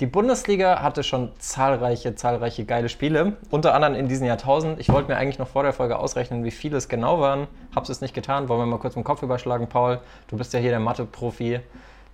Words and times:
Die 0.00 0.06
Bundesliga 0.06 0.80
hatte 0.80 1.02
schon 1.02 1.30
zahlreiche, 1.38 2.14
zahlreiche 2.14 2.64
geile 2.64 2.88
Spiele, 2.88 3.36
unter 3.50 3.74
anderem 3.74 3.94
in 3.94 4.08
diesem 4.08 4.26
Jahrtausend. 4.26 4.80
Ich 4.80 4.88
wollte 4.88 5.10
mir 5.10 5.18
eigentlich 5.18 5.38
noch 5.38 5.48
vor 5.48 5.62
der 5.62 5.74
Folge 5.74 5.98
ausrechnen, 5.98 6.42
wie 6.42 6.50
viele 6.50 6.78
es 6.78 6.88
genau 6.88 7.20
waren. 7.20 7.48
Hab's 7.76 7.90
es 7.90 8.00
nicht 8.00 8.14
getan. 8.14 8.48
Wollen 8.48 8.60
wir 8.60 8.66
mal 8.66 8.78
kurz 8.78 8.94
den 8.94 9.04
Kopf 9.04 9.22
überschlagen, 9.22 9.68
Paul? 9.68 10.00
Du 10.28 10.38
bist 10.38 10.54
ja 10.54 10.58
hier 10.58 10.70
der 10.70 10.80
Mathe-Profi. 10.80 11.60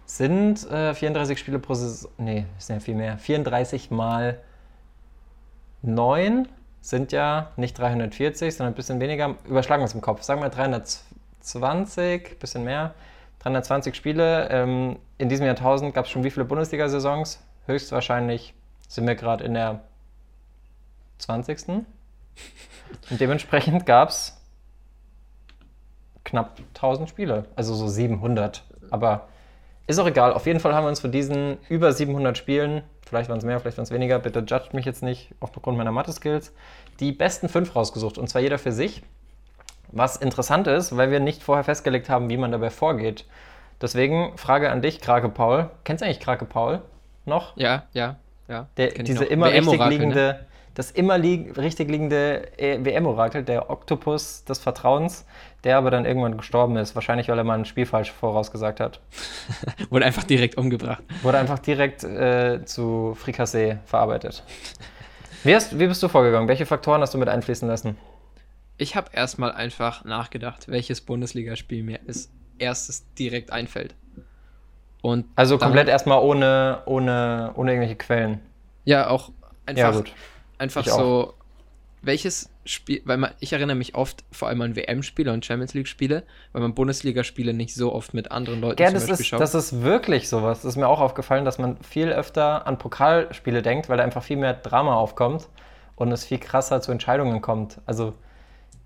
Sind 0.05 0.69
äh, 0.69 0.95
34 0.95 1.39
Spiele 1.39 1.61
pro 1.61 1.75
Saison. 1.75 2.11
Nee, 2.19 2.47
ist 2.59 2.69
ja 2.71 2.81
viel 2.81 2.97
mehr. 2.97 3.19
34 3.19 3.93
mal 3.93 4.41
9 5.83 6.49
sind 6.81 7.13
ja 7.13 7.53
nicht 7.57 7.79
340, 7.79 8.53
sondern 8.53 8.73
ein 8.73 8.77
bisschen 8.77 8.99
weniger. 8.99 9.37
Überschlagen 9.45 9.83
wir 9.83 9.87
es 9.87 9.95
im 9.95 10.01
Kopf. 10.01 10.23
Sagen 10.23 10.43
wir 10.43 10.49
320, 10.49 12.41
bisschen 12.41 12.65
mehr. 12.65 12.95
320 13.45 13.95
Spiele. 13.95 14.49
Ähm, 14.51 14.97
in 15.19 15.29
diesem 15.29 15.47
Jahrtausend 15.47 15.95
gab 15.95 16.07
es 16.07 16.11
schon 16.11 16.25
wie 16.25 16.31
viele 16.33 16.47
Bundesliga-Saisons? 16.47 17.46
Höchstwahrscheinlich 17.67 18.55
sind 18.89 19.07
wir 19.07 19.15
gerade 19.15 19.45
in 19.45 19.55
der 19.55 19.81
20. 21.19 21.69
Und 21.69 23.21
dementsprechend 23.21 23.87
gab 23.87 24.11
es 24.11 24.41
knapp 26.25 26.59
1000 26.75 27.09
Spiele, 27.09 27.47
also 27.57 27.75
so 27.75 27.89
700. 27.89 28.65
Aber 28.91 29.29
ist 29.87 29.99
auch 29.99 30.07
egal. 30.07 30.33
Auf 30.33 30.47
jeden 30.47 30.61
Fall 30.61 30.75
haben 30.75 30.85
wir 30.85 30.89
uns 30.89 31.01
von 31.01 31.13
diesen 31.13 31.59
über 31.69 31.93
700 31.93 32.37
Spielen, 32.37 32.83
vielleicht 33.07 33.29
waren 33.29 33.39
es 33.39 33.45
mehr, 33.45 33.61
vielleicht 33.61 33.79
waren 33.79 33.85
es 33.85 33.91
weniger, 33.91 34.19
bitte 34.19 34.41
judgt 34.41 34.75
mich 34.75 34.85
jetzt 34.85 35.03
nicht 35.03 35.35
aufgrund 35.41 35.79
meiner 35.79 35.93
Mathe-Skills, 35.93 36.53
die 37.01 37.13
besten 37.13 37.49
fünf 37.49 37.75
rausgesucht. 37.75 38.19
Und 38.19 38.29
zwar 38.29 38.43
jeder 38.43 38.59
für 38.59 38.73
sich. 38.73 39.03
Was 39.93 40.17
interessant 40.17 40.67
ist, 40.67 40.97
weil 40.97 41.13
wir 41.13 41.21
nicht 41.21 41.45
vorher 41.45 41.63
festgelegt 41.63 42.09
haben, 42.09 42.29
wie 42.29 42.37
man 42.37 42.51
dabei 42.51 42.71
vorgeht. 42.71 43.25
Deswegen 43.81 44.37
Frage 44.37 44.71
an 44.71 44.83
dich, 44.83 45.01
Krake 45.01 45.29
Paul. 45.29 45.71
Kennst 45.85 46.03
du 46.03 46.07
eigentlich 46.07 46.21
Krake 46.21 46.45
Paul 46.45 46.83
noch? 47.27 47.57
Ja, 47.57 47.85
ja, 47.93 48.17
ja. 48.49 48.69
Der, 48.77 48.89
diese 48.89 49.25
immer 49.25 49.53
richtig 49.53 49.85
liegende, 49.87 50.21
ne? 50.21 50.47
das 50.75 50.91
immer 50.91 51.19
li 51.19 51.51
richtig 51.57 51.91
liegende 51.91 52.59
äh, 52.59 52.85
WM-Orakel, 52.85 53.43
der 53.43 53.71
Oktopus 53.71 54.45
des 54.45 54.59
Vertrauens, 54.59 55.27
der 55.65 55.79
aber 55.79 55.91
dann 55.91 56.05
irgendwann 56.05 56.37
gestorben 56.37 56.77
ist. 56.77 56.95
Wahrscheinlich, 56.95 57.29
weil 57.29 57.39
er 57.39 57.45
mal 57.45 57.59
ein 57.59 57.65
Spiel 57.65 57.87
falsch 57.87 58.13
vorausgesagt 58.13 58.81
hat. 58.81 59.01
Wurde 59.91 60.05
einfach 60.05 60.25
direkt 60.25 60.57
umgebracht. 60.57 61.03
Wurde 61.23 61.39
einfach 61.39 61.59
direkt 61.59 62.05
äh, 62.05 62.65
zu 62.65 63.17
Frikassee 63.19 63.79
verarbeitet. 63.87 64.43
Wie, 65.45 65.55
hast, 65.55 65.79
wie 65.79 65.87
bist 65.87 66.03
du 66.03 66.09
vorgegangen? 66.09 66.49
Welche 66.49 66.67
Faktoren 66.67 67.01
hast 67.01 67.15
du 67.15 67.19
mit 67.19 67.29
einfließen 67.29 67.69
lassen? 67.69 67.97
Ich 68.79 68.97
habe 68.97 69.11
erstmal 69.13 69.53
einfach 69.53 70.05
nachgedacht, 70.05 70.69
welches 70.69 71.01
Bundesligaspiel 71.01 71.83
mir 71.83 72.01
als 72.07 72.31
erstes 72.59 73.13
direkt 73.15 73.51
einfällt. 73.51 73.95
Und 75.07 75.25
also 75.37 75.57
komplett 75.57 75.87
erstmal 75.87 76.21
ohne, 76.21 76.83
ohne, 76.85 77.53
ohne 77.55 77.71
irgendwelche 77.71 77.95
Quellen. 77.95 78.41
Ja, 78.85 79.09
auch 79.09 79.31
einfach, 79.65 79.95
ja, 79.95 80.13
einfach 80.59 80.85
so, 80.85 81.35
welches 82.03 82.51
Spiel, 82.65 83.03
weil 83.05 83.17
man, 83.17 83.31
ich 83.39 83.53
erinnere 83.53 83.77
mich 83.77 83.95
oft 83.95 84.25
vor 84.33 84.49
allem 84.49 84.63
an 84.63 84.75
WM-Spiele 84.75 85.33
und 85.33 85.45
Champions 85.45 85.75
League-Spiele, 85.75 86.25
weil 86.51 86.61
man 86.61 86.75
Bundesligaspiele 86.75 87.55
nicht 87.55 87.73
so 87.73 87.93
oft 87.93 88.15
mit 88.15 88.33
anderen 88.33 88.61
Leuten 88.61 88.83
ja, 88.83 88.91
das 88.91 89.09
ist, 89.09 89.25
schaut. 89.25 89.41
das 89.41 89.55
ist 89.55 89.85
wirklich 89.85 90.29
sowas. 90.29 90.63
Das 90.63 90.73
ist 90.73 90.77
mir 90.77 90.89
auch 90.89 91.01
aufgefallen, 91.01 91.45
dass 91.45 91.59
man 91.59 91.77
viel 91.85 92.09
öfter 92.09 92.67
an 92.67 92.77
Pokalspiele 92.77 93.63
denkt, 93.63 93.89
weil 93.89 93.99
da 93.99 94.03
einfach 94.03 94.25
viel 94.25 94.39
mehr 94.39 94.55
Drama 94.55 94.97
aufkommt 94.97 95.49
und 95.95 96.11
es 96.11 96.25
viel 96.25 96.39
krasser 96.39 96.81
zu 96.81 96.91
Entscheidungen 96.91 97.41
kommt. 97.43 97.81
Also 97.87 98.15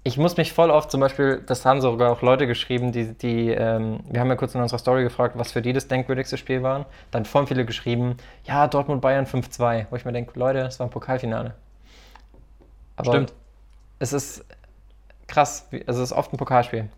ich 0.03 0.17
muss 0.17 0.37
mich 0.37 0.53
voll 0.53 0.71
oft, 0.71 0.91
zum 0.91 1.01
Beispiel, 1.01 1.43
das 1.45 1.67
haben 1.67 1.81
sogar 1.81 2.11
auch 2.11 2.23
Leute 2.23 2.47
geschrieben, 2.47 2.91
die, 2.91 3.13
die 3.13 3.51
ähm, 3.51 4.01
wir 4.09 4.21
haben 4.21 4.29
ja 4.29 4.37
kurz 4.37 4.55
in 4.55 4.63
unserer 4.63 4.79
Story 4.79 5.03
gefragt, 5.03 5.37
was 5.37 5.53
für 5.53 5.61
die 5.61 5.75
das 5.75 5.89
denkwürdigste 5.89 6.39
Spiel 6.39 6.63
war. 6.63 6.87
Dann 7.11 7.27
voll 7.27 7.47
viele 7.47 7.67
geschrieben, 7.67 8.17
ja, 8.45 8.67
Dortmund-Bayern 8.67 9.27
5-2, 9.27 9.87
wo 9.91 9.97
ich 9.97 10.05
mir 10.07 10.13
denke, 10.13 10.39
Leute, 10.39 10.61
das 10.61 10.79
war 10.81 10.87
ein 10.87 10.91
Pokalfinale. 10.91 11.55
Aber 12.97 13.13
Stimmt. 13.13 13.35
es 13.99 14.15
ist 14.15 14.45
krass, 15.27 15.69
es 15.71 15.99
ist 15.99 16.13
oft 16.13 16.33
ein 16.33 16.39
Pokalspiel. 16.39 16.89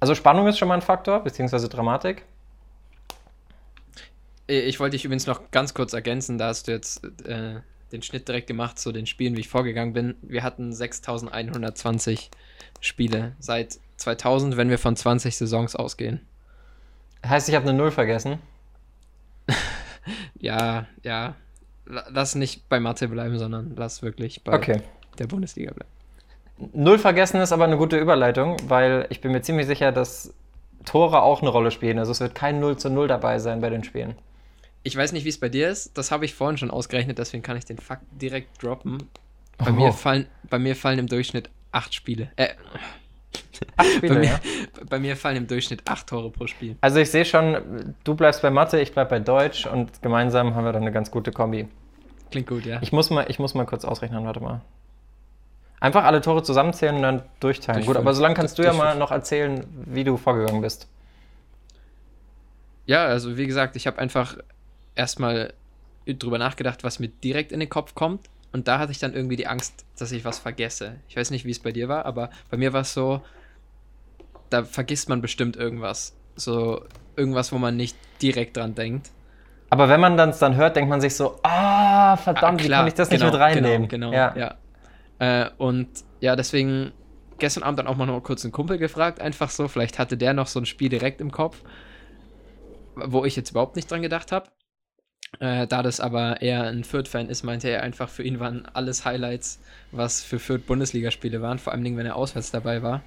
Also 0.00 0.14
Spannung 0.14 0.48
ist 0.48 0.58
schon 0.58 0.68
mal 0.68 0.74
ein 0.74 0.82
Faktor, 0.82 1.20
beziehungsweise 1.20 1.68
Dramatik. 1.68 2.24
Ich 4.48 4.80
wollte 4.80 4.96
dich 4.96 5.04
übrigens 5.04 5.26
noch 5.28 5.52
ganz 5.52 5.74
kurz 5.74 5.92
ergänzen, 5.92 6.38
da 6.38 6.48
hast 6.48 6.66
du 6.66 6.72
jetzt 6.72 7.04
äh, 7.24 7.60
den 7.92 8.02
Schnitt 8.02 8.28
direkt 8.28 8.46
gemacht 8.46 8.78
zu 8.78 8.92
den 8.92 9.06
Spielen, 9.06 9.36
wie 9.36 9.40
ich 9.40 9.48
vorgegangen 9.48 9.92
bin. 9.92 10.16
Wir 10.22 10.42
hatten 10.42 10.72
6120 10.72 12.30
Spiele 12.80 13.32
seit 13.38 13.78
2000, 13.96 14.56
wenn 14.56 14.70
wir 14.70 14.78
von 14.78 14.96
20 14.96 15.36
Saisons 15.36 15.76
ausgehen. 15.76 16.20
Heißt, 17.26 17.48
ich 17.48 17.54
habe 17.54 17.68
eine 17.68 17.76
Null 17.76 17.90
vergessen? 17.90 18.38
ja, 20.38 20.86
ja. 21.02 21.34
Lass 21.86 22.34
nicht 22.34 22.68
bei 22.68 22.78
Mathe 22.78 23.08
bleiben, 23.08 23.38
sondern 23.38 23.74
lass 23.76 24.02
wirklich 24.02 24.44
bei 24.44 24.54
okay. 24.54 24.82
der 25.18 25.26
Bundesliga 25.26 25.72
bleiben. 25.72 25.90
Null 26.72 26.98
vergessen 26.98 27.40
ist 27.40 27.52
aber 27.52 27.64
eine 27.64 27.76
gute 27.76 27.98
Überleitung, 27.98 28.56
weil 28.68 29.06
ich 29.10 29.20
bin 29.20 29.32
mir 29.32 29.42
ziemlich 29.42 29.66
sicher, 29.66 29.92
dass 29.92 30.32
Tore 30.84 31.22
auch 31.22 31.40
eine 31.40 31.50
Rolle 31.50 31.70
spielen. 31.70 31.98
Also 31.98 32.12
es 32.12 32.20
wird 32.20 32.34
kein 32.34 32.60
0 32.60 32.76
zu 32.76 32.90
0 32.90 33.08
dabei 33.08 33.38
sein 33.38 33.60
bei 33.60 33.70
den 33.70 33.82
Spielen. 33.82 34.14
Ich 34.82 34.96
weiß 34.96 35.12
nicht, 35.12 35.24
wie 35.24 35.28
es 35.28 35.38
bei 35.38 35.48
dir 35.48 35.68
ist. 35.68 35.96
Das 35.98 36.10
habe 36.10 36.24
ich 36.24 36.34
vorhin 36.34 36.56
schon 36.56 36.70
ausgerechnet, 36.70 37.18
deswegen 37.18 37.42
kann 37.42 37.56
ich 37.56 37.64
den 37.64 37.78
Fakt 37.78 38.04
direkt 38.12 38.62
droppen. 38.62 38.98
Bei, 39.58 39.70
oh. 39.70 39.72
mir, 39.72 39.92
fallen, 39.92 40.26
bei 40.48 40.58
mir 40.58 40.74
fallen 40.74 40.98
im 40.98 41.06
Durchschnitt 41.06 41.50
acht 41.70 41.94
Spiele. 41.94 42.30
Äh, 42.36 42.48
acht 43.76 43.88
Spiele, 43.88 44.14
bei, 44.14 44.20
mir, 44.20 44.26
ja. 44.26 44.40
bei 44.88 44.98
mir 44.98 45.16
fallen 45.16 45.36
im 45.36 45.46
Durchschnitt 45.46 45.82
acht 45.86 46.06
Tore 46.06 46.30
pro 46.30 46.46
Spiel. 46.46 46.76
Also 46.80 46.98
ich 46.98 47.10
sehe 47.10 47.26
schon, 47.26 47.94
du 48.04 48.14
bleibst 48.14 48.40
bei 48.40 48.50
Mathe, 48.50 48.80
ich 48.80 48.92
bleibe 48.92 49.10
bei 49.10 49.20
Deutsch 49.20 49.66
und 49.66 50.00
gemeinsam 50.02 50.54
haben 50.54 50.64
wir 50.64 50.72
dann 50.72 50.82
eine 50.82 50.92
ganz 50.92 51.10
gute 51.10 51.30
Kombi. 51.30 51.68
Klingt 52.30 52.48
gut, 52.48 52.64
ja. 52.64 52.78
Ich 52.80 52.92
muss 52.92 53.10
mal, 53.10 53.26
ich 53.28 53.38
muss 53.38 53.54
mal 53.54 53.66
kurz 53.66 53.84
ausrechnen, 53.84 54.24
warte 54.24 54.40
mal. 54.40 54.62
Einfach 55.80 56.04
alle 56.04 56.20
Tore 56.20 56.42
zusammenzählen 56.42 56.96
und 56.96 57.02
dann 57.02 57.22
durchteilen. 57.40 57.84
Gut, 57.84 57.96
aber 57.96 58.14
solange 58.14 58.34
kannst 58.34 58.58
du 58.58 58.62
ja 58.62 58.72
mal 58.72 58.96
noch 58.96 59.10
erzählen, 59.10 59.66
wie 59.86 60.04
du 60.04 60.16
vorgegangen 60.16 60.60
bist. 60.60 60.88
Ja, 62.86 63.06
also 63.06 63.36
wie 63.36 63.46
gesagt, 63.46 63.76
ich 63.76 63.86
habe 63.86 63.98
einfach 63.98 64.36
erstmal 64.94 65.54
drüber 66.06 66.38
nachgedacht, 66.38 66.84
was 66.84 66.98
mir 66.98 67.08
direkt 67.08 67.52
in 67.52 67.60
den 67.60 67.68
Kopf 67.68 67.94
kommt. 67.94 68.28
Und 68.52 68.66
da 68.66 68.78
hatte 68.78 68.90
ich 68.90 68.98
dann 68.98 69.14
irgendwie 69.14 69.36
die 69.36 69.46
Angst, 69.46 69.84
dass 69.98 70.10
ich 70.12 70.24
was 70.24 70.38
vergesse. 70.38 70.96
Ich 71.08 71.16
weiß 71.16 71.30
nicht, 71.30 71.44
wie 71.44 71.50
es 71.50 71.60
bei 71.60 71.72
dir 71.72 71.88
war, 71.88 72.04
aber 72.04 72.30
bei 72.50 72.56
mir 72.56 72.72
war 72.72 72.80
es 72.80 72.92
so, 72.92 73.22
da 74.48 74.64
vergisst 74.64 75.08
man 75.08 75.20
bestimmt 75.20 75.56
irgendwas. 75.56 76.16
So 76.34 76.84
irgendwas, 77.16 77.52
wo 77.52 77.58
man 77.58 77.76
nicht 77.76 77.96
direkt 78.20 78.56
dran 78.56 78.74
denkt. 78.74 79.10
Aber 79.68 79.88
wenn 79.88 80.00
man 80.00 80.16
das 80.16 80.40
dann 80.40 80.56
hört, 80.56 80.74
denkt 80.74 80.90
man 80.90 81.00
sich 81.00 81.14
so, 81.14 81.38
ah, 81.44 82.16
verdammt, 82.16 82.60
ah, 82.60 82.64
wie 82.64 82.68
kann 82.68 82.86
ich 82.88 82.94
das 82.94 83.08
genau, 83.08 83.26
nicht 83.26 83.32
mit 83.34 83.40
reinnehmen? 83.40 83.88
Genau, 83.88 84.10
genau 84.10 84.34
ja. 84.36 84.56
ja. 85.20 85.44
Äh, 85.44 85.50
und 85.58 85.88
ja, 86.20 86.34
deswegen 86.34 86.92
gestern 87.38 87.62
Abend 87.62 87.78
dann 87.78 87.86
auch 87.86 87.96
mal 87.96 88.06
noch 88.06 88.20
kurz 88.20 88.44
einen 88.44 88.52
Kumpel 88.52 88.78
gefragt, 88.78 89.20
einfach 89.20 89.50
so, 89.50 89.68
vielleicht 89.68 89.98
hatte 89.98 90.16
der 90.16 90.34
noch 90.34 90.48
so 90.48 90.58
ein 90.58 90.66
Spiel 90.66 90.88
direkt 90.88 91.20
im 91.20 91.30
Kopf, 91.30 91.62
wo 92.96 93.24
ich 93.24 93.36
jetzt 93.36 93.50
überhaupt 93.50 93.76
nicht 93.76 93.90
dran 93.90 94.02
gedacht 94.02 94.32
habe. 94.32 94.48
Äh, 95.38 95.66
da 95.66 95.82
das 95.82 96.00
aber 96.00 96.42
eher 96.42 96.64
ein 96.64 96.84
Fürth-Fan 96.84 97.28
ist, 97.28 97.44
meinte 97.44 97.68
er 97.68 97.82
einfach, 97.82 98.08
für 98.08 98.22
ihn 98.22 98.40
waren 98.40 98.66
alles 98.72 99.04
Highlights, 99.04 99.60
was 99.92 100.22
für 100.22 100.38
Fürth 100.38 100.66
Bundesligaspiele 100.66 101.40
waren, 101.40 101.58
vor 101.58 101.72
allem 101.72 101.96
wenn 101.96 102.06
er 102.06 102.16
auswärts 102.16 102.50
dabei 102.50 102.82
war. 102.82 103.02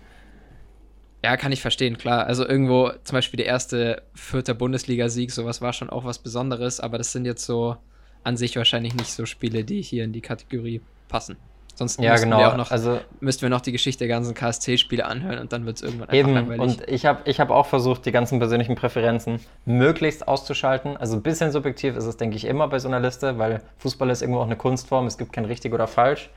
Ja, 1.23 1.38
kann 1.38 1.51
ich 1.51 1.62
verstehen, 1.62 1.97
klar. 1.97 2.25
Also 2.25 2.47
irgendwo, 2.47 2.91
zum 3.03 3.16
Beispiel 3.16 3.38
der 3.38 3.45
erste 3.45 4.03
Fürther 4.13 4.53
Bundesliga-Sieg, 4.53 5.31
sowas 5.31 5.62
war 5.62 5.73
schon 5.73 5.89
auch 5.89 6.06
was 6.06 6.19
Besonderes, 6.19 6.79
aber 6.79 6.97
das 6.97 7.12
sind 7.12 7.25
jetzt 7.25 7.45
so 7.45 7.78
an 8.23 8.38
sich 8.38 8.56
wahrscheinlich 8.56 8.94
nicht 8.94 9.12
so 9.12 9.25
Spiele, 9.25 9.63
die 9.63 9.81
hier 9.81 10.03
in 10.03 10.13
die 10.13 10.22
Kategorie 10.22 10.81
passen. 11.07 11.38
Sonst 11.75 12.00
ja, 12.00 12.16
genau. 12.16 12.38
wir 12.38 12.50
auch 12.50 12.57
noch, 12.57 12.69
also, 12.69 13.00
müssten 13.19 13.41
wir 13.41 13.50
noch 13.50 13.61
die 13.61 13.72
Geschichte 13.72 14.06
der 14.06 14.07
ganzen 14.07 14.35
KSC-Spiele 14.35 15.06
anhören 15.06 15.39
und 15.39 15.53
dann 15.53 15.66
wird 15.66 15.78
es 15.78 15.81
irgendwann 15.81 16.09
einfach 16.09 16.19
eben, 16.19 16.34
langweilig. 16.34 16.61
Und 16.61 16.88
ich 16.88 17.06
habe 17.06 17.22
ich 17.25 17.39
hab 17.39 17.50
auch 17.50 17.66
versucht, 17.66 18.06
die 18.06 18.11
ganzen 18.11 18.38
persönlichen 18.38 18.75
Präferenzen 18.75 19.39
möglichst 19.66 20.28
auszuschalten. 20.28 20.97
Also 20.97 21.16
ein 21.16 21.23
bisschen 21.23 21.51
subjektiv 21.51 21.95
ist 21.95 22.06
es, 22.06 22.17
denke 22.17 22.35
ich, 22.35 22.45
immer 22.45 22.67
bei 22.67 22.78
so 22.78 22.88
einer 22.88 23.00
Liste, 23.00 23.39
weil 23.39 23.62
Fußball 23.80 24.09
ist 24.12 24.21
irgendwo 24.21 24.42
auch 24.42 24.45
eine 24.45 24.56
Kunstform. 24.56 25.07
Es 25.07 25.18
gibt 25.18 25.33
kein 25.33 25.45
richtig 25.45 25.74
oder 25.74 25.88
falsch. 25.88 26.30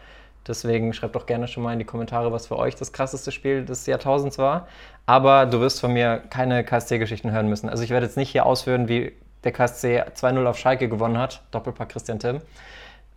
Deswegen 0.46 0.92
schreibt 0.92 1.16
doch 1.16 1.26
gerne 1.26 1.48
schon 1.48 1.62
mal 1.62 1.72
in 1.72 1.80
die 1.80 1.84
Kommentare, 1.84 2.32
was 2.32 2.46
für 2.46 2.56
euch 2.56 2.76
das 2.76 2.92
krasseste 2.92 3.32
Spiel 3.32 3.64
des 3.64 3.84
Jahrtausends 3.86 4.38
war. 4.38 4.68
Aber 5.04 5.44
du 5.44 5.60
wirst 5.60 5.80
von 5.80 5.92
mir 5.92 6.22
keine 6.30 6.64
KSC-Geschichten 6.64 7.32
hören 7.32 7.48
müssen. 7.48 7.68
Also 7.68 7.82
ich 7.82 7.90
werde 7.90 8.06
jetzt 8.06 8.16
nicht 8.16 8.30
hier 8.30 8.46
ausführen, 8.46 8.88
wie 8.88 9.12
der 9.44 9.52
KSC 9.52 10.02
2-0 10.14 10.46
auf 10.46 10.58
Schalke 10.58 10.88
gewonnen 10.88 11.18
hat. 11.18 11.42
Doppelpack 11.50 11.90
Christian 11.90 12.18
Timm. 12.18 12.40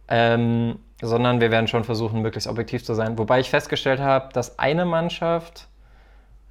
Ähm, 0.10 0.80
sondern 1.02 1.40
wir 1.40 1.52
werden 1.52 1.68
schon 1.68 1.84
versuchen, 1.84 2.22
möglichst 2.22 2.50
objektiv 2.50 2.84
zu 2.84 2.94
sein. 2.94 3.18
Wobei 3.18 3.40
ich 3.40 3.50
festgestellt 3.50 4.00
habe, 4.00 4.34
dass 4.34 4.60
eine 4.60 4.86
Mannschaft 4.86 5.68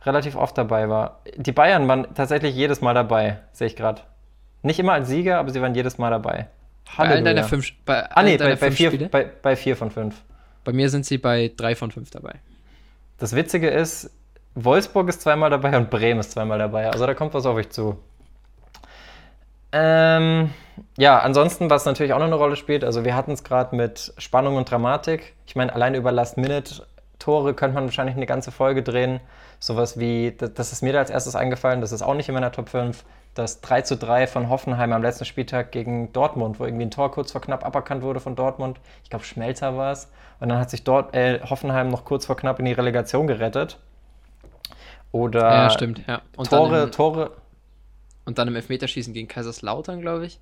relativ 0.04 0.36
oft 0.36 0.56
dabei 0.56 0.88
war. 0.88 1.20
Die 1.36 1.52
Bayern 1.52 1.86
waren 1.88 2.06
tatsächlich 2.14 2.54
jedes 2.54 2.80
Mal 2.80 2.94
dabei, 2.94 3.38
sehe 3.52 3.66
ich 3.66 3.76
gerade. 3.76 4.02
Nicht 4.62 4.78
immer 4.78 4.92
als 4.92 5.08
Sieger, 5.08 5.38
aber 5.38 5.50
sie 5.50 5.60
waren 5.60 5.74
jedes 5.74 5.98
Mal 5.98 6.10
dabei. 6.10 6.46
Halleluja. 6.96 7.08
Bei 7.08 7.14
allen 7.14 7.24
deiner 7.24 7.44
fünf, 7.44 7.72
bei 7.84 8.10
ah, 8.10 8.22
nee, 8.22 8.38
bei, 8.38 8.56
bei, 8.56 8.70
vier, 8.70 9.08
bei, 9.08 9.24
bei 9.24 9.56
vier 9.56 9.76
von 9.76 9.90
fünf. 9.90 10.16
Bei 10.64 10.72
mir 10.72 10.88
sind 10.88 11.04
sie 11.04 11.18
bei 11.18 11.52
drei 11.56 11.74
von 11.74 11.90
fünf 11.90 12.10
dabei. 12.10 12.36
Das 13.18 13.34
Witzige 13.34 13.68
ist, 13.68 14.10
Wolfsburg 14.54 15.08
ist 15.08 15.20
zweimal 15.20 15.50
dabei 15.50 15.76
und 15.76 15.90
Bremen 15.90 16.20
ist 16.20 16.32
zweimal 16.32 16.58
dabei. 16.58 16.90
Also 16.90 17.06
da 17.06 17.14
kommt 17.14 17.34
was 17.34 17.46
auf 17.46 17.56
euch 17.56 17.70
zu. 17.70 17.98
Ähm, 19.72 20.50
ja, 20.96 21.18
ansonsten, 21.18 21.70
was 21.70 21.84
natürlich 21.84 22.12
auch 22.12 22.18
noch 22.18 22.26
eine 22.26 22.34
Rolle 22.34 22.56
spielt, 22.56 22.84
also 22.84 23.04
wir 23.04 23.14
hatten 23.14 23.32
es 23.32 23.44
gerade 23.44 23.76
mit 23.76 24.12
Spannung 24.18 24.56
und 24.56 24.70
Dramatik. 24.70 25.34
Ich 25.46 25.56
meine, 25.56 25.74
allein 25.74 25.94
über 25.94 26.12
Last-Minute-Tore 26.12 27.54
könnte 27.54 27.74
man 27.74 27.84
wahrscheinlich 27.84 28.16
eine 28.16 28.26
ganze 28.26 28.50
Folge 28.50 28.82
drehen. 28.82 29.20
Sowas 29.58 29.98
wie, 29.98 30.34
das, 30.36 30.54
das 30.54 30.72
ist 30.72 30.82
mir 30.82 30.92
da 30.92 31.00
als 31.00 31.10
erstes 31.10 31.34
eingefallen, 31.34 31.80
das 31.80 31.92
ist 31.92 32.02
auch 32.02 32.14
nicht 32.14 32.28
in 32.28 32.34
meiner 32.34 32.52
Top 32.52 32.68
5, 32.68 33.04
das 33.34 33.60
3 33.60 33.82
zu 33.82 33.96
3 33.96 34.26
von 34.26 34.48
Hoffenheim 34.48 34.92
am 34.92 35.02
letzten 35.02 35.24
Spieltag 35.24 35.72
gegen 35.72 36.12
Dortmund, 36.12 36.58
wo 36.58 36.64
irgendwie 36.64 36.86
ein 36.86 36.90
Tor 36.90 37.10
kurz 37.10 37.32
vor 37.32 37.40
knapp 37.40 37.64
aberkannt 37.64 38.02
wurde 38.02 38.20
von 38.20 38.36
Dortmund. 38.36 38.80
Ich 39.04 39.10
glaube, 39.10 39.24
Schmelzer 39.24 39.76
war 39.76 39.92
es. 39.92 40.10
Und 40.40 40.48
dann 40.48 40.58
hat 40.58 40.70
sich 40.70 40.84
dort 40.84 41.14
äh, 41.14 41.40
Hoffenheim 41.42 41.88
noch 41.88 42.04
kurz 42.04 42.26
vor 42.26 42.36
knapp 42.36 42.58
in 42.58 42.64
die 42.64 42.72
Relegation 42.72 43.26
gerettet. 43.26 43.78
Oder 45.12 45.40
Ja, 45.40 45.70
stimmt, 45.70 46.02
ja. 46.06 46.20
Tore, 46.48 46.90
Tore. 46.90 47.30
Und 48.28 48.36
dann 48.36 48.46
im 48.46 48.56
Elfmeterschießen 48.56 49.14
gegen 49.14 49.26
Kaiserslautern, 49.26 50.02
glaube 50.02 50.26
ich. 50.26 50.38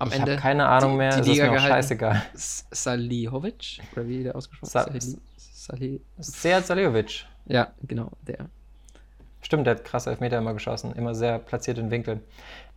Am 0.00 0.08
Ich 0.08 0.14
Ende. 0.16 0.32
habe 0.32 0.40
keine 0.42 0.66
Ahnung 0.66 0.90
die- 0.92 0.96
mehr, 0.98 1.10
Die 1.14 1.20
es 1.20 1.26
Liga 1.28 1.44
ist 1.44 1.50
mir 1.52 1.56
auch 1.58 1.62
scheißegal. 1.68 2.22
Salihovic, 2.34 3.78
oder 3.94 4.08
wie 4.08 4.24
der 4.24 4.34
ausgesprochen 4.34 4.70
Sa- 4.70 4.84
Sali, 4.84 5.00
Sali, 5.36 6.00
Sead 6.18 6.66
Saliovic. 6.66 7.24
Ja, 7.46 7.68
genau, 7.82 8.10
der. 8.26 8.46
Stimmt, 9.40 9.68
der 9.68 9.76
hat 9.76 9.84
krasse 9.84 10.10
Elfmeter 10.10 10.38
immer 10.38 10.52
geschossen, 10.52 10.94
immer 10.96 11.14
sehr 11.14 11.38
platziert 11.38 11.78
in 11.78 11.92
Winkeln. 11.92 12.22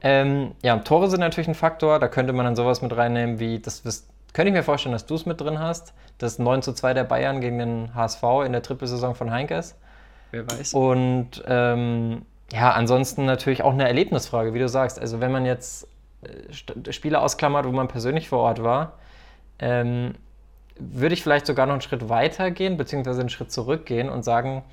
Ähm, 0.02 0.52
ja, 0.62 0.78
Tore 0.78 1.10
sind 1.10 1.22
natürlich 1.22 1.48
ein 1.48 1.56
Faktor, 1.56 1.98
da 2.00 2.08
könnte 2.08 2.32
man 2.32 2.46
dann 2.46 2.56
sowas 2.56 2.84
mit 2.84 2.96
reinnehmen 2.96 3.40
wie, 3.40 3.58
das, 3.60 3.82
das 3.82 4.06
könnte 4.34 4.50
ich 4.50 4.54
mir 4.54 4.62
vorstellen, 4.64 4.94
dass 4.94 5.08
du 5.08 5.16
es 5.16 5.26
mit 5.26 5.42
drin 5.42 5.58
hast, 5.58 5.94
das 6.20 6.38
9 6.38 6.62
zu 6.62 6.74
2 6.74 6.94
der 6.94 7.04
Bayern 7.04 7.42
gegen 7.42 7.58
den 7.58 7.96
HSV 7.96 8.22
in 8.46 8.52
der 8.52 8.62
Trippelsaison 8.62 9.16
von 9.16 9.32
Heinkes. 9.32 9.76
Wer 10.30 10.48
weiß. 10.52 10.76
Und 10.76 11.44
ähm, 11.48 12.26
ja, 12.52 12.72
ansonsten 12.72 13.26
natürlich 13.26 13.64
auch 13.64 13.74
eine 13.74 13.88
Erlebnisfrage, 13.88 14.54
wie 14.54 14.60
du 14.60 14.70
sagst. 14.70 15.00
Also 15.00 15.20
wenn 15.20 15.32
man 15.32 15.46
jetzt 15.46 15.88
äh, 16.22 16.92
Spiele 16.92 17.22
ausklammert, 17.22 17.66
wo 17.66 17.72
man 17.72 17.88
persönlich 17.88 18.30
vor 18.30 18.40
Ort 18.40 18.64
war, 18.64 18.94
ähm, 19.60 20.16
würde 20.78 21.14
ich 21.14 21.24
vielleicht 21.24 21.46
sogar 21.46 21.66
noch 21.66 21.74
einen 21.74 21.82
Schritt 21.82 22.10
weiter 22.10 22.52
gehen, 22.52 22.78
beziehungsweise 22.78 23.22
einen 23.22 23.30
Schritt 23.30 23.52
zurückgehen 23.52 24.10
und 24.10 24.24
sagen, 24.24 24.64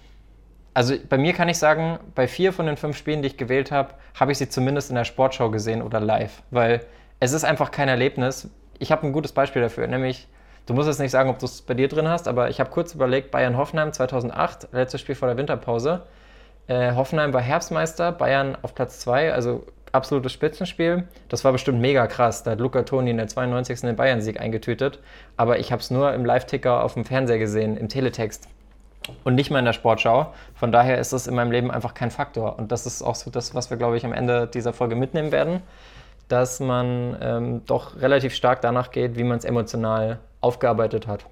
also 0.75 0.95
bei 1.09 1.19
mir 1.19 1.33
kann 1.33 1.49
ich 1.49 1.59
sagen, 1.59 1.99
bei 2.15 2.27
vier 2.27 2.53
von 2.53 2.67
den 2.67 2.77
fünf 2.77 2.97
Spielen, 2.97 3.23
die 3.23 3.29
ich 3.29 3.37
gewählt 3.37 3.71
habe, 3.71 3.95
habe 4.19 4.33
ich 4.33 4.39
sie 4.39 4.49
zumindest 4.49 4.91
in 4.91 4.97
der 4.97 5.05
Sportschau 5.05 5.51
gesehen 5.51 5.83
oder 5.83 6.01
live, 6.01 6.43
weil 6.51 6.81
es 7.21 7.33
ist 7.33 7.45
einfach 7.45 7.71
kein 7.71 7.89
Erlebnis. 7.89 8.49
Ich 8.79 8.91
habe 8.91 9.07
ein 9.07 9.13
gutes 9.13 9.33
Beispiel 9.33 9.63
dafür, 9.63 9.87
nämlich, 9.87 10.27
du 10.67 10.75
musst 10.75 10.89
jetzt 10.89 10.99
nicht 10.99 11.11
sagen, 11.11 11.31
ob 11.31 11.39
du 11.39 11.47
es 11.47 11.63
bei 11.63 11.75
dir 11.75 11.89
drin 11.89 12.09
hast, 12.09 12.27
aber 12.27 12.49
ich 12.49 12.59
habe 12.59 12.71
kurz 12.71 12.95
überlegt, 12.95 13.31
Bayern-Hoffenheim 13.31 13.93
2008, 13.93 14.69
letztes 14.73 15.01
Spiel 15.01 15.15
vor 15.15 15.29
der 15.29 15.37
Winterpause. 15.37 16.03
Äh, 16.67 16.95
Hoffenheim 16.95 17.33
war 17.33 17.41
Herbstmeister, 17.41 18.13
Bayern 18.13 18.57
auf 18.63 18.75
Platz 18.75 19.01
2, 19.01 19.33
also 19.33 19.65
absolutes 19.93 20.33
Spitzenspiel. 20.33 21.05
Das 21.29 21.45
war 21.45 21.53
bestimmt 21.53 21.81
mega 21.81 22.07
krass. 22.07 22.43
Da 22.43 22.53
hat 22.53 22.61
Luca 22.61 22.83
Toni 22.83 23.11
in 23.11 23.19
der 23.19 23.29
92. 23.29 23.81
den 23.81 23.97
Bayern-Sieg 23.97 24.41
eingetütet. 24.41 25.01
Aber 25.37 25.59
ich 25.59 25.71
habe 25.71 25.81
es 25.81 25.91
nur 25.91 26.13
im 26.15 26.25
Live-Ticker 26.25 26.83
auf 26.83 26.95
dem 26.95 27.05
Fernseher 27.05 27.39
gesehen, 27.39 27.77
im 27.77 27.89
Teletext 27.89 28.49
und 29.25 29.35
nicht 29.35 29.51
mal 29.51 29.59
in 29.59 29.65
der 29.65 29.73
Sportschau. 29.73 30.33
Von 30.55 30.73
daher 30.73 30.99
ist 30.99 31.13
es 31.13 31.27
in 31.27 31.35
meinem 31.35 31.51
Leben 31.51 31.71
einfach 31.71 31.95
kein 31.95 32.11
Faktor. 32.11 32.59
Und 32.59 32.73
das 32.73 32.87
ist 32.87 33.03
auch 33.03 33.15
so 33.15 33.31
das, 33.31 33.55
was 33.55 33.71
wir, 33.71 33.77
glaube 33.77 33.97
ich, 33.97 34.05
am 34.05 34.13
Ende 34.13 34.47
dieser 34.47 34.73
Folge 34.73 34.97
mitnehmen 34.97 35.33
werden, 35.33 35.63
dass 36.29 36.61
man 36.61 37.17
ähm, 37.21 37.63
doch 37.67 38.01
relativ 38.01 38.35
stark 38.35 38.61
danach 38.63 38.91
geht, 38.91 39.17
wie 39.17 39.25
man 39.25 39.39
es 39.39 39.45
emotional 39.45 40.19
aufgearbeitet 40.41 41.07
hat. 41.07 41.27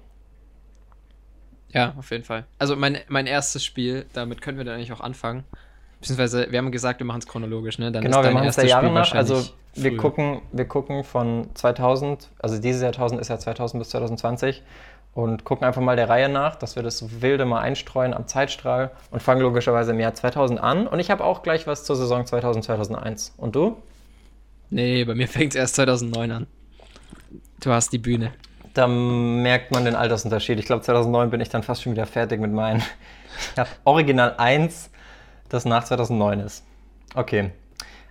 Ja, 1.73 1.93
auf 1.97 2.11
jeden 2.11 2.23
Fall. 2.23 2.45
Also 2.59 2.75
mein, 2.75 2.97
mein 3.07 3.27
erstes 3.27 3.63
Spiel, 3.63 4.05
damit 4.13 4.41
können 4.41 4.57
wir 4.57 4.65
dann 4.65 4.75
eigentlich 4.75 4.93
auch 4.93 5.01
anfangen. 5.01 5.43
Beziehungsweise, 5.99 6.47
wir 6.49 6.57
haben 6.57 6.71
gesagt, 6.71 6.99
wir 6.99 7.05
machen 7.05 7.19
es 7.19 7.27
chronologisch, 7.27 7.77
ne? 7.77 7.91
Dann 7.91 8.03
genau, 8.03 8.21
ist 8.21 8.27
wir 8.27 8.31
machen 8.31 8.47
es 8.47 8.55
der 8.55 8.65
Jahre 8.65 8.87
Spiel 8.87 8.93
nach. 8.95 9.13
Also 9.13 9.43
wir 9.75 9.97
gucken, 9.97 10.41
wir 10.51 10.65
gucken 10.65 11.03
von 11.03 11.49
2000, 11.53 12.27
also 12.39 12.59
dieses 12.59 12.81
Jahrtausend 12.81 13.21
ist 13.21 13.29
ja 13.29 13.37
2000 13.37 13.81
bis 13.81 13.89
2020 13.89 14.63
und 15.13 15.43
gucken 15.43 15.65
einfach 15.65 15.81
mal 15.81 15.95
der 15.95 16.09
Reihe 16.09 16.29
nach, 16.29 16.55
dass 16.55 16.75
wir 16.75 16.83
das 16.83 17.21
wilde 17.21 17.45
mal 17.45 17.59
einstreuen 17.59 18.13
am 18.13 18.27
Zeitstrahl 18.27 18.91
und 19.11 19.21
fangen 19.21 19.41
logischerweise 19.41 19.91
im 19.91 19.99
Jahr 19.99 20.13
2000 20.13 20.59
an. 20.59 20.87
Und 20.87 20.99
ich 20.99 21.11
habe 21.11 21.23
auch 21.23 21.43
gleich 21.43 21.67
was 21.67 21.83
zur 21.83 21.95
Saison 21.95 22.25
2000, 22.25 22.65
2001. 22.65 23.33
Und 23.37 23.55
du? 23.55 23.77
Nee, 24.69 25.03
bei 25.03 25.15
mir 25.15 25.27
fängt 25.27 25.53
es 25.53 25.59
erst 25.59 25.75
2009 25.75 26.31
an. 26.31 26.47
Du 27.59 27.71
hast 27.71 27.91
die 27.93 27.97
Bühne. 27.97 28.31
Da 28.73 28.87
merkt 28.87 29.71
man 29.71 29.85
den 29.85 29.95
Altersunterschied. 29.95 30.59
Ich 30.59 30.65
glaube, 30.65 30.81
2009 30.81 31.29
bin 31.29 31.41
ich 31.41 31.49
dann 31.49 31.63
fast 31.63 31.83
schon 31.83 31.93
wieder 31.93 32.05
fertig 32.05 32.39
mit 32.39 32.51
meinen. 32.51 32.81
Ich 33.53 33.59
habe 33.59 33.69
Original 33.85 34.35
1, 34.37 34.89
das 35.49 35.65
nach 35.65 35.83
2009 35.83 36.41
ist. 36.41 36.63
Okay. 37.15 37.51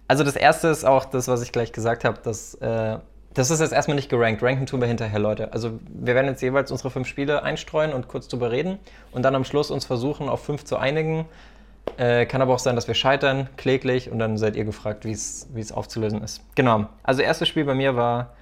Also 0.08 0.24
das 0.24 0.34
erste 0.34 0.68
ist 0.68 0.84
auch 0.84 1.04
das, 1.04 1.28
was 1.28 1.42
ich 1.42 1.52
gleich 1.52 1.72
gesagt 1.72 2.04
habe, 2.04 2.18
dass 2.22 2.54
äh, 2.54 2.98
das 3.34 3.50
ist 3.50 3.60
jetzt 3.60 3.72
erstmal 3.72 3.94
nicht 3.94 4.08
gerankt. 4.08 4.42
Ranken 4.42 4.66
tun 4.66 4.80
wir 4.80 4.88
hinterher, 4.88 5.20
Leute. 5.20 5.52
Also 5.52 5.78
wir 5.88 6.14
werden 6.14 6.26
jetzt 6.26 6.42
jeweils 6.42 6.70
unsere 6.72 6.90
fünf 6.90 7.06
Spiele 7.06 7.42
einstreuen 7.42 7.92
und 7.92 8.08
kurz 8.08 8.26
drüber 8.26 8.50
reden 8.50 8.78
und 9.12 9.22
dann 9.22 9.34
am 9.34 9.44
Schluss 9.44 9.70
uns 9.70 9.84
versuchen, 9.84 10.28
auf 10.28 10.44
fünf 10.44 10.64
zu 10.64 10.76
einigen. 10.76 11.26
Äh, 11.96 12.26
kann 12.26 12.42
aber 12.42 12.54
auch 12.54 12.58
sein, 12.58 12.74
dass 12.74 12.88
wir 12.88 12.94
scheitern, 12.94 13.48
kläglich, 13.56 14.10
und 14.10 14.18
dann 14.18 14.36
seid 14.36 14.56
ihr 14.56 14.64
gefragt, 14.64 15.04
wie 15.04 15.12
es 15.12 15.72
aufzulösen 15.72 16.22
ist. 16.22 16.42
Genau. 16.54 16.86
Also 17.02 17.22
erstes 17.22 17.48
Spiel 17.48 17.64
bei 17.64 17.74
mir 17.74 17.96
war 17.96 18.34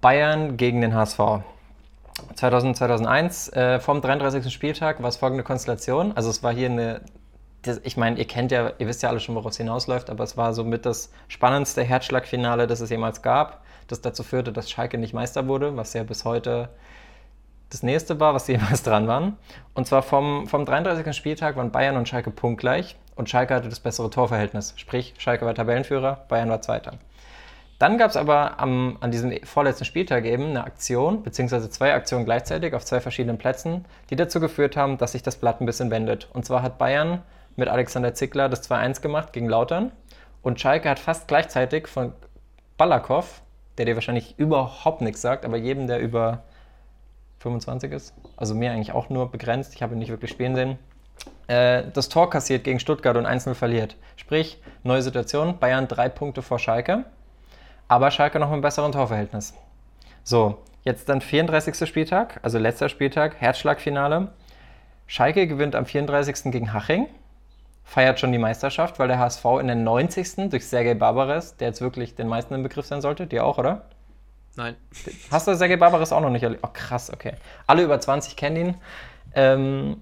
Bayern 0.00 0.56
gegen 0.56 0.80
den 0.80 0.94
HSV. 0.94 1.18
2000, 2.34 2.76
2001, 2.76 3.48
äh, 3.52 3.80
vom 3.80 4.00
33. 4.00 4.52
Spieltag 4.52 5.02
war 5.02 5.08
es 5.08 5.16
folgende 5.16 5.44
Konstellation. 5.44 6.12
Also 6.16 6.30
es 6.30 6.42
war 6.42 6.52
hier 6.52 6.70
eine, 6.70 7.02
das, 7.62 7.80
ich 7.84 7.96
meine, 7.96 8.18
ihr 8.18 8.26
kennt 8.26 8.52
ja, 8.52 8.72
ihr 8.78 8.86
wisst 8.86 9.02
ja 9.02 9.08
alle 9.08 9.20
schon, 9.20 9.34
worauf 9.34 9.52
es 9.52 9.58
hinausläuft, 9.58 10.10
aber 10.10 10.24
es 10.24 10.36
war 10.36 10.52
somit 10.54 10.86
das 10.86 11.10
spannendste 11.28 11.82
Herzschlagfinale, 11.82 12.66
das 12.66 12.80
es 12.80 12.90
jemals 12.90 13.22
gab, 13.22 13.62
das 13.88 14.00
dazu 14.00 14.22
führte, 14.22 14.52
dass 14.52 14.70
Schalke 14.70 14.98
nicht 14.98 15.12
Meister 15.12 15.46
wurde, 15.46 15.76
was 15.76 15.92
ja 15.92 16.02
bis 16.02 16.24
heute 16.24 16.70
das 17.70 17.82
nächste 17.82 18.18
war, 18.20 18.34
was 18.34 18.46
sie 18.46 18.52
jemals 18.56 18.82
dran 18.82 19.06
waren. 19.06 19.36
Und 19.74 19.86
zwar 19.86 20.02
vom, 20.02 20.46
vom 20.46 20.64
33. 20.64 21.14
Spieltag 21.14 21.56
waren 21.56 21.70
Bayern 21.70 21.96
und 21.96 22.08
Schalke 22.08 22.30
punktgleich 22.30 22.96
und 23.16 23.28
Schalke 23.28 23.54
hatte 23.54 23.68
das 23.68 23.80
bessere 23.80 24.10
Torverhältnis. 24.10 24.74
Sprich, 24.76 25.14
Schalke 25.18 25.46
war 25.46 25.54
Tabellenführer, 25.54 26.24
Bayern 26.28 26.48
war 26.48 26.62
Zweiter. 26.62 26.94
Dann 27.80 27.96
gab 27.96 28.10
es 28.10 28.16
aber 28.18 28.60
am, 28.60 28.98
an 29.00 29.10
diesem 29.10 29.42
vorletzten 29.42 29.86
Spieltag 29.86 30.26
eben 30.26 30.50
eine 30.50 30.64
Aktion, 30.64 31.22
beziehungsweise 31.22 31.70
zwei 31.70 31.94
Aktionen 31.94 32.26
gleichzeitig 32.26 32.74
auf 32.74 32.84
zwei 32.84 33.00
verschiedenen 33.00 33.38
Plätzen, 33.38 33.86
die 34.10 34.16
dazu 34.16 34.38
geführt 34.38 34.76
haben, 34.76 34.98
dass 34.98 35.12
sich 35.12 35.22
das 35.22 35.36
Blatt 35.36 35.62
ein 35.62 35.66
bisschen 35.66 35.90
wendet. 35.90 36.28
Und 36.34 36.44
zwar 36.44 36.60
hat 36.60 36.76
Bayern 36.76 37.22
mit 37.56 37.68
Alexander 37.68 38.12
Zickler 38.12 38.50
das 38.50 38.70
2-1 38.70 39.00
gemacht 39.00 39.32
gegen 39.32 39.48
Lautern 39.48 39.92
und 40.42 40.60
Schalke 40.60 40.90
hat 40.90 40.98
fast 40.98 41.26
gleichzeitig 41.26 41.88
von 41.88 42.12
Balakov, 42.76 43.40
der 43.78 43.86
dir 43.86 43.94
wahrscheinlich 43.94 44.38
überhaupt 44.38 45.00
nichts 45.00 45.22
sagt, 45.22 45.46
aber 45.46 45.56
jedem, 45.56 45.86
der 45.86 46.00
über 46.00 46.42
25 47.38 47.92
ist, 47.92 48.14
also 48.36 48.54
mir 48.54 48.72
eigentlich 48.72 48.92
auch 48.92 49.08
nur 49.08 49.30
begrenzt, 49.30 49.74
ich 49.74 49.82
habe 49.82 49.94
ihn 49.94 50.00
nicht 50.00 50.10
wirklich 50.10 50.30
spielen 50.30 50.54
sehen, 50.54 50.78
äh, 51.46 51.84
das 51.94 52.10
Tor 52.10 52.28
kassiert 52.28 52.64
gegen 52.64 52.78
Stuttgart 52.78 53.16
und 53.16 53.24
1-0 53.24 53.54
verliert. 53.54 53.96
Sprich, 54.16 54.60
neue 54.82 55.00
Situation, 55.00 55.58
Bayern 55.58 55.88
drei 55.88 56.10
Punkte 56.10 56.42
vor 56.42 56.58
Schalke 56.58 57.06
aber 57.90 58.12
Schalke 58.12 58.38
noch 58.38 58.46
mit 58.46 58.52
einem 58.52 58.62
besseren 58.62 58.92
Torverhältnis. 58.92 59.52
So, 60.22 60.58
jetzt 60.84 61.08
dann 61.08 61.20
34. 61.20 61.88
Spieltag, 61.88 62.38
also 62.42 62.56
letzter 62.56 62.88
Spieltag, 62.88 63.34
Herzschlagfinale. 63.40 64.28
Schalke 65.08 65.48
gewinnt 65.48 65.74
am 65.74 65.86
34. 65.86 66.52
gegen 66.52 66.72
Haching, 66.72 67.08
feiert 67.82 68.20
schon 68.20 68.30
die 68.30 68.38
Meisterschaft, 68.38 69.00
weil 69.00 69.08
der 69.08 69.18
HSV 69.18 69.44
in 69.60 69.66
der 69.66 69.74
90. 69.74 70.50
durch 70.50 70.68
Sergei 70.68 70.94
Barbares, 70.94 71.56
der 71.56 71.66
jetzt 71.66 71.80
wirklich 71.80 72.14
den 72.14 72.28
meisten 72.28 72.54
im 72.54 72.62
Begriff 72.62 72.86
sein 72.86 73.00
sollte, 73.00 73.26
dir 73.26 73.44
auch, 73.44 73.58
oder? 73.58 73.86
Nein. 74.54 74.76
Hast 75.32 75.48
du 75.48 75.56
Sergei 75.56 75.76
Barbares 75.76 76.12
auch 76.12 76.20
noch 76.20 76.30
nicht 76.30 76.44
erlebt? 76.44 76.62
Oh, 76.64 76.70
krass, 76.72 77.12
okay. 77.12 77.32
Alle 77.66 77.82
über 77.82 78.00
20 78.00 78.36
kennen 78.36 78.56
ihn. 78.56 78.74
Ähm, 79.34 80.00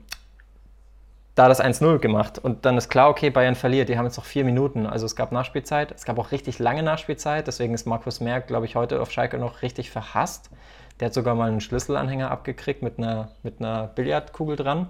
da 1.39 1.49
das 1.49 1.63
1-0 1.63 1.99
gemacht. 1.99 2.39
Und 2.39 2.65
dann 2.67 2.77
ist 2.77 2.89
klar, 2.89 3.09
okay, 3.09 3.31
Bayern 3.31 3.55
verliert. 3.55 3.89
Die 3.89 3.97
haben 3.97 4.05
jetzt 4.05 4.17
noch 4.17 4.25
vier 4.25 4.45
Minuten. 4.45 4.87
Also 4.87 5.07
es 5.07 5.15
gab 5.15 5.31
Nachspielzeit. 5.31 5.93
Es 5.93 6.05
gab 6.05 6.19
auch 6.19 6.33
richtig 6.33 6.59
lange 6.59 6.83
Nachspielzeit. 6.83 7.47
Deswegen 7.47 7.75
ist 7.75 7.87
Markus 7.87 8.21
Merck, 8.21 8.49
glaube 8.49 8.67
ich, 8.67 8.75
heute 8.75 9.01
auf 9.01 9.13
Schalke 9.13 9.39
noch 9.39 9.63
richtig 9.63 9.91
verhasst. 9.91 10.51
Der 10.99 11.07
hat 11.07 11.15
sogar 11.15 11.37
mal 11.37 11.49
einen 11.49 11.61
Schlüsselanhänger 11.61 12.31
abgekriegt 12.33 12.83
mit 12.83 12.99
einer, 12.99 13.29
mit 13.45 13.61
einer 13.61 13.87
Billardkugel 13.87 14.57
dran. 14.57 14.89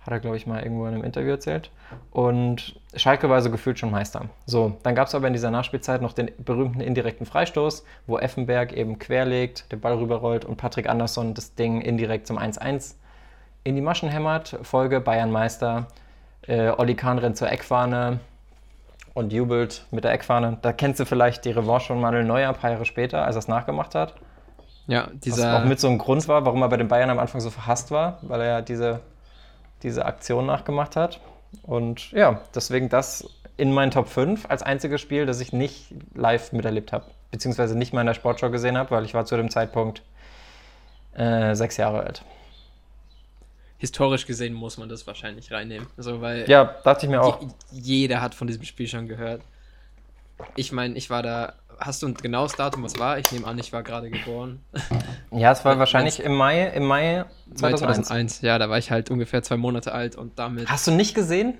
Hat 0.00 0.12
er, 0.12 0.20
glaube 0.20 0.38
ich, 0.38 0.46
mal 0.46 0.62
irgendwo 0.62 0.86
in 0.86 0.94
einem 0.94 1.04
Interview 1.04 1.32
erzählt. 1.32 1.70
Und 2.12 2.80
Schalke 2.94 3.28
war 3.28 3.36
also 3.36 3.50
gefühlt 3.50 3.78
schon 3.78 3.90
Meister. 3.90 4.30
So, 4.46 4.78
dann 4.84 4.94
gab 4.94 5.08
es 5.08 5.14
aber 5.14 5.26
in 5.26 5.34
dieser 5.34 5.50
Nachspielzeit 5.50 6.00
noch 6.00 6.14
den 6.14 6.30
berühmten 6.38 6.80
indirekten 6.80 7.26
Freistoß, 7.26 7.84
wo 8.06 8.16
Effenberg 8.16 8.72
eben 8.72 8.98
querlegt, 8.98 9.70
den 9.70 9.80
Ball 9.80 9.98
rüberrollt 9.98 10.46
und 10.46 10.56
Patrick 10.56 10.88
Andersson 10.88 11.34
das 11.34 11.56
Ding 11.56 11.82
indirekt 11.82 12.26
zum 12.26 12.38
1-1 12.38 12.94
in 13.64 13.74
die 13.74 13.82
Maschen 13.82 14.08
hämmert. 14.08 14.58
Folge 14.62 15.00
Bayern 15.00 15.30
Meister. 15.30 15.86
Äh, 16.46 16.70
Olli 16.70 16.94
Kahn 16.94 17.18
rennt 17.18 17.36
zur 17.36 17.50
Eckfahne 17.50 18.20
und 19.14 19.32
jubelt 19.32 19.84
mit 19.90 20.04
der 20.04 20.12
Eckfahne. 20.12 20.58
Da 20.62 20.72
kennst 20.72 21.00
du 21.00 21.04
vielleicht 21.04 21.44
die 21.44 21.50
Revanche 21.50 21.88
von 21.88 22.00
Manuel 22.00 22.24
Neuer 22.24 22.48
ein 22.48 22.54
paar 22.54 22.70
Jahre 22.70 22.84
später, 22.84 23.24
als 23.24 23.36
er 23.36 23.40
es 23.40 23.48
nachgemacht 23.48 23.94
hat. 23.94 24.14
Ja, 24.86 25.08
Was 25.12 25.20
dieser. 25.20 25.58
auch 25.58 25.64
mit 25.64 25.78
so 25.78 25.88
einem 25.88 25.98
Grund 25.98 26.26
war, 26.28 26.46
warum 26.46 26.62
er 26.62 26.68
bei 26.68 26.78
den 26.78 26.88
Bayern 26.88 27.10
am 27.10 27.18
Anfang 27.18 27.40
so 27.40 27.50
verhasst 27.50 27.90
war, 27.90 28.18
weil 28.22 28.40
er 28.40 28.46
ja 28.46 28.60
diese, 28.62 29.00
diese 29.82 30.06
Aktion 30.06 30.46
nachgemacht 30.46 30.96
hat. 30.96 31.20
Und 31.62 32.10
ja, 32.12 32.40
deswegen 32.54 32.88
das 32.88 33.28
in 33.56 33.72
meinen 33.72 33.90
Top 33.90 34.08
5 34.08 34.46
als 34.48 34.62
einziges 34.62 35.00
Spiel, 35.00 35.26
das 35.26 35.40
ich 35.40 35.52
nicht 35.52 35.92
live 36.14 36.52
miterlebt 36.52 36.92
habe. 36.92 37.04
Beziehungsweise 37.30 37.76
nicht 37.76 37.92
mal 37.92 38.00
in 38.00 38.06
der 38.06 38.14
Sportshow 38.14 38.50
gesehen 38.50 38.78
habe, 38.78 38.90
weil 38.92 39.04
ich 39.04 39.12
war 39.12 39.26
zu 39.26 39.36
dem 39.36 39.50
Zeitpunkt 39.50 40.02
äh, 41.14 41.54
sechs 41.54 41.76
Jahre 41.76 42.04
alt. 42.04 42.22
Historisch 43.78 44.26
gesehen 44.26 44.54
muss 44.54 44.76
man 44.76 44.88
das 44.88 45.06
wahrscheinlich 45.06 45.52
reinnehmen. 45.52 45.86
Also, 45.96 46.20
weil 46.20 46.48
Ja, 46.50 46.64
dachte 46.84 47.06
ich 47.06 47.10
mir 47.10 47.22
auch. 47.22 47.40
je- 47.40 47.48
jeder 47.70 48.20
hat 48.20 48.34
von 48.34 48.46
diesem 48.46 48.64
Spiel 48.64 48.88
schon 48.88 49.06
gehört. 49.08 49.40
Ich 50.56 50.72
meine, 50.72 50.94
ich 50.96 51.10
war 51.10 51.22
da. 51.22 51.52
Hast 51.80 52.02
du 52.02 52.08
ein 52.08 52.14
genaues 52.14 52.54
Datum, 52.56 52.82
was 52.82 52.98
war? 52.98 53.18
Ich 53.18 53.30
nehme 53.30 53.46
an, 53.46 53.56
ich 53.56 53.72
war 53.72 53.82
gerade 53.84 54.10
geboren. 54.10 54.60
Ja, 55.30 55.52
es 55.52 55.62
war 55.64 55.72
Wenn- 55.72 55.78
wahrscheinlich 55.78 56.20
im 56.20 56.34
Mai, 56.34 56.66
im 56.68 56.86
Mai 56.86 57.24
2001. 57.54 58.06
2001. 58.08 58.40
Ja, 58.40 58.58
da 58.58 58.68
war 58.70 58.78
ich 58.78 58.90
halt 58.90 59.10
ungefähr 59.10 59.42
zwei 59.42 59.58
Monate 59.58 59.92
alt 59.92 60.16
und 60.16 60.38
damit. 60.38 60.68
Hast 60.70 60.86
du 60.86 60.90
nicht 60.90 61.14
gesehen? 61.14 61.54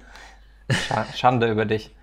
Scha- 0.71 1.05
Schande 1.15 1.49
über 1.49 1.67
dich. 1.67 1.95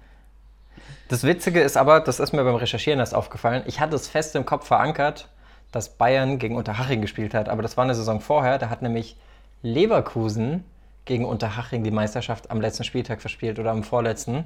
Das 1.09 1.23
Witzige 1.23 1.61
ist 1.61 1.75
aber, 1.75 1.99
das 2.01 2.19
ist 2.19 2.33
mir 2.33 2.43
beim 2.43 2.55
Recherchieren 2.55 2.99
erst 2.99 3.13
aufgefallen, 3.15 3.63
ich 3.65 3.79
hatte 3.79 3.95
es 3.95 4.07
fest 4.07 4.35
im 4.35 4.45
Kopf 4.45 4.67
verankert, 4.67 5.27
dass 5.71 5.89
Bayern 5.97 6.37
gegen 6.39 6.55
Unterhaching 6.55 7.01
gespielt 7.01 7.33
hat. 7.33 7.49
Aber 7.49 7.61
das 7.63 7.77
war 7.77 7.83
eine 7.83 7.95
Saison 7.95 8.21
vorher, 8.21 8.57
da 8.59 8.69
hat 8.69 8.81
nämlich 8.81 9.17
Leverkusen 9.65 10.63
gegen 11.05 11.25
Unterhaching 11.25 11.83
die 11.83 11.91
Meisterschaft 11.91 12.51
am 12.51 12.61
letzten 12.61 12.83
Spieltag 12.83 13.19
verspielt 13.21 13.59
oder 13.59 13.71
am 13.71 13.83
vorletzten. 13.83 14.45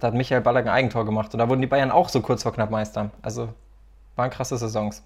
Da 0.00 0.08
hat 0.08 0.14
Michael 0.14 0.40
Ballack 0.42 0.66
ein 0.66 0.72
Eigentor 0.72 1.04
gemacht 1.04 1.32
und 1.32 1.38
da 1.38 1.48
wurden 1.48 1.60
die 1.60 1.66
Bayern 1.66 1.90
auch 1.90 2.08
so 2.08 2.20
kurz 2.20 2.42
vor 2.42 2.52
knapp 2.52 2.70
Meister. 2.70 3.10
Also 3.22 3.48
waren 4.16 4.30
krasse 4.30 4.56
Saisons. 4.56 5.02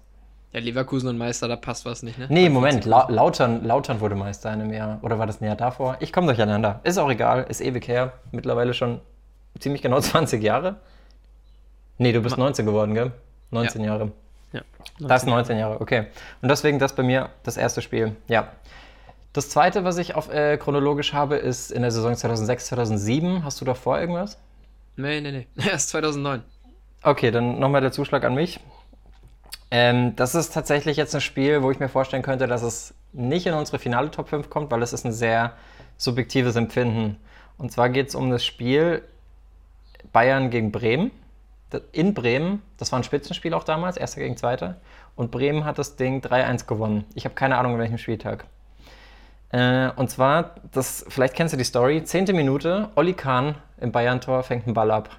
Ja, 0.51 0.59
Leverkusen 0.59 1.07
und 1.09 1.17
Meister, 1.17 1.47
da 1.47 1.55
passt 1.55 1.85
was 1.85 2.03
nicht, 2.03 2.17
ne? 2.19 2.27
Nee, 2.29 2.47
Moment, 2.49 2.83
14 2.83 2.89
La 2.91 3.07
Lautern, 3.09 3.63
Lautern 3.63 3.99
wurde 4.01 4.15
Meister 4.15 4.53
in 4.53 4.61
einem 4.61 4.73
Jahr. 4.73 4.99
Oder 5.01 5.17
war 5.17 5.25
das 5.25 5.41
ein 5.41 5.45
Jahr 5.45 5.55
davor? 5.55 5.97
Ich 5.99 6.13
komme 6.13 6.27
durcheinander. 6.27 6.79
Ist 6.83 6.97
auch 6.99 7.09
egal, 7.09 7.45
ist 7.49 7.61
ewig 7.61 7.87
her. 7.87 8.13
Mittlerweile 8.31 8.73
schon 8.75 9.01
ziemlich 9.59 9.81
genau 9.81 9.99
20 10.01 10.43
Jahre. 10.43 10.75
Nee, 11.97 12.11
du 12.11 12.21
bist 12.21 12.37
Ma- 12.37 12.43
19 12.45 12.65
geworden, 12.67 12.93
gell? 12.93 13.11
19 13.51 13.83
Jahre. 13.83 14.11
Ja. 14.51 14.61
Das 14.99 15.25
19 15.25 15.57
Jahre, 15.57 15.81
okay. 15.81 16.05
Und 16.43 16.49
deswegen 16.49 16.77
das 16.77 16.93
bei 16.93 17.01
mir 17.03 17.29
das 17.43 17.57
erste 17.57 17.81
Spiel. 17.81 18.15
Ja. 18.27 18.49
Das 19.33 19.49
zweite, 19.49 19.83
was 19.83 19.97
ich 19.97 20.13
auf, 20.13 20.31
äh, 20.31 20.57
chronologisch 20.57 21.13
habe, 21.13 21.35
ist 21.37 21.71
in 21.71 21.81
der 21.81 21.89
Saison 21.89 22.15
2006, 22.15 22.67
2007. 22.67 23.43
Hast 23.43 23.59
du 23.59 23.65
davor 23.65 23.99
irgendwas? 23.99 24.37
Nee, 24.95 25.21
nee, 25.21 25.31
nee. 25.31 25.47
Erst 25.69 25.89
2009. 25.89 26.43
Okay, 27.01 27.31
dann 27.31 27.59
nochmal 27.59 27.81
der 27.81 27.91
Zuschlag 27.91 28.23
an 28.23 28.35
mich. 28.35 28.59
Ähm, 29.71 30.15
das 30.15 30.35
ist 30.35 30.53
tatsächlich 30.53 30.97
jetzt 30.97 31.15
ein 31.15 31.21
Spiel, 31.21 31.63
wo 31.63 31.71
ich 31.71 31.79
mir 31.79 31.89
vorstellen 31.89 32.21
könnte, 32.21 32.45
dass 32.45 32.61
es 32.61 32.93
nicht 33.11 33.47
in 33.47 33.55
unsere 33.55 33.79
finale 33.79 34.11
Top 34.11 34.29
5 34.29 34.51
kommt, 34.51 34.69
weil 34.69 34.83
es 34.83 34.93
ist 34.93 35.03
ein 35.03 35.11
sehr 35.11 35.53
subjektives 35.97 36.55
Empfinden. 36.55 37.17
Und 37.57 37.71
zwar 37.71 37.89
geht 37.89 38.09
es 38.09 38.15
um 38.15 38.29
das 38.29 38.45
Spiel 38.45 39.01
Bayern 40.11 40.51
gegen 40.51 40.71
Bremen. 40.71 41.09
In 41.91 42.13
Bremen, 42.13 42.61
das 42.77 42.91
war 42.91 42.99
ein 42.99 43.03
Spitzenspiel 43.03 43.55
auch 43.55 43.63
damals, 43.63 43.97
erster 43.97 44.21
gegen 44.21 44.37
zweiter. 44.37 44.79
Und 45.15 45.31
Bremen 45.31 45.65
hat 45.65 45.79
das 45.79 45.95
Ding 45.95 46.21
3-1 46.21 46.67
gewonnen. 46.67 47.05
Ich 47.15 47.25
habe 47.25 47.33
keine 47.33 47.57
Ahnung, 47.57 47.73
in 47.73 47.79
welchem 47.79 47.97
Spieltag. 47.97 48.45
Äh, 49.53 49.91
und 49.95 50.09
zwar, 50.09 50.55
das, 50.71 51.05
vielleicht 51.07 51.35
kennst 51.35 51.53
du 51.53 51.57
die 51.57 51.63
Story, 51.63 52.03
zehnte 52.03 52.33
Minute, 52.33 52.89
Olli 52.95 53.13
Kahn 53.13 53.55
im 53.79 53.91
Bayern-Tor 53.91 54.41
fängt 54.43 54.65
einen 54.65 54.73
Ball 54.73 54.89
ab. 54.89 55.09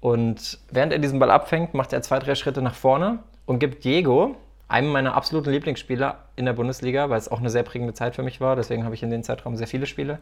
Und 0.00 0.58
während 0.70 0.92
er 0.92 0.98
diesen 0.98 1.20
Ball 1.20 1.30
abfängt, 1.30 1.72
macht 1.72 1.92
er 1.92 2.02
zwei, 2.02 2.18
drei 2.18 2.34
Schritte 2.34 2.60
nach 2.60 2.74
vorne 2.74 3.20
und 3.46 3.60
gibt 3.60 3.84
Diego, 3.84 4.34
einem 4.66 4.90
meiner 4.90 5.14
absoluten 5.14 5.50
Lieblingsspieler 5.50 6.18
in 6.34 6.46
der 6.46 6.52
Bundesliga, 6.54 7.10
weil 7.10 7.18
es 7.18 7.30
auch 7.30 7.38
eine 7.38 7.48
sehr 7.48 7.62
prägende 7.62 7.94
Zeit 7.94 8.16
für 8.16 8.24
mich 8.24 8.40
war, 8.40 8.56
deswegen 8.56 8.84
habe 8.84 8.96
ich 8.96 9.04
in 9.04 9.10
dem 9.10 9.22
Zeitraum 9.22 9.56
sehr 9.56 9.68
viele 9.68 9.86
Spiele, 9.86 10.18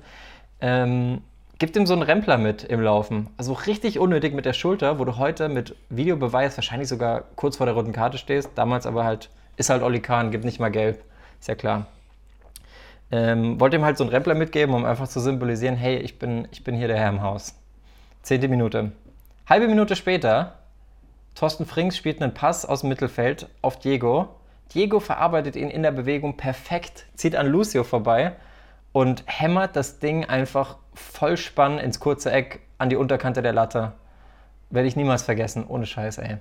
ähm, 0.60 1.22
gibt 1.58 1.74
ihm 1.74 1.86
so 1.86 1.94
einen 1.94 2.02
Rempler 2.02 2.36
mit 2.36 2.64
im 2.64 2.82
Laufen. 2.82 3.28
Also 3.38 3.54
richtig 3.54 3.98
unnötig 3.98 4.34
mit 4.34 4.44
der 4.44 4.52
Schulter, 4.52 4.98
wo 4.98 5.06
du 5.06 5.16
heute 5.16 5.48
mit 5.48 5.74
Videobeweis 5.88 6.56
wahrscheinlich 6.58 6.88
sogar 6.88 7.24
kurz 7.36 7.56
vor 7.56 7.66
der 7.66 7.74
roten 7.74 7.92
Karte 7.92 8.18
stehst. 8.18 8.50
Damals 8.56 8.84
aber 8.84 9.04
halt, 9.04 9.30
ist 9.56 9.70
halt 9.70 9.82
Olli 9.82 10.00
Kahn, 10.00 10.32
gibt 10.32 10.44
nicht 10.44 10.60
mal 10.60 10.70
gelb. 10.70 11.02
Ist 11.40 11.48
ja 11.48 11.54
klar. 11.54 11.86
Ähm, 13.12 13.60
wollte 13.60 13.76
ihm 13.76 13.84
halt 13.84 13.98
so 13.98 14.04
einen 14.04 14.12
Rempler 14.12 14.34
mitgeben, 14.34 14.74
um 14.74 14.84
einfach 14.86 15.06
zu 15.06 15.20
symbolisieren, 15.20 15.76
hey, 15.76 15.98
ich 15.98 16.18
bin, 16.18 16.48
ich 16.50 16.64
bin 16.64 16.74
hier 16.74 16.88
der 16.88 16.98
Herr 16.98 17.10
im 17.10 17.20
Haus. 17.20 17.54
Zehnte 18.22 18.48
Minute. 18.48 18.92
Halbe 19.46 19.68
Minute 19.68 19.96
später, 19.96 20.54
Thorsten 21.34 21.66
Frings 21.66 21.96
spielt 21.96 22.22
einen 22.22 22.32
Pass 22.32 22.64
aus 22.64 22.80
dem 22.80 22.88
Mittelfeld 22.88 23.48
auf 23.60 23.78
Diego. 23.78 24.28
Diego 24.74 24.98
verarbeitet 24.98 25.56
ihn 25.56 25.68
in 25.68 25.82
der 25.82 25.90
Bewegung 25.90 26.36
perfekt, 26.38 27.04
zieht 27.14 27.36
an 27.36 27.46
Lucio 27.48 27.84
vorbei 27.84 28.32
und 28.92 29.24
hämmert 29.26 29.76
das 29.76 29.98
Ding 29.98 30.24
einfach 30.24 30.76
voll 30.94 31.36
spannend 31.36 31.82
ins 31.82 32.00
kurze 32.00 32.32
Eck 32.32 32.60
an 32.78 32.88
die 32.88 32.96
Unterkante 32.96 33.42
der 33.42 33.52
Latte. 33.52 33.92
Werde 34.70 34.88
ich 34.88 34.96
niemals 34.96 35.22
vergessen, 35.22 35.66
ohne 35.68 35.84
Scheiß, 35.84 36.16
ey. 36.18 36.38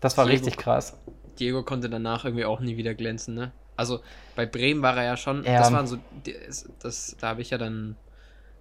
Das 0.00 0.16
war 0.16 0.24
Diego- 0.24 0.34
richtig 0.34 0.56
krass. 0.56 0.96
Diego 1.38 1.62
konnte 1.62 1.88
danach 1.88 2.24
irgendwie 2.24 2.44
auch 2.44 2.58
nie 2.58 2.76
wieder 2.76 2.94
glänzen, 2.94 3.34
ne? 3.34 3.52
Also 3.78 4.00
bei 4.36 4.44
Bremen 4.44 4.82
war 4.82 4.96
er 4.96 5.04
ja 5.04 5.16
schon, 5.16 5.44
Ja. 5.44 5.60
das 5.60 5.72
waren 5.72 5.86
so, 5.86 5.96
es- 6.48 6.68
das, 6.80 7.16
da 7.20 7.28
habe 7.28 7.40
ich 7.40 7.50
ja 7.50 7.58
dann 7.58 7.96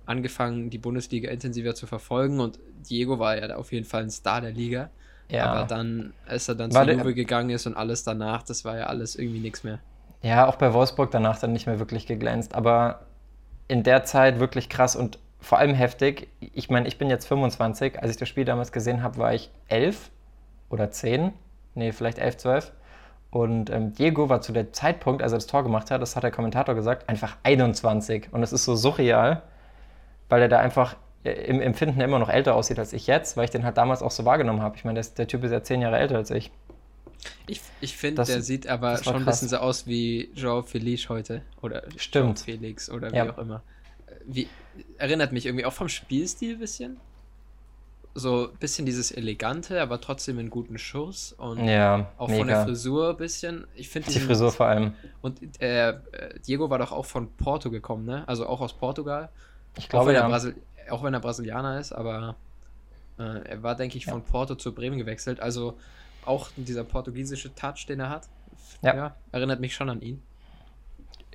angefangen, 0.05 0.69
die 0.69 0.77
Bundesliga 0.77 1.29
intensiver 1.29 1.75
zu 1.75 1.87
verfolgen 1.87 2.39
und 2.39 2.59
Diego 2.89 3.19
war 3.19 3.37
ja 3.37 3.55
auf 3.55 3.71
jeden 3.73 3.85
Fall 3.85 4.03
ein 4.03 4.09
Star 4.09 4.41
der 4.41 4.51
Liga. 4.51 4.89
Ja. 5.29 5.47
Aber 5.47 5.67
dann, 5.67 6.13
als 6.25 6.47
er 6.47 6.55
dann 6.55 6.73
War 6.73 6.85
zu 6.85 6.91
Juve 6.93 7.13
gegangen 7.13 7.49
ist 7.49 7.65
und 7.67 7.75
alles 7.75 8.05
danach, 8.05 8.43
das 8.43 8.63
war 8.63 8.77
ja 8.77 8.85
alles 8.85 9.17
irgendwie 9.17 9.39
nichts 9.39 9.63
mehr. 9.65 9.79
Ja, 10.21 10.47
auch 10.47 10.55
bei 10.55 10.73
Wolfsburg 10.73 11.11
danach 11.11 11.37
dann 11.39 11.51
nicht 11.51 11.67
mehr 11.67 11.79
wirklich 11.79 12.05
geglänzt. 12.05 12.55
Aber 12.55 13.01
in 13.67 13.83
der 13.83 14.05
Zeit 14.05 14.39
wirklich 14.39 14.69
krass 14.69 14.95
und 14.95 15.19
vor 15.39 15.57
allem 15.59 15.73
heftig. 15.75 16.29
Ich 16.39 16.69
meine, 16.69 16.87
ich 16.87 16.97
bin 16.97 17.09
jetzt 17.09 17.27
25. 17.27 18.01
Als 18.01 18.11
ich 18.11 18.17
das 18.17 18.29
Spiel 18.29 18.45
damals 18.45 18.71
gesehen 18.71 19.03
habe, 19.03 19.17
war 19.17 19.33
ich 19.33 19.51
11 19.67 20.09
oder 20.69 20.89
10. 20.91 21.33
Nee, 21.75 21.91
vielleicht 21.91 22.17
11, 22.19 22.37
12. 22.37 22.71
Und 23.29 23.69
ähm, 23.69 23.93
Diego 23.93 24.29
war 24.29 24.41
zu 24.41 24.51
dem 24.53 24.73
Zeitpunkt, 24.73 25.21
als 25.21 25.33
er 25.33 25.37
das 25.37 25.47
Tor 25.47 25.63
gemacht 25.63 25.91
hat, 25.91 26.01
das 26.01 26.15
hat 26.15 26.23
der 26.23 26.31
Kommentator 26.31 26.75
gesagt, 26.75 27.09
einfach 27.09 27.37
21. 27.43 28.29
Und 28.31 28.41
es 28.41 28.53
ist 28.53 28.63
so 28.63 28.75
surreal, 28.75 29.43
weil 30.29 30.41
er 30.41 30.47
da 30.47 30.59
einfach 30.59 30.95
äh, 31.23 31.31
im 31.31 31.59
Empfinden 31.61 31.99
immer 32.01 32.19
noch 32.19 32.29
älter 32.29 32.55
aussieht 32.55 32.79
als 32.79 32.93
ich 32.93 33.05
jetzt, 33.07 33.35
weil 33.35 33.45
ich 33.45 33.51
den 33.51 33.65
halt 33.65 33.77
damals 33.77 34.01
auch 34.01 34.11
so 34.11 34.23
wahrgenommen 34.25 34.61
habe. 34.61 34.77
Ich 34.77 34.85
meine, 34.85 35.01
der, 35.01 35.09
der 35.17 35.27
Typ 35.27 35.43
ist 35.43 35.51
ja 35.51 35.61
10 35.61 35.81
Jahre 35.81 35.97
älter 35.97 36.15
als 36.15 36.31
ich. 36.31 36.51
Ich, 37.47 37.61
ich 37.81 37.97
finde, 37.97 38.23
der 38.23 38.41
sieht 38.41 38.67
aber 38.67 39.03
schon 39.03 39.15
ein 39.15 39.25
bisschen 39.25 39.49
so 39.49 39.57
aus 39.57 39.87
wie 39.87 40.31
Joao 40.35 40.61
Felix 40.61 41.09
heute. 41.09 41.41
Oder 41.61 41.83
Stimmt. 41.97 42.39
Felix 42.39 42.89
oder 42.89 43.13
Ja. 43.13 43.25
wie 43.25 43.29
auch 43.31 43.37
immer. 43.37 43.63
Äh, 44.07 44.11
Wie, 44.25 44.47
erinnert 44.97 45.31
mich 45.31 45.45
irgendwie 45.45 45.65
auch 45.65 45.73
vom 45.73 45.89
Spielstil 45.89 46.53
ein 46.55 46.59
bisschen. 46.59 46.97
So 48.19 48.47
ein 48.49 48.57
bisschen 48.57 48.85
dieses 48.87 49.11
Elegante, 49.11 49.79
aber 49.79 50.01
trotzdem 50.01 50.39
einen 50.39 50.49
guten 50.49 50.77
Schuss. 50.79 51.33
Und 51.33 51.63
Ja, 51.65 52.07
auch 52.17 52.27
von 52.29 52.47
der 52.47 52.57
mega. 52.57 52.63
Frisur 52.65 53.11
ein 53.11 53.17
bisschen. 53.17 53.67
Ich 53.75 53.89
finde 53.89 54.09
Die 54.11 54.19
Frisur 54.19 54.51
vor 54.51 54.65
allem. 54.65 54.93
Und 55.21 55.39
äh, 55.61 55.93
Diego 56.47 56.69
war 56.69 56.79
doch 56.79 56.91
auch 56.91 57.05
von 57.05 57.29
Porto 57.33 57.69
gekommen, 57.69 58.05
ne? 58.05 58.23
Also 58.27 58.47
auch 58.47 58.59
aus 58.61 58.73
Portugal. 58.73 59.29
Ich 59.77 59.85
Auch 59.85 59.89
glaube, 59.89 60.13
er, 60.13 60.21
ja. 60.21 60.27
Brasil 60.27 60.55
auch 60.89 61.03
wenn 61.03 61.13
er 61.13 61.19
Brasilianer 61.19 61.79
ist, 61.79 61.91
aber 61.91 62.35
äh, 63.19 63.23
er 63.49 63.61
war, 63.61 63.75
denke 63.75 63.97
ich, 63.97 64.05
Ja. 64.05 64.13
von 64.13 64.23
Porto 64.23 64.55
zu 64.55 64.73
Bremen 64.73 64.97
gewechselt. 64.97 65.39
Also 65.41 65.77
auch 66.25 66.49
dieser 66.55 66.83
portugiesische 66.85 67.53
Touch, 67.53 67.85
den 67.87 67.99
er 67.99 68.09
hat, 68.09 68.27
Ja. 68.81 69.15
erinnert 69.31 69.59
mich 69.59 69.75
schon 69.75 69.89
an 69.89 70.01
ihn. 70.01 70.21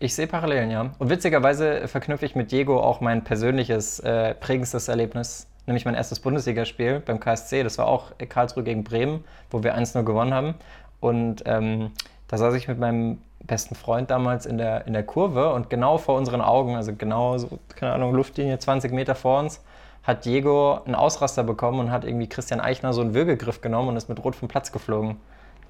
Ich 0.01 0.15
sehe 0.15 0.27
Parallelen, 0.27 0.71
ja. 0.71 0.95
Und 0.99 1.11
witzigerweise 1.11 1.87
verknüpfe 1.87 2.27
ich 2.27 2.35
mit 2.35 2.51
Diego 2.51 2.81
auch 2.81 3.01
mein 3.01 3.23
persönliches 3.25 4.01
äh, 4.01 4.35
prägendstes 4.35 4.89
Erlebnis, 4.89 5.47
nämlich 5.67 5.85
mein 5.85 5.95
erstes 5.95 6.21
Bundesligaspiel 6.21 7.01
beim 7.01 7.21
KSC. 7.21 7.63
Das 7.63 7.79
war 7.79 7.87
auch 7.87 8.13
Karlsruhe 8.29 8.65
gegen 8.65 8.85
Bremen, 8.85 9.25
wo 9.51 9.63
wir 9.63 9.77
1-0 9.77 10.03
gewonnen 10.03 10.35
haben. 10.35 10.55
Und 11.01 11.43
ähm, 11.47 11.91
da 12.29 12.39
saß 12.39 12.55
ich 12.55 12.69
mit 12.69 12.79
meinem 12.79 13.19
besten 13.45 13.75
Freund 13.75 14.11
damals 14.11 14.47
in 14.47 14.59
der, 14.59 14.87
in 14.87 14.93
der 14.93 15.03
Kurve 15.03 15.53
und 15.53 15.69
genau 15.69 15.99
vor 15.99 16.17
unseren 16.17 16.41
Augen, 16.41 16.77
also 16.77 16.95
genau 16.95 17.39
so, 17.39 17.59
keine 17.75 17.93
Ahnung, 17.93 18.15
Luftlinie 18.15 18.59
20 18.59 18.93
Meter 18.93 19.15
vor 19.15 19.41
uns, 19.41 19.61
hat 20.03 20.25
Diego 20.25 20.81
einen 20.85 20.95
Ausraster 20.95 21.45
bekommen 21.45 21.81
und 21.81 21.91
hat 21.91 22.05
irgendwie 22.05 22.29
Christian 22.29 22.61
Eichner 22.61 22.93
so 22.93 23.01
einen 23.01 23.15
Würgegriff 23.15 23.61
genommen 23.61 23.89
und 23.89 23.97
ist 23.97 24.09
mit 24.09 24.23
Rot 24.23 24.37
vom 24.37 24.49
Platz 24.49 24.73
geflogen. 24.73 25.17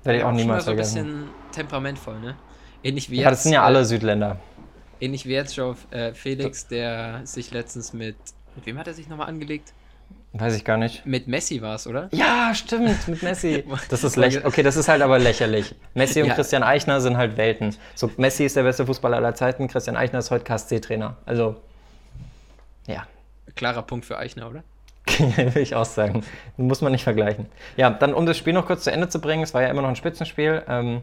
Werde 0.05 0.19
ich 0.19 0.25
auch 0.25 0.29
schon 0.29 0.37
niemals 0.37 0.59
mal 0.59 0.65
so 0.65 0.71
ein 0.73 0.77
bisschen 0.77 1.29
temperamentvoll, 1.53 2.19
ne? 2.21 2.35
Ähnlich 2.83 3.11
wie 3.11 3.21
Ja, 3.21 3.31
das 3.31 3.45
sind 3.45 3.53
ja 3.53 3.63
äh, 3.63 3.67
alle 3.67 3.85
Südländer. 3.85 4.39
Ähnlich 5.01 5.27
wie 5.27 5.33
jetzt 5.33 5.57
Joe 5.57 5.77
äh, 5.91 6.13
Felix, 6.13 6.67
der 6.67 7.21
sich 7.25 7.53
letztens 7.53 7.93
mit. 7.93 8.17
Mit 8.57 8.67
wem 8.67 8.79
hat 8.79 8.87
er 8.87 8.95
sich 8.95 9.09
nochmal 9.09 9.29
angelegt? 9.29 9.73
Weiß 10.35 10.57
ich 10.57 10.65
gar 10.65 10.79
nicht. 10.79 11.05
Mit 11.05 11.29
Messi 11.29 11.61
war 11.61 11.75
es, 11.75 11.87
oder? 11.87 12.09
Ja, 12.13 12.55
stimmt, 12.55 13.07
mit 13.07 13.23
Messi. 13.23 13.65
Das 13.91 14.03
ist 14.03 14.17
lächerlich. 14.17 14.47
Okay, 14.47 14.63
das 14.63 14.77
ist 14.77 14.89
halt 14.89 15.03
aber 15.03 15.19
lächerlich. 15.19 15.75
Messi 15.95 16.23
und 16.23 16.29
Ja. 16.29 16.35
Christian 16.35 16.63
Eichner 16.63 17.01
sind 17.03 17.19
halt 17.19 17.37
Welten. 17.37 17.77
So, 17.95 18.11
Messi 18.17 18.45
ist 18.47 18.57
der 18.57 18.63
beste 18.63 18.87
Fußballer 18.87 19.19
aller 19.19 19.35
Zeiten, 19.35 19.69
Christian 19.69 19.97
Eichner 19.97 20.21
ist 20.21 20.31
heute 20.31 20.45
KSC-Trainer. 20.45 21.17
Also, 21.27 21.57
ja, 22.87 23.07
Klarer 23.55 23.83
Punkt 23.83 24.07
für 24.07 24.17
Eichner, 24.19 24.49
oder? 24.49 24.65
will 25.19 25.63
ich 25.63 25.75
auch 25.75 25.85
sagen. 25.85 26.25
Muss 26.57 26.81
man 26.81 26.93
nicht 26.93 27.05
vergleichen. 27.05 27.47
Ja, 27.77 27.91
dann 27.91 28.15
um 28.15 28.25
das 28.25 28.39
Spiel 28.39 28.55
noch 28.55 28.67
kurz 28.67 28.85
zu 28.85 28.93
Ende 28.93 29.09
zu 29.09 29.21
bringen, 29.21 29.43
es 29.43 29.53
war 29.53 29.61
ja 29.63 29.69
immer 29.69 29.83
noch 29.83 29.89
ein 29.91 29.97
Spitzenspiel. 29.97 30.63
Ähm, 30.69 31.03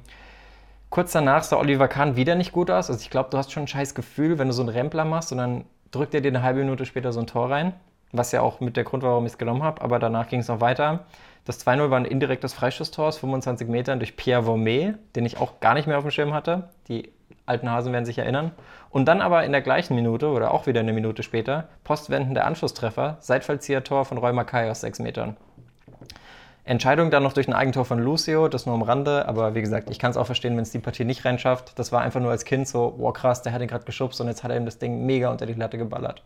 kurz 0.90 1.12
danach 1.12 1.44
sah 1.44 1.58
Oliver 1.58 1.88
Kahn 1.88 2.16
wieder 2.16 2.34
nicht 2.34 2.52
gut 2.52 2.72
aus. 2.72 2.90
Also 2.90 3.02
ich 3.02 3.10
glaube, 3.12 3.30
du 3.30 3.38
hast 3.38 3.52
schon 3.52 3.64
ein 3.64 3.68
scheiß 3.68 3.94
Gefühl, 3.94 4.40
wenn 4.40 4.48
du 4.48 4.54
so 4.54 4.64
einen 4.64 4.70
Rempler 4.70 5.06
machst 5.06 5.32
und 5.32 5.38
dann 5.38 5.66
drückt 5.92 6.16
er 6.16 6.22
dir 6.22 6.30
eine 6.30 6.42
halbe 6.42 6.62
Minute 6.62 6.86
später 6.88 7.12
so 7.14 7.20
ein 7.20 7.28
Tor 7.28 7.52
rein, 7.52 7.74
was 8.12 8.32
ja 8.32 8.42
auch 8.42 8.60
mit 8.60 8.78
der 8.78 8.84
Grund 8.84 9.04
war, 9.04 9.12
warum 9.12 9.26
ich 9.26 9.34
es 9.34 9.38
genommen 9.38 9.64
habe, 9.64 9.82
aber 9.82 10.00
danach 10.00 10.28
ging 10.28 10.40
es 10.40 10.48
noch 10.48 10.62
weiter. 10.62 11.06
Das 11.46 11.66
2-0 11.66 11.90
war 11.90 11.98
ein 11.98 12.06
indirektes 12.06 12.54
Freischusstor 12.54 13.08
aus 13.08 13.18
25 13.18 13.68
Metern 13.68 14.00
durch 14.00 14.16
Pierre 14.16 14.44
Vormet, 14.44 14.96
den 15.16 15.26
ich 15.26 15.38
auch 15.38 15.60
gar 15.60 15.74
nicht 15.74 15.88
mehr 15.88 15.98
auf 15.98 16.04
dem 16.04 16.12
Schirm 16.12 16.34
hatte. 16.34 16.70
Die 16.88 17.12
alten 17.46 17.70
Hasen 17.72 17.92
werden 17.92 18.06
sich 18.06 18.20
erinnern. 18.20 18.52
Und 18.92 19.06
dann 19.06 19.22
aber 19.22 19.44
in 19.44 19.52
der 19.52 19.62
gleichen 19.62 19.96
Minute 19.96 20.28
oder 20.28 20.54
auch 20.54 20.68
wieder 20.68 20.80
eine 20.80 20.94
Minute 20.94 21.24
später 21.24 21.68
postwendender 21.84 22.46
Anschlusstreffer, 22.46 23.18
Seitfallzieher-Tor 23.22 24.06
von 24.06 24.18
Roy 24.18 24.34
Mackay 24.34 24.70
aus 24.70 24.82
6 24.82 25.00
Metern. 25.00 25.38
Entscheidung 26.66 27.10
dann 27.10 27.24
noch 27.24 27.34
durch 27.34 27.48
ein 27.48 27.54
Eigentor 27.54 27.84
von 27.84 27.98
Lucio, 27.98 28.48
das 28.48 28.68
nur 28.68 28.76
am 28.76 28.84
Rande, 28.84 29.28
aber 29.28 29.56
wie 29.56 29.62
gesagt, 29.62 29.90
ich 29.90 29.98
kann 29.98 30.12
es 30.12 30.18
auch 30.18 30.28
verstehen, 30.28 30.56
wenn 30.56 30.62
es 30.62 30.70
die 30.70 30.78
Partie 30.78 31.04
nicht 31.04 31.26
reinschafft. 31.26 31.80
Das 31.80 31.92
war 31.92 32.02
einfach 32.02 32.20
nur 32.20 32.30
als 32.30 32.46
Kind 32.46 32.68
so, 32.68 32.94
wow 32.98 33.12
krass, 33.12 33.42
der 33.42 33.54
hat 33.54 33.62
ihn 33.62 33.68
gerade 33.68 33.86
geschubst 33.86 34.22
und 34.22 34.28
jetzt 34.28 34.44
hat 34.44 34.52
er 34.52 34.58
ihm 34.58 34.66
das 34.66 34.78
Ding 34.78 35.04
mega 35.04 35.32
unter 35.32 35.48
die 35.48 35.54
Latte 35.54 35.80
geballert. 35.80 36.22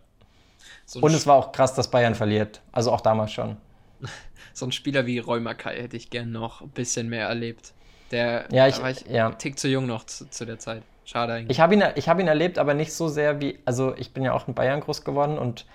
So 0.85 0.99
und 0.99 1.13
es 1.13 1.25
war 1.27 1.35
auch 1.35 1.51
krass, 1.51 1.73
dass 1.73 1.89
Bayern 1.89 2.15
verliert, 2.15 2.61
also 2.71 2.91
auch 2.91 3.01
damals 3.01 3.31
schon. 3.31 3.57
so 4.53 4.65
ein 4.65 4.71
Spieler 4.71 5.05
wie 5.05 5.19
Roy 5.19 5.39
Mackay 5.39 5.81
hätte 5.81 5.97
ich 5.97 6.09
gern 6.09 6.31
noch 6.31 6.61
ein 6.61 6.69
bisschen 6.69 7.09
mehr 7.09 7.27
erlebt. 7.27 7.73
Der 8.11 8.45
ja, 8.51 8.67
ich, 8.67 8.81
war 8.81 8.91
ich 8.91 9.05
ja. 9.07 9.31
tick 9.31 9.57
zu 9.57 9.67
jung 9.67 9.87
noch 9.87 10.05
zu, 10.05 10.29
zu 10.29 10.45
der 10.45 10.59
Zeit. 10.59 10.83
Schade 11.05 11.33
eigentlich. 11.33 11.57
Ich 11.57 11.59
habe 11.59 11.73
ihn, 11.73 11.81
hab 11.81 12.19
ihn 12.19 12.27
erlebt, 12.27 12.57
aber 12.57 12.73
nicht 12.73 12.93
so 12.93 13.07
sehr 13.07 13.41
wie, 13.41 13.59
also 13.65 13.95
ich 13.97 14.13
bin 14.13 14.23
ja 14.23 14.33
auch 14.33 14.47
in 14.47 14.53
Bayern 14.53 14.79
groß 14.79 15.03
geworden 15.03 15.37
und 15.37 15.65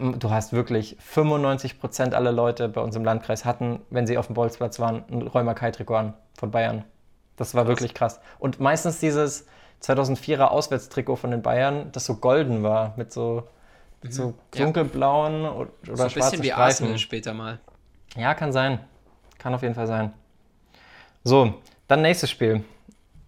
ähm, 0.00 0.18
du 0.18 0.30
hast 0.30 0.52
wirklich 0.52 0.96
95 1.00 1.78
Prozent 1.78 2.14
aller 2.14 2.32
Leute 2.32 2.68
bei 2.68 2.80
uns 2.80 2.96
im 2.96 3.04
Landkreis 3.04 3.44
hatten, 3.44 3.80
wenn 3.90 4.06
sie 4.06 4.18
auf 4.18 4.26
dem 4.26 4.34
Bolzplatz 4.34 4.80
waren, 4.80 5.04
ein 5.10 5.22
Räumer 5.22 5.54
Kai-Trikot 5.54 5.94
an 5.94 6.14
von 6.34 6.50
Bayern. 6.50 6.84
Das 7.36 7.54
war 7.54 7.64
krass. 7.64 7.68
wirklich 7.68 7.94
krass. 7.94 8.20
Und 8.38 8.58
meistens 8.58 8.98
dieses 8.98 9.46
2004er 9.82 10.46
Auswärtstrikot 10.46 11.16
von 11.16 11.30
den 11.30 11.42
Bayern, 11.42 11.90
das 11.92 12.04
so 12.04 12.16
golden 12.16 12.62
war, 12.62 12.94
mit 12.96 13.12
so, 13.12 13.44
mit 14.02 14.14
so 14.14 14.34
dunkelblauen 14.56 15.42
ja. 15.42 15.52
oder, 15.52 15.70
so 15.84 16.02
ein 16.04 16.12
bisschen 16.12 16.42
wie 16.42 16.48
Streifen. 16.48 16.52
Arsenal 16.52 16.98
später 16.98 17.34
mal. 17.34 17.58
Ja, 18.16 18.34
kann 18.34 18.52
sein. 18.52 18.80
Kann 19.38 19.54
auf 19.54 19.62
jeden 19.62 19.74
Fall 19.74 19.86
sein. 19.86 20.12
So, 21.24 21.54
dann 21.86 22.02
nächstes 22.02 22.30
Spiel. 22.30 22.64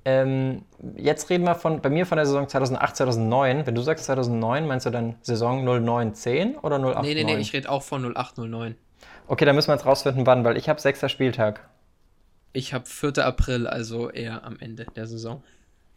Ähm, 0.05 0.63
jetzt 0.97 1.29
reden 1.29 1.45
wir 1.45 1.55
von, 1.55 1.83
bei 1.83 1.91
mir 1.91 2.07
von 2.07 2.17
der 2.17 2.27
Saison 2.27 2.49
2008, 2.49 2.97
2009. 2.97 3.67
Wenn 3.67 3.75
du 3.75 3.83
sagst 3.83 4.07
2009, 4.07 4.67
meinst 4.67 4.87
du 4.87 4.91
dann 4.91 5.17
Saison 5.23 5.65
09, 5.65 6.15
10 6.15 6.57
oder 6.57 6.79
08, 6.79 7.03
Nee, 7.03 7.15
nee, 7.15 7.25
nee, 7.25 7.37
ich 7.37 7.53
rede 7.53 7.69
auch 7.71 7.83
von 7.83 8.05
08, 8.17 8.39
09. 8.39 8.77
Okay, 9.29 9.45
dann 9.45 9.55
müssen 9.55 9.69
wir 9.69 9.75
jetzt 9.75 9.87
rausfinden, 9.87 10.27
wann, 10.27 10.45
weil 10.45 10.57
ich 10.57 10.69
habe 10.69 10.81
sechster 10.81 11.09
Spieltag. 11.09 11.69
Ich 12.53 12.75
habe 12.75 12.87
4. 12.87 13.19
April, 13.25 13.67
also 13.67 14.11
eher 14.11 14.45
am 14.45 14.59
Ende 14.59 14.87
der 14.97 15.07
Saison. 15.07 15.43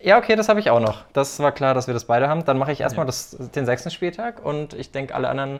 Ja, 0.03 0.17
okay, 0.17 0.35
das 0.35 0.49
habe 0.49 0.59
ich 0.59 0.69
auch 0.69 0.79
noch. 0.79 1.05
Das 1.13 1.39
war 1.39 1.51
klar, 1.51 1.73
dass 1.73 1.87
wir 1.87 1.93
das 1.93 2.05
beide 2.05 2.27
haben. 2.27 2.45
Dann 2.45 2.57
mache 2.57 2.71
ich 2.71 2.81
erstmal 2.81 3.07
ja. 3.07 3.45
den 3.55 3.65
sechsten 3.65 3.89
Spieltag 3.89 4.45
und 4.45 4.73
ich 4.73 4.91
denke, 4.91 5.15
alle 5.15 5.29
anderen 5.29 5.59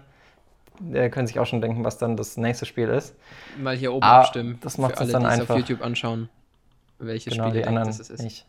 äh, 0.91 1.09
können 1.09 1.27
sich 1.27 1.39
auch 1.39 1.45
schon 1.45 1.62
denken, 1.62 1.83
was 1.83 1.97
dann 1.97 2.17
das 2.17 2.38
nächste 2.38 2.65
Spiel 2.65 2.89
ist. 2.89 3.15
Mal 3.57 3.75
hier 3.75 3.93
oben 3.93 4.03
ah, 4.03 4.19
abstimmen. 4.19 4.59
Das 4.62 4.77
macht 4.77 5.00
es 5.00 5.12
dann 5.12 5.25
einfach. 5.25 5.55
auf 5.55 5.57
YouTube 5.57 5.81
anschauen 5.81 6.29
welche 7.05 7.29
genau, 7.29 7.45
Spiele 7.45 7.62
die 7.62 7.67
anderen 7.67 7.88
das 7.88 8.00
ist. 8.00 8.21
Nicht. 8.21 8.45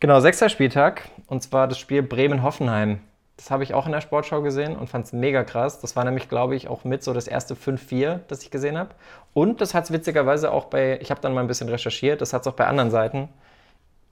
Genau, 0.00 0.20
sechster 0.20 0.48
Spieltag 0.48 1.08
und 1.26 1.42
zwar 1.42 1.68
das 1.68 1.78
Spiel 1.78 2.02
Bremen-Hoffenheim. 2.02 3.00
Das 3.36 3.50
habe 3.50 3.64
ich 3.64 3.74
auch 3.74 3.86
in 3.86 3.92
der 3.92 4.00
Sportschau 4.00 4.40
gesehen 4.40 4.76
und 4.76 4.88
fand 4.88 5.06
es 5.06 5.12
mega 5.12 5.44
krass. 5.44 5.80
Das 5.80 5.94
war 5.94 6.04
nämlich, 6.04 6.28
glaube 6.28 6.56
ich, 6.56 6.68
auch 6.68 6.84
mit 6.84 7.02
so 7.02 7.12
das 7.12 7.28
erste 7.28 7.54
5-4, 7.54 8.20
das 8.28 8.42
ich 8.42 8.50
gesehen 8.50 8.78
habe. 8.78 8.90
Und 9.34 9.60
das 9.60 9.74
hat 9.74 9.84
es 9.84 9.92
witzigerweise 9.92 10.52
auch 10.52 10.66
bei, 10.66 10.98
ich 11.02 11.10
habe 11.10 11.20
dann 11.20 11.34
mal 11.34 11.42
ein 11.42 11.46
bisschen 11.46 11.68
recherchiert, 11.68 12.20
das 12.22 12.32
hat 12.32 12.42
es 12.42 12.46
auch 12.46 12.54
bei 12.54 12.66
anderen 12.66 12.90
Seiten 12.90 13.28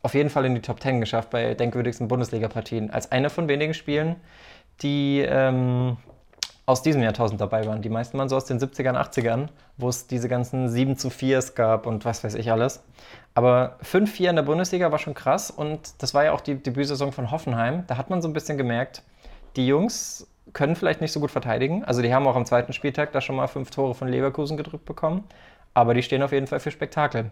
auf 0.04 0.12
jeden 0.12 0.28
Fall 0.28 0.44
in 0.44 0.54
die 0.54 0.60
Top 0.60 0.80
10 0.80 1.00
geschafft 1.00 1.30
bei 1.30 1.54
denkwürdigsten 1.54 2.08
Bundesliga-Partien. 2.08 2.90
Als 2.90 3.10
einer 3.10 3.30
von 3.30 3.48
wenigen 3.48 3.72
Spielen, 3.72 4.16
die 4.82 5.20
ähm, 5.26 5.96
aus 6.66 6.82
diesem 6.82 7.02
Jahrtausend 7.02 7.40
dabei 7.40 7.66
waren. 7.66 7.80
Die 7.80 7.88
meisten 7.88 8.18
waren 8.18 8.28
so 8.28 8.36
aus 8.36 8.44
den 8.44 8.58
70ern, 8.58 8.96
80ern, 8.96 9.48
wo 9.78 9.88
es 9.88 10.06
diese 10.06 10.28
ganzen 10.28 10.68
7 10.68 10.98
zu 10.98 11.08
4s 11.08 11.54
gab 11.54 11.86
und 11.86 12.04
was 12.04 12.22
weiß 12.22 12.34
ich 12.34 12.52
alles. 12.52 12.84
Aber 13.32 13.78
5-4 13.82 14.28
in 14.28 14.36
der 14.36 14.42
Bundesliga 14.42 14.92
war 14.92 14.98
schon 14.98 15.14
krass 15.14 15.50
und 15.50 16.02
das 16.02 16.12
war 16.12 16.24
ja 16.24 16.32
auch 16.32 16.42
die 16.42 16.62
Debütsaison 16.62 17.12
von 17.12 17.30
Hoffenheim. 17.30 17.84
Da 17.86 17.96
hat 17.96 18.10
man 18.10 18.20
so 18.20 18.28
ein 18.28 18.34
bisschen 18.34 18.58
gemerkt, 18.58 19.02
die 19.56 19.66
Jungs 19.66 20.26
können 20.52 20.76
vielleicht 20.76 21.00
nicht 21.00 21.12
so 21.12 21.20
gut 21.20 21.30
verteidigen. 21.30 21.82
Also 21.82 22.02
die 22.02 22.12
haben 22.12 22.26
auch 22.26 22.36
am 22.36 22.44
zweiten 22.44 22.74
Spieltag 22.74 23.12
da 23.12 23.22
schon 23.22 23.36
mal 23.36 23.46
fünf 23.46 23.70
Tore 23.70 23.94
von 23.94 24.08
Leverkusen 24.08 24.58
gedrückt 24.58 24.84
bekommen. 24.84 25.24
Aber 25.72 25.94
die 25.94 26.02
stehen 26.02 26.22
auf 26.22 26.32
jeden 26.32 26.46
Fall 26.46 26.60
für 26.60 26.70
Spektakel. 26.70 27.30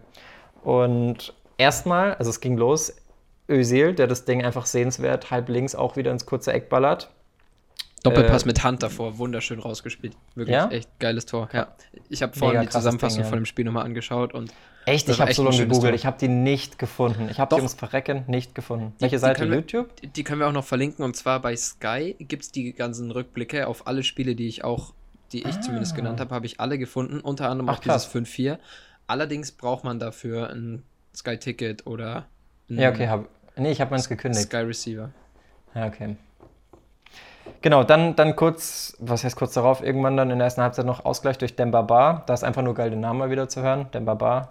Und 0.63 1.33
erstmal, 1.57 2.15
also 2.15 2.29
es 2.29 2.39
ging 2.39 2.57
los, 2.57 2.93
Özil, 3.49 3.93
der 3.93 4.07
das 4.07 4.25
Ding 4.25 4.43
einfach 4.43 4.65
sehenswert 4.65 5.31
halb 5.31 5.49
links 5.49 5.75
auch 5.75 5.95
wieder 5.97 6.11
ins 6.11 6.25
kurze 6.25 6.53
Eck 6.53 6.69
ballert. 6.69 7.09
Doppelpass 8.03 8.43
äh, 8.43 8.47
mit 8.47 8.63
Hand 8.63 8.83
davor, 8.83 9.17
wunderschön 9.17 9.59
rausgespielt. 9.59 10.15
Wirklich 10.35 10.53
ja? 10.53 10.67
echt 10.69 10.89
geiles 10.99 11.25
Tor. 11.25 11.49
Ja. 11.53 11.73
Ich 12.09 12.21
habe 12.21 12.37
vorhin 12.37 12.61
die 12.61 12.69
Zusammenfassung 12.69 13.19
Ding, 13.19 13.25
ja. 13.25 13.29
von 13.29 13.39
dem 13.39 13.45
Spiel 13.45 13.65
nochmal 13.65 13.85
angeschaut 13.85 14.33
und. 14.33 14.53
Echt? 14.85 15.07
Ich 15.07 15.21
habe 15.21 15.33
so 15.33 15.45
lange 15.45 15.57
gegoogelt. 15.57 15.95
Ich 15.95 16.05
habe 16.05 16.17
die 16.19 16.27
nicht 16.27 16.77
gefunden. 16.77 17.29
Ich 17.31 17.39
habe 17.39 17.55
die 17.55 17.61
ums 17.61 17.73
Verrecken 17.73 18.25
nicht 18.27 18.53
gefunden. 18.53 18.93
Welche 18.99 19.17
Seite? 19.19 19.49
Wir, 19.49 19.55
YouTube? 19.55 19.89
Die 20.01 20.23
können 20.25 20.41
wir 20.41 20.47
auch 20.47 20.53
noch 20.53 20.65
verlinken. 20.65 21.05
Und 21.05 21.15
zwar 21.15 21.41
bei 21.41 21.55
Sky 21.55 22.17
gibt 22.19 22.43
es 22.43 22.51
die 22.51 22.73
ganzen 22.73 23.09
Rückblicke 23.09 23.67
auf 23.67 23.87
alle 23.87 24.03
Spiele, 24.03 24.35
die 24.35 24.49
ich 24.49 24.65
auch, 24.65 24.93
die 25.31 25.39
ich 25.39 25.55
ah. 25.55 25.61
zumindest 25.61 25.95
genannt 25.95 26.19
habe, 26.19 26.35
habe 26.35 26.45
ich 26.45 26.59
alle 26.59 26.77
gefunden. 26.77 27.21
Unter 27.21 27.49
anderem 27.49 27.69
Ach, 27.69 27.77
auch 27.77 27.81
krass. 27.81 28.11
dieses 28.11 28.29
5-4. 28.29 28.57
Allerdings 29.07 29.53
braucht 29.53 29.85
man 29.85 29.99
dafür 29.99 30.49
ein 30.49 30.83
Sky-Ticket 31.15 31.85
oder. 31.87 32.25
Ja, 32.67 32.89
okay. 32.89 33.07
Hab, 33.07 33.25
nee, 33.55 33.71
ich 33.71 33.81
habe 33.81 33.91
meins 33.91 34.09
gekündigt. 34.09 34.45
Sky 34.45 34.57
Receiver. 34.57 35.09
Ja, 35.75 35.87
okay. 35.87 36.15
Genau, 37.61 37.83
dann, 37.83 38.15
dann 38.15 38.35
kurz, 38.35 38.95
was 38.99 39.23
heißt 39.23 39.35
kurz 39.35 39.53
darauf, 39.53 39.83
irgendwann 39.83 40.17
dann 40.17 40.31
in 40.31 40.37
der 40.37 40.45
ersten 40.45 40.61
Halbzeit 40.61 40.85
noch 40.85 41.05
Ausgleich 41.05 41.37
durch 41.37 41.55
Demba 41.55 41.81
Ba. 41.81 42.23
Da 42.25 42.33
ist 42.33 42.43
einfach 42.43 42.61
nur 42.61 42.73
geil, 42.73 42.89
den 42.89 42.99
Namen 42.99 43.19
mal 43.19 43.29
wieder 43.29 43.49
zu 43.49 43.61
hören. 43.61 43.87
Demba 43.93 44.15
Ba. 44.15 44.49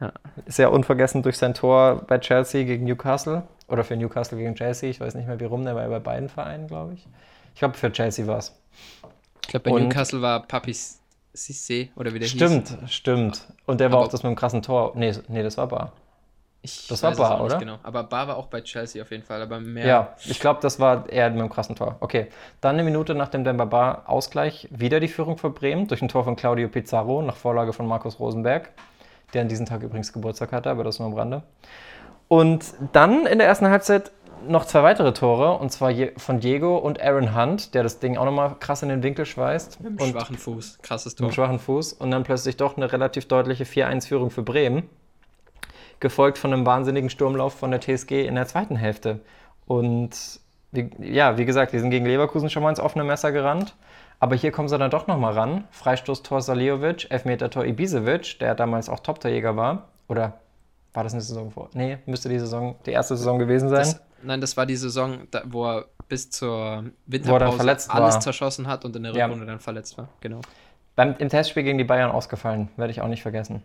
Ja. 0.00 0.12
Ja 0.56 0.68
unvergessen 0.68 1.22
durch 1.22 1.38
sein 1.38 1.54
Tor 1.54 2.02
bei 2.06 2.18
Chelsea 2.18 2.64
gegen 2.64 2.84
Newcastle. 2.84 3.42
Oder 3.68 3.84
für 3.84 3.96
Newcastle 3.96 4.38
gegen 4.38 4.54
Chelsea. 4.54 4.90
Ich 4.90 5.00
weiß 5.00 5.14
nicht 5.14 5.26
mehr, 5.26 5.40
wie 5.40 5.44
rum. 5.44 5.64
Der 5.64 5.74
war 5.74 5.82
ja 5.82 5.88
bei 5.88 6.00
beiden 6.00 6.28
Vereinen, 6.28 6.66
glaube 6.66 6.94
ich. 6.94 7.06
Ich 7.54 7.60
glaube, 7.60 7.74
für 7.74 7.90
Chelsea 7.92 8.26
war 8.26 8.38
es. 8.38 8.54
Ich 9.42 9.48
glaube, 9.48 9.70
bei 9.70 9.70
Und 9.70 9.84
Newcastle 9.84 10.20
war 10.20 10.46
Papis 10.46 11.00
Cissé 11.34 11.88
oder 11.96 12.14
wie 12.14 12.18
der 12.18 12.26
stimmt, 12.26 12.68
hieß. 12.68 12.90
Stimmt, 12.90 12.90
stimmt. 12.90 13.52
Und 13.66 13.80
der 13.80 13.90
war 13.92 14.00
auch 14.00 14.08
das 14.08 14.22
mit 14.22 14.30
dem 14.30 14.36
krassen 14.36 14.62
Tor. 14.62 14.92
Nee, 14.94 15.12
nee 15.28 15.42
das 15.42 15.56
war 15.56 15.66
Bar. 15.66 15.92
Ich 16.64 16.86
das 16.86 17.02
war 17.02 17.14
Bar, 17.14 17.44
oder? 17.44 17.58
Genau. 17.58 17.76
Aber 17.82 18.04
Bar 18.04 18.26
war 18.26 18.38
auch 18.38 18.46
bei 18.46 18.62
Chelsea 18.62 19.02
auf 19.02 19.10
jeden 19.10 19.22
Fall, 19.22 19.42
aber 19.42 19.60
mehr. 19.60 19.86
Ja, 19.86 20.16
ich 20.24 20.40
glaube, 20.40 20.60
das 20.62 20.80
war 20.80 21.06
eher 21.10 21.28
mit 21.28 21.38
dem 21.38 21.50
krassen 21.50 21.76
Tor. 21.76 21.96
Okay. 22.00 22.28
Dann 22.62 22.76
eine 22.76 22.84
Minute 22.84 23.14
nach 23.14 23.28
dem 23.28 23.44
Denver 23.44 23.66
Bar 23.66 24.04
Ausgleich 24.06 24.66
wieder 24.70 24.98
die 24.98 25.08
Führung 25.08 25.36
für 25.36 25.50
Bremen 25.50 25.88
durch 25.88 26.00
ein 26.00 26.08
Tor 26.08 26.24
von 26.24 26.36
Claudio 26.36 26.68
Pizarro 26.68 27.20
nach 27.20 27.36
Vorlage 27.36 27.74
von 27.74 27.86
Markus 27.86 28.18
Rosenberg, 28.18 28.70
der 29.34 29.42
an 29.42 29.48
diesem 29.48 29.66
Tag 29.66 29.82
übrigens 29.82 30.14
Geburtstag 30.14 30.52
hatte, 30.52 30.70
aber 30.70 30.84
das 30.84 30.98
nur 30.98 31.08
am 31.08 31.12
Rande. 31.12 31.42
Und 32.28 32.64
dann 32.94 33.26
in 33.26 33.36
der 33.36 33.46
ersten 33.46 33.68
Halbzeit 33.68 34.10
noch 34.48 34.64
zwei 34.64 34.82
weitere 34.82 35.12
Tore, 35.12 35.58
und 35.58 35.70
zwar 35.70 35.92
von 36.16 36.40
Diego 36.40 36.78
und 36.78 36.98
Aaron 36.98 37.36
Hunt, 37.36 37.74
der 37.74 37.82
das 37.82 37.98
Ding 37.98 38.16
auch 38.16 38.24
nochmal 38.24 38.56
krass 38.58 38.82
in 38.82 38.88
den 38.88 39.02
Winkel 39.02 39.26
schweißt. 39.26 39.82
Mit 39.82 40.00
einem 40.00 40.12
schwachen 40.12 40.38
Fuß, 40.38 40.78
krasses 40.80 41.14
Tor. 41.14 41.26
Mit 41.26 41.38
einem 41.38 41.44
schwachen 41.44 41.58
Fuß 41.58 41.92
und 41.92 42.10
dann 42.10 42.22
plötzlich 42.22 42.56
doch 42.56 42.78
eine 42.78 42.90
relativ 42.90 43.28
deutliche 43.28 43.64
4-1-Führung 43.64 44.30
für 44.30 44.42
Bremen 44.42 44.88
gefolgt 46.00 46.38
von 46.38 46.52
einem 46.52 46.66
wahnsinnigen 46.66 47.10
Sturmlauf 47.10 47.54
von 47.54 47.70
der 47.70 47.80
TSG 47.80 48.26
in 48.26 48.34
der 48.34 48.46
zweiten 48.46 48.76
Hälfte. 48.76 49.20
Und 49.66 50.40
wie, 50.72 50.90
ja, 51.00 51.38
wie 51.38 51.44
gesagt, 51.44 51.72
die 51.72 51.78
sind 51.78 51.90
gegen 51.90 52.06
Leverkusen 52.06 52.50
schon 52.50 52.62
mal 52.62 52.70
ins 52.70 52.80
offene 52.80 53.04
Messer 53.04 53.32
gerannt. 53.32 53.74
Aber 54.20 54.36
hier 54.36 54.52
kommen 54.52 54.68
sie 54.68 54.78
dann 54.78 54.90
doch 54.90 55.06
nochmal 55.06 55.34
ran. 55.34 55.64
Freistoßtor 55.70 56.40
Saliovic, 56.40 57.10
Elfmeter-Tor 57.10 57.64
Ibisevic, 57.64 58.38
der 58.38 58.54
damals 58.54 58.88
auch 58.88 59.00
Top-Torjäger 59.00 59.56
war. 59.56 59.88
Oder 60.08 60.34
war 60.92 61.02
das 61.02 61.12
eine 61.12 61.22
Saison 61.22 61.50
vor? 61.50 61.70
Nee, 61.74 61.98
müsste 62.06 62.28
die 62.28 62.38
Saison, 62.38 62.76
die 62.86 62.92
erste 62.92 63.16
Saison 63.16 63.38
gewesen 63.38 63.68
sein. 63.68 63.80
Das, 63.80 64.00
nein, 64.22 64.40
das 64.40 64.56
war 64.56 64.66
die 64.66 64.76
Saison, 64.76 65.26
da, 65.30 65.42
wo 65.46 65.66
er 65.66 65.86
bis 66.08 66.30
zur 66.30 66.84
Winterpause 67.06 67.90
alles 67.90 68.20
zerschossen 68.20 68.66
hat 68.66 68.84
und 68.84 68.94
in 68.96 69.02
der 69.02 69.14
Rückrunde 69.14 69.40
ja. 69.40 69.44
dann 69.46 69.60
verletzt 69.60 69.98
war. 69.98 70.08
Genau. 70.20 70.40
Beim, 70.96 71.16
Im 71.18 71.28
Testspiel 71.28 71.64
gegen 71.64 71.78
die 71.78 71.84
Bayern 71.84 72.10
ausgefallen, 72.10 72.68
werde 72.76 72.92
ich 72.92 73.00
auch 73.00 73.08
nicht 73.08 73.22
vergessen. 73.22 73.62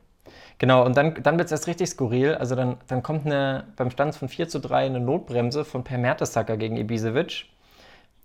Genau, 0.58 0.86
und 0.86 0.97
dann, 0.97 1.15
dann 1.23 1.38
wird 1.38 1.45
es 1.47 1.51
erst 1.51 1.67
richtig 1.67 1.89
skurril. 1.89 2.36
Also 2.36 2.55
dann, 2.55 2.77
dann 2.88 3.01
kommt 3.01 3.25
eine, 3.25 3.65
beim 3.75 3.91
Stand 3.91 4.15
von 4.15 4.27
4 4.27 4.49
zu 4.49 4.60
3 4.60 4.86
eine 4.86 4.99
Notbremse 4.99 5.63
von 5.65 5.84
Per 5.84 5.97
Mertesacker 5.97 6.58
gegen 6.58 6.77
Ibisevic. 6.77 7.45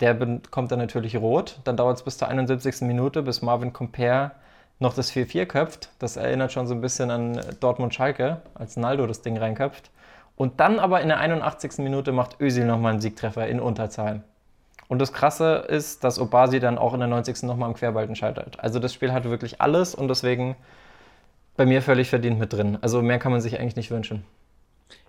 Der 0.01 0.15
bekommt 0.15 0.73
dann 0.73 0.81
natürlich 0.81 1.17
rot. 1.17 1.61
Dann 1.65 1.77
dauert 1.77 1.99
es 1.99 2.03
bis 2.03 2.19
zur 2.19 2.29
71. 2.29 2.83
Minute, 2.83 3.23
bis 3.23 3.43
Marvin 3.43 3.73
Comper 3.73 4.33
noch 4.81 4.95
das 4.95 5.13
4-4 5.13 5.47
köpft. 5.47 5.91
Das 6.01 6.17
erinnert 6.17 6.53
schon 6.53 6.67
so 6.67 6.75
ein 6.75 6.81
bisschen 6.81 7.11
an 7.11 7.41
Dortmund-Schalke, 7.61 8.43
als 8.55 8.77
Naldo 8.77 9.07
das 9.07 9.23
Ding 9.23 9.39
reinköpft. 9.39 9.91
Und 10.37 10.59
dann 10.59 10.81
aber 10.81 11.01
in 11.01 11.09
der 11.09 11.19
81. 11.19 11.79
Minute 11.79 12.11
macht 12.11 12.41
Özil 12.41 12.65
nochmal 12.65 12.93
einen 12.93 13.01
Siegtreffer 13.01 13.47
in 13.47 13.61
Unterzahl. 13.61 14.23
Und 14.89 14.99
das 14.99 15.13
Krasse 15.13 15.65
ist, 15.69 16.05
dass 16.05 16.19
Obasi 16.19 16.61
dann 16.61 16.77
auch 16.77 16.93
in 16.93 17.01
der 17.01 17.09
90. 17.09 17.45
nochmal 17.45 17.69
am 17.69 17.75
Querbalken 17.75 18.17
scheitert. 18.17 18.59
Also 18.61 18.81
das 18.81 18.93
Spiel 18.93 19.13
hatte 19.13 19.31
wirklich 19.31 19.61
alles 19.61 19.95
und 19.95 20.09
deswegen 20.09 20.57
bei 21.57 21.67
mir 21.67 21.83
völlig 21.83 22.09
verdient 22.11 22.39
mit 22.39 22.53
drin. 22.53 22.79
Also 22.81 23.01
mehr 23.03 23.19
kann 23.19 23.33
man 23.33 23.41
sich 23.41 23.59
eigentlich 23.59 23.77
nicht 23.77 23.91
wünschen. 23.91 24.25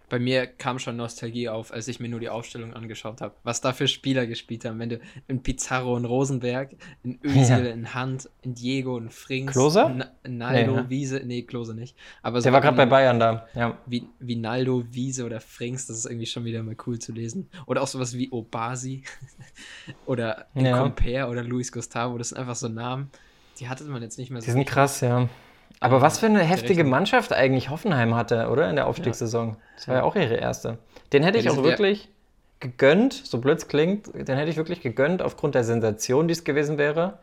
bei 0.08 0.20
mir 0.20 0.46
kam 0.46 0.78
schon 0.78 0.96
Nostalgie 0.98 1.50
auf, 1.50 1.74
als 1.74 1.88
ich 1.88 2.00
mir 2.00 2.08
nur 2.08 2.20
die 2.20 2.30
Aufstellung 2.30 2.76
angeschaut 2.76 3.22
habe. 3.22 3.34
Was 3.44 3.60
da 3.62 3.74
für 3.74 3.88
Spieler 3.88 4.28
gespielt 4.28 4.64
haben. 4.64 4.78
Wenn 4.78 4.90
du 4.90 5.00
in 5.28 5.42
Pizarro 5.42 5.98
in 5.98 6.06
Rosenberg, 6.06 6.76
in 7.04 7.18
Özil, 7.24 7.66
Ja. 7.66 7.72
in 7.72 7.92
Hand, 7.96 8.30
in 8.44 8.54
Diego, 8.54 9.00
in 9.00 9.10
Frings, 9.10 9.52
Klose? 9.54 10.06
Naldo, 10.24 10.76
Nee, 10.76 10.82
ne? 10.84 10.90
Wiese, 10.90 11.22
nee, 11.26 11.42
Klose 11.42 11.74
nicht. 11.74 11.98
Aber 12.22 12.40
Der 12.40 12.54
war 12.54 12.62
gerade 12.62 12.78
bei 12.78 12.86
Bayern 12.86 13.20
da. 13.20 13.48
Ja. 13.56 13.80
wie, 13.88 14.06
wie 14.20 14.36
Naldo, 14.36 14.84
Wiese 14.92 15.26
oder 15.26 15.42
Frings, 15.42 15.88
das 15.88 15.98
ist 15.98 16.06
irgendwie 16.06 16.28
schon 16.28 16.46
wieder 16.46 16.62
mal 16.62 16.76
cool 16.86 17.00
zu 17.00 17.12
lesen. 17.12 17.50
Oder 17.66 17.82
auch 17.82 17.88
sowas 17.88 18.16
wie 18.16 18.30
Obasi 18.30 19.04
oder 20.06 20.46
Ja. 20.54 20.80
Compare 20.84 21.30
oder 21.30 21.44
Luis 21.44 21.72
Gustavo, 21.72 22.18
das 22.20 22.30
sind 22.30 22.38
einfach 22.38 22.56
so 22.56 22.68
Namen, 22.68 23.10
die 23.60 23.68
hatte 23.70 23.84
man 23.86 24.02
jetzt 24.04 24.18
nicht 24.20 24.30
mehr 24.30 24.40
so. 24.42 24.46
Die 24.46 24.52
sind 24.52 24.66
krass, 24.68 25.02
ja. 25.02 25.28
Aber 25.80 26.02
was 26.02 26.20
für 26.20 26.26
eine 26.26 26.42
heftige. 26.42 26.84
Mannschaft 26.84 27.34
eigentlich 27.34 27.70
Hoffenheim 27.70 28.16
hatte, 28.16 28.50
oder? 28.50 28.70
In 28.70 28.76
der 28.76 28.88
Aufstiegssaison. 28.88 29.58
Das 29.76 29.88
war 29.88 29.96
ja 29.96 30.04
auch 30.04 30.16
ihre 30.16 30.36
erste. 30.36 30.78
Den 31.14 31.24
hätte 31.24 31.38
ich 31.38 31.50
auch 31.50 31.64
wirklich 31.64 32.10
gegönnt, 32.60 33.14
so 33.14 33.40
blöd 33.40 33.58
es 33.58 33.68
klingt, 33.68 34.08
den 34.14 34.38
hätte 34.38 34.50
ich 34.50 34.58
wirklich 34.58 34.82
gegönnt, 34.82 35.22
aufgrund 35.22 35.56
der 35.56 35.64
Sensation, 35.64 36.28
die 36.28 36.32
es 36.32 36.44
gewesen 36.44 36.78
wäre, 36.78 37.20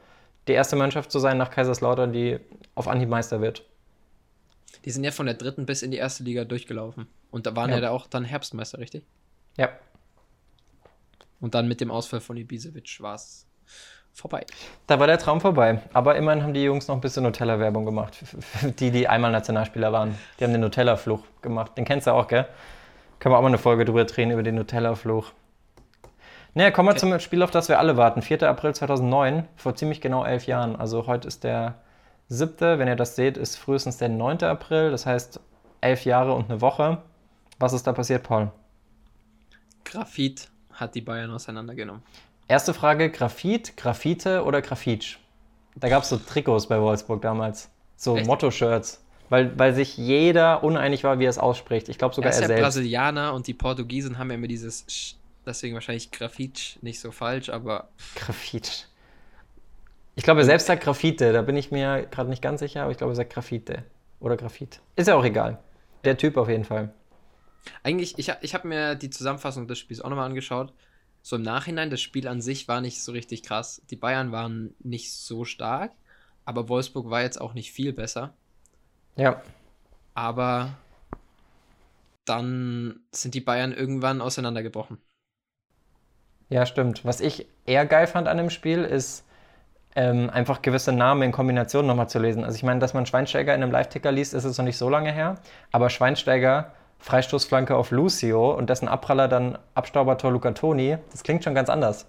die 0.46 0.52
erste 0.52 0.76
Mannschaft 0.76 1.10
zu 1.10 1.18
sein 1.18 1.38
nach 1.38 1.50
Kaiserslautern, 1.50 2.12
die 2.12 2.38
auf 2.74 2.88
Anhieb 2.88 3.08
Meister 3.08 3.40
wird. 3.40 3.64
Die 4.84 4.90
sind 4.90 5.04
ja 5.04 5.10
von 5.10 5.26
der 5.26 5.34
dritten 5.34 5.66
bis 5.66 5.82
in 5.82 5.90
die 5.90 5.96
erste 5.96 6.22
Liga 6.24 6.44
durchgelaufen. 6.44 7.06
Und 7.30 7.46
da 7.46 7.56
waren 7.56 7.70
Ja. 7.70 7.76
ja, 7.76 7.82
da 7.82 7.90
auch 7.90 8.06
dann 8.06 8.24
Herbstmeister, 8.24 8.78
richtig? 8.78 9.04
Ja. 9.56 9.70
Und 11.40 11.54
dann 11.54 11.68
mit 11.68 11.80
dem 11.80 11.90
Ausfall 11.90 12.20
von 12.20 12.36
Ibisevic 12.36 13.00
war 13.00 13.14
es 13.14 13.46
vorbei. 14.12 14.44
Da 14.86 14.98
war 15.00 15.06
der 15.06 15.18
Traum 15.18 15.40
vorbei. 15.40 15.80
Aber 15.92 16.16
immerhin 16.16 16.42
haben 16.42 16.54
die 16.54 16.62
Jungs 16.62 16.88
noch 16.88 16.94
ein 16.94 17.00
bisschen 17.00 17.22
Nutella-Werbung 17.24 17.84
gemacht. 17.84 18.18
Die, 18.78 18.90
die 18.90 19.08
einmal 19.08 19.32
Nationalspieler 19.32 19.92
waren. 19.92 20.16
Die 20.38 20.44
haben 20.44 20.52
den 20.52 20.60
Nutella-Fluch 20.60 21.20
gemacht. 21.40 21.76
Den 21.76 21.84
kennst 21.84 22.06
du 22.06 22.12
auch, 22.12 22.28
gell? 22.28 22.46
Können 23.18 23.34
wir 23.34 23.38
auch 23.38 23.42
mal 23.42 23.48
eine 23.48 23.58
Folge 23.58 23.84
drüber 23.84 24.04
drehen, 24.04 24.30
über 24.30 24.42
den 24.42 24.56
Nutella-Fluch. 24.56 25.32
Naja, 26.54 26.70
kommen 26.70 26.88
wir 26.88 26.92
Okay. 26.92 27.00
zum 27.00 27.18
Spiel, 27.20 27.42
auf 27.42 27.50
das 27.50 27.68
wir 27.68 27.78
alle 27.78 27.96
warten. 27.96 28.20
4. 28.20 28.42
April 28.42 28.74
2009, 28.74 29.48
vor 29.56 29.74
ziemlich 29.74 30.00
genau 30.00 30.24
elf 30.24 30.46
Jahren. 30.46 30.76
Also 30.76 31.06
heute 31.06 31.26
ist 31.28 31.44
der 31.44 31.76
7. 32.28 32.78
Wenn 32.78 32.88
ihr 32.88 32.96
das 32.96 33.16
seht, 33.16 33.36
ist 33.38 33.56
frühestens 33.56 33.96
der 33.96 34.08
9. 34.10 34.42
April. 34.44 34.90
Das 34.90 35.06
heißt 35.06 35.40
elf 35.80 36.04
Jahre 36.04 36.34
und 36.34 36.50
eine 36.50 36.60
Woche. 36.60 36.98
Was 37.58 37.72
ist 37.72 37.86
da 37.86 37.92
passiert, 37.92 38.22
Paul? 38.24 38.50
Graphit 39.84 40.48
hat 40.72 40.94
die 40.94 41.00
Bayern 41.00 41.30
auseinandergenommen. 41.30 42.02
Erste 42.48 42.74
Frage: 42.74 43.10
Graphit, 43.10 43.76
Graphite 43.76 44.44
oder 44.44 44.62
Grafitsch? 44.62 45.18
Da 45.76 45.88
gab 45.88 46.02
es 46.02 46.10
so 46.10 46.18
Trikots 46.18 46.66
bei 46.66 46.80
Wolfsburg 46.80 47.22
damals. 47.22 47.70
So? 47.96 48.16
Motto-Shirts. 48.16 49.02
Weil, 49.30 49.58
weil 49.58 49.74
sich 49.74 49.96
jeder 49.96 50.62
uneinig 50.62 51.04
war, 51.04 51.18
wie 51.18 51.24
er 51.24 51.30
es 51.30 51.38
ausspricht. 51.38 51.88
Ich 51.88 51.96
glaube 51.96 52.12
Er 52.12 52.16
sogar 52.16 52.30
ist 52.30 52.40
er 52.40 52.48
selbst. 52.48 52.62
Brasilianer 52.62 53.32
und 53.32 53.46
die 53.46 53.54
Portugiesen 53.54 54.18
haben 54.18 54.28
ja 54.28 54.34
immer 54.34 54.48
dieses 54.48 54.84
Sch, 54.88 55.14
deswegen 55.46 55.72
wahrscheinlich 55.74 56.10
Graphit 56.10 56.78
nicht 56.82 57.00
so 57.00 57.10
falsch, 57.12 57.48
aber 57.48 57.88
Graphitsch. 58.16 58.84
Ich 60.14 60.24
glaube, 60.24 60.40
er 60.40 60.44
selbst 60.44 60.66
sagt 60.66 60.82
Graffite. 60.82 61.32
Da 61.32 61.40
bin 61.40 61.56
ich 61.56 61.70
mir 61.70 62.06
gerade 62.10 62.28
nicht 62.28 62.42
ganz 62.42 62.60
sicher, 62.60 62.82
aber 62.82 62.90
ich 62.92 62.98
glaube, 62.98 63.12
er 63.12 63.16
sagt 63.16 63.32
Graffite. 63.32 63.84
Oder 64.20 64.36
Graphit. 64.36 64.80
Ist 64.96 65.08
ja 65.08 65.14
auch 65.14 65.24
egal. 65.24 65.58
Der 66.04 66.18
Typ 66.18 66.36
auf 66.36 66.50
jeden 66.50 66.64
Fall. 66.64 66.92
eigentlich, 67.82 68.18
ich, 68.18 68.30
ich 68.42 68.54
habe 68.54 68.68
mir 68.68 68.94
die 68.96 69.08
Zusammenfassung 69.08 69.66
des 69.66 69.78
Spiels 69.78 70.02
auch 70.02 70.10
nochmal 70.10 70.26
angeschaut. 70.26 70.74
So 71.22 71.36
im 71.36 71.42
Nachhinein, 71.42 71.90
das 71.90 72.00
Spiel 72.00 72.26
an 72.26 72.40
sich 72.40 72.68
war 72.68 72.80
nicht 72.80 73.02
so 73.02 73.12
richtig 73.12 73.42
krass. 73.42 73.80
Die 73.90 73.96
Bayern 73.96 74.32
waren 74.32 74.74
nicht 74.80 75.12
so 75.12 75.44
stark, 75.44 75.92
aber 76.44 76.68
Wolfsburg 76.68 77.10
war 77.10 77.22
jetzt 77.22 77.40
auch 77.40 77.54
nicht 77.54 77.72
viel 77.72 77.92
besser. 77.92 78.34
Ja. 79.16 79.40
Aber 80.14 80.74
dann 82.24 83.00
sind 83.12 83.34
die 83.34 83.40
Bayern 83.40 83.72
irgendwann 83.72 84.20
auseinandergebrochen. 84.20 84.98
Ja, 86.48 86.66
stimmt. 86.66 87.04
Was 87.04 87.20
ich 87.20 87.46
eher 87.64 87.86
geil 87.86 88.06
fand 88.06 88.28
an 88.28 88.36
dem 88.36 88.50
Spiel, 88.50 88.84
ist 88.84 89.24
ähm, 89.94 90.30
einfach 90.30 90.62
gewisse 90.62 90.92
Namen 90.92 91.22
in 91.22 91.32
Kombination 91.32 91.86
nochmal 91.86 92.08
zu 92.08 92.18
lesen. 92.18 92.44
Also 92.44 92.56
ich 92.56 92.62
meine, 92.62 92.80
dass 92.80 92.94
man 92.94 93.06
Schweinsteiger 93.06 93.54
in 93.54 93.62
einem 93.62 93.72
Live-Ticker 93.72 94.12
liest, 94.12 94.34
ist 94.34 94.44
jetzt 94.44 94.58
noch 94.58 94.64
nicht 94.64 94.76
so 94.76 94.88
lange 94.88 95.12
her. 95.12 95.36
Aber 95.70 95.88
Schweinsteiger, 95.90 96.72
Freistoßflanke 97.02 97.76
auf 97.76 97.90
Lucio 97.90 98.54
und 98.54 98.70
dessen 98.70 98.88
Abpraller 98.88 99.28
dann 99.28 99.58
Abstaubertor 99.74 100.30
Luca 100.30 100.52
Toni, 100.52 100.96
das 101.10 101.22
klingt 101.22 101.44
schon 101.44 101.54
ganz 101.54 101.68
anders. 101.68 102.06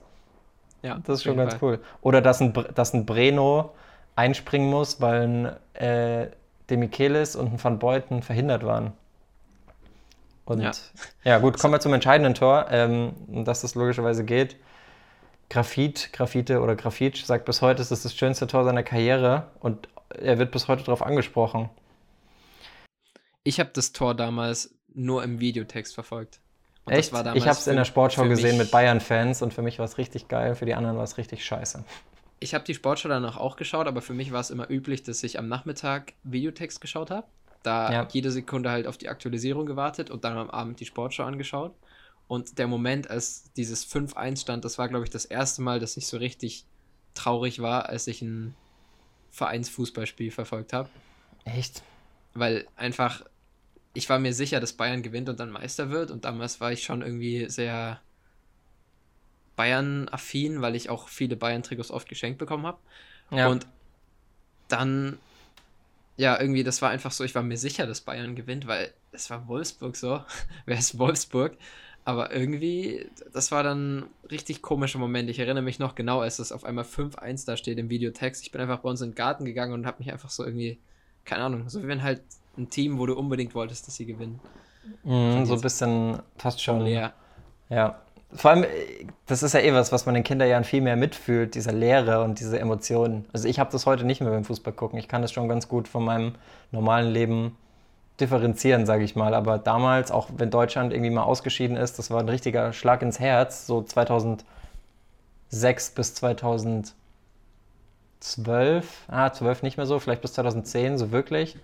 Ja, 0.83 0.99
Das 1.05 1.17
ist 1.19 1.23
schon 1.23 1.37
ganz 1.37 1.55
Fall. 1.55 1.59
cool. 1.61 1.79
Oder 2.01 2.21
dass 2.21 2.41
ein, 2.41 2.53
dass 2.75 2.93
ein 2.93 3.05
Breno 3.05 3.71
einspringen 4.15 4.69
muss, 4.69 5.01
weil 5.01 5.21
ein 5.27 5.45
äh, 5.81 6.27
De 6.69 6.77
Michelis 6.77 7.35
und 7.35 7.53
ein 7.53 7.63
Van 7.63 7.79
Beuten 7.79 8.21
verhindert 8.21 8.63
waren. 8.65 8.93
Und 10.45 10.61
ja, 10.61 10.71
Ja. 11.23 11.39
gut, 11.39 11.57
kommen 11.57 11.73
wir 11.73 11.79
zum 11.79 11.93
entscheidenden 11.93 12.35
Tor, 12.35 12.67
ähm, 12.69 13.13
um 13.27 13.45
das 13.45 13.75
logischerweise 13.75 14.23
geht. 14.23 14.57
Graphit, 15.49 16.11
Graphite 16.13 16.61
oder 16.61 16.75
Grafitsch 16.75 17.23
sagt 17.25 17.45
bis 17.45 17.61
heute, 17.61 17.81
es 17.81 17.91
ist 17.91 18.05
das 18.05 18.15
schönste 18.15 18.47
Tor 18.47 18.63
seiner 18.63 18.83
Karriere 18.83 19.47
und 19.59 19.87
er 20.09 20.37
wird 20.37 20.51
bis 20.51 20.67
heute 20.67 20.83
darauf 20.83 21.01
angesprochen. 21.01 21.69
Ich 23.43 23.59
habe 23.59 23.71
das 23.73 23.91
Tor 23.91 24.15
damals 24.15 24.73
nur 24.95 25.23
im 25.23 25.39
Videotext 25.39 25.93
verfolgt. 25.93 26.39
Und 26.85 26.93
Echt? 26.93 27.13
ich 27.13 27.17
habe 27.17 27.49
es 27.49 27.67
in 27.67 27.77
der 27.77 27.85
Sportschau 27.85 28.27
gesehen 28.27 28.57
mit 28.57 28.69
Bayern-Fans 28.69 29.41
und 29.41 29.53
für 29.53 29.61
mich 29.61 29.79
war 29.79 29.85
es 29.85 29.97
richtig 29.97 30.27
geil, 30.27 30.55
für 30.55 30.65
die 30.65 30.73
anderen 30.73 30.97
war 30.97 31.03
es 31.03 31.17
richtig 31.17 31.45
scheiße. 31.45 31.83
Ich 32.41 32.53
habe 32.53 32.65
die 32.65 32.73
Sportschau 32.73 33.07
danach 33.07 33.37
auch 33.37 33.55
geschaut, 33.55 33.87
aber 33.87 34.01
für 34.01 34.13
mich 34.13 34.33
war 34.33 34.41
es 34.41 34.49
immer 34.49 34.69
üblich, 34.69 35.01
dass 35.03 35.23
ich 35.23 35.39
am 35.39 35.47
Nachmittag 35.47 36.13
Videotext 36.23 36.81
geschaut 36.81 37.09
habe. 37.09 37.25
Da 37.63 37.91
Ja. 37.91 38.07
jede 38.11 38.31
Sekunde 38.31 38.69
halt 38.69 38.85
auf 38.87 38.97
die 38.97 39.07
Aktualisierung 39.07 39.65
gewartet 39.65 40.09
und 40.09 40.25
dann 40.25 40.37
am 40.37 40.49
Abend 40.49 40.81
die 40.81 40.85
Sportschau 40.85 41.23
angeschaut. 41.23 41.73
Und 42.27 42.57
der 42.57 42.67
Moment, 42.67 43.09
als 43.09 43.45
dieses 43.55 43.85
5-1 43.85 44.41
stand, 44.41 44.65
das 44.65 44.77
war, 44.77 44.89
glaube 44.89 45.05
ich, 45.05 45.09
das 45.09 45.23
erste 45.23 45.61
Mal, 45.61 45.79
dass 45.79 45.95
ich 45.95 46.07
so 46.07 46.17
richtig 46.17 46.65
traurig 47.13 47.61
war, 47.61 47.87
als 47.87 48.07
ich 48.07 48.21
ein 48.21 48.55
Vereinsfußballspiel 49.31 50.31
verfolgt 50.31 50.73
habe. 50.73 50.89
Echt? 51.45 51.81
Weil 52.33 52.65
einfach, 52.75 53.23
ich 53.93 54.09
war 54.09 54.19
mir 54.19 54.33
sicher, 54.33 54.59
dass 54.59 54.73
Bayern 54.73 55.03
gewinnt 55.03 55.29
und 55.29 55.39
dann 55.39 55.51
Meister 55.51 55.89
wird. 55.89 56.11
Und 56.11 56.25
damals 56.25 56.59
war 56.59 56.71
ich 56.71 56.83
schon 56.83 57.01
irgendwie 57.01 57.49
sehr 57.49 58.01
Bayern-affin, 59.55 60.61
weil 60.61 60.75
ich 60.75 60.89
auch 60.89 61.07
viele 61.07 61.35
Bayern-Trikots 61.35 61.91
oft 61.91 62.09
geschenkt 62.09 62.39
bekommen 62.39 62.65
habe. 62.65 62.79
Ja. 63.29 63.47
Und 63.47 63.67
dann, 64.67 65.19
ja, 66.17 66.39
irgendwie, 66.39 66.63
das 66.63 66.81
war 66.81 66.89
einfach 66.89 67.11
so, 67.11 67.23
ich 67.23 67.35
war 67.35 67.43
mir 67.43 67.57
sicher, 67.57 67.85
dass 67.85 68.01
Bayern 68.01 68.35
gewinnt, 68.35 68.65
weil 68.65 68.91
es 69.11 69.29
war 69.29 69.47
Wolfsburg 69.47 69.95
so. 69.95 70.23
Wer 70.65 70.79
ist 70.79 70.97
Wolfsburg? 70.97 71.55
Aber 72.05 72.33
irgendwie, 72.33 73.09
das 73.31 73.51
war 73.51 73.63
dann 73.63 73.99
ein 73.99 74.05
richtig 74.29 74.61
komischer 74.61 74.99
Moment. 74.99 75.29
Ich 75.29 75.39
erinnere 75.39 75.63
mich 75.63 75.79
noch 75.79 75.95
genau, 75.95 76.19
als 76.19 76.39
es 76.39 76.51
auf 76.51 76.65
einmal 76.65 76.83
5-1 76.83 77.45
da 77.45 77.55
steht 77.55 77.77
im 77.77 77.89
Videotext. 77.89 78.41
Ich 78.41 78.51
bin 78.51 78.59
einfach 78.59 78.79
bei 78.79 78.89
uns 78.89 79.01
in 79.01 79.11
den 79.11 79.15
Garten 79.15 79.45
gegangen 79.45 79.73
und 79.73 79.85
habe 79.85 79.99
mich 79.99 80.11
einfach 80.11 80.29
so 80.29 80.43
irgendwie, 80.43 80.79
keine 81.23 81.43
Ahnung, 81.43 81.69
so 81.69 81.81
wie 81.81 81.87
wenn 81.87 82.03
halt 82.03 82.21
ein 82.57 82.69
Team, 82.69 82.99
wo 82.99 83.05
du 83.05 83.15
unbedingt 83.15 83.55
wolltest, 83.55 83.87
dass 83.87 83.95
sie 83.95 84.05
gewinnen. 84.05 84.39
Mhm, 85.03 85.45
so 85.45 85.55
ein 85.55 85.61
bisschen 85.61 86.19
fast 86.37 86.61
schon. 86.61 86.81
Leer. 86.81 87.13
Ja. 87.69 87.99
Vor 88.35 88.51
allem, 88.51 88.65
das 89.27 89.43
ist 89.43 89.53
ja 89.53 89.59
eh 89.59 89.73
was, 89.73 89.91
was 89.91 90.07
man 90.07 90.15
in 90.15 90.23
Kinderjahren 90.23 90.63
viel 90.63 90.81
mehr 90.81 90.95
mitfühlt, 90.95 91.53
diese 91.53 91.71
Leere 91.71 92.23
und 92.23 92.39
diese 92.39 92.59
Emotionen. 92.59 93.25
Also 93.31 93.47
ich 93.47 93.59
habe 93.59 93.71
das 93.71 93.85
heute 93.85 94.05
nicht 94.05 94.21
mehr 94.21 94.31
beim 94.31 94.43
Fußball 94.43 94.73
gucken. 94.73 94.97
Ich 94.97 95.07
kann 95.07 95.21
das 95.21 95.31
schon 95.31 95.47
ganz 95.47 95.67
gut 95.67 95.87
von 95.87 96.03
meinem 96.03 96.33
normalen 96.71 97.11
Leben 97.11 97.55
differenzieren, 98.19 98.85
sage 98.85 99.03
ich 99.03 99.15
mal. 99.15 99.33
Aber 99.35 99.57
damals, 99.59 100.11
auch 100.11 100.29
wenn 100.35 100.49
Deutschland 100.49 100.93
irgendwie 100.93 101.11
mal 101.11 101.23
ausgeschieden 101.23 101.77
ist, 101.77 101.99
das 101.99 102.09
war 102.09 102.19
ein 102.19 102.29
richtiger 102.29 102.73
Schlag 102.73 103.03
ins 103.03 103.19
Herz. 103.19 103.67
So 103.67 103.83
2006 103.83 104.45
bis 105.91 106.15
2012, 106.15 106.93
ah, 109.09 109.31
12 109.31 109.63
nicht 109.63 109.77
mehr 109.77 109.85
so, 109.85 109.99
vielleicht 109.99 110.21
bis 110.21 110.33
2010 110.33 110.97
so 110.97 111.11
wirklich. 111.11 111.57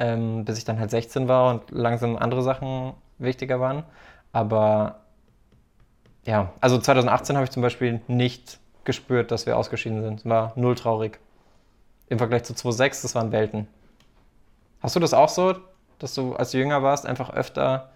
Ähm, 0.00 0.46
bis 0.46 0.56
ich 0.56 0.64
dann 0.64 0.80
halt 0.80 0.90
16 0.90 1.28
war 1.28 1.50
und 1.50 1.70
langsam 1.70 2.16
andere 2.16 2.42
Sachen 2.42 2.94
wichtiger 3.18 3.60
waren. 3.60 3.84
Aber 4.32 5.00
ja, 6.24 6.52
also 6.60 6.78
2018 6.78 7.36
habe 7.36 7.44
ich 7.44 7.50
zum 7.50 7.62
Beispiel 7.62 8.00
nicht 8.08 8.58
gespürt, 8.84 9.30
dass 9.30 9.44
wir 9.44 9.58
ausgeschieden 9.58 10.02
sind. 10.02 10.24
War 10.24 10.52
null 10.56 10.74
traurig. 10.74 11.20
Im 12.08 12.16
Vergleich 12.18 12.44
zu 12.44 12.54
2006, 12.54 13.02
das 13.02 13.14
waren 13.14 13.30
Welten. 13.30 13.68
Hast 14.80 14.96
du 14.96 15.00
das 15.00 15.12
auch 15.12 15.28
so, 15.28 15.54
dass 15.98 16.14
du, 16.14 16.34
als 16.34 16.52
du 16.52 16.58
jünger 16.58 16.82
warst, 16.82 17.04
einfach 17.04 17.30
öfter 17.30 17.90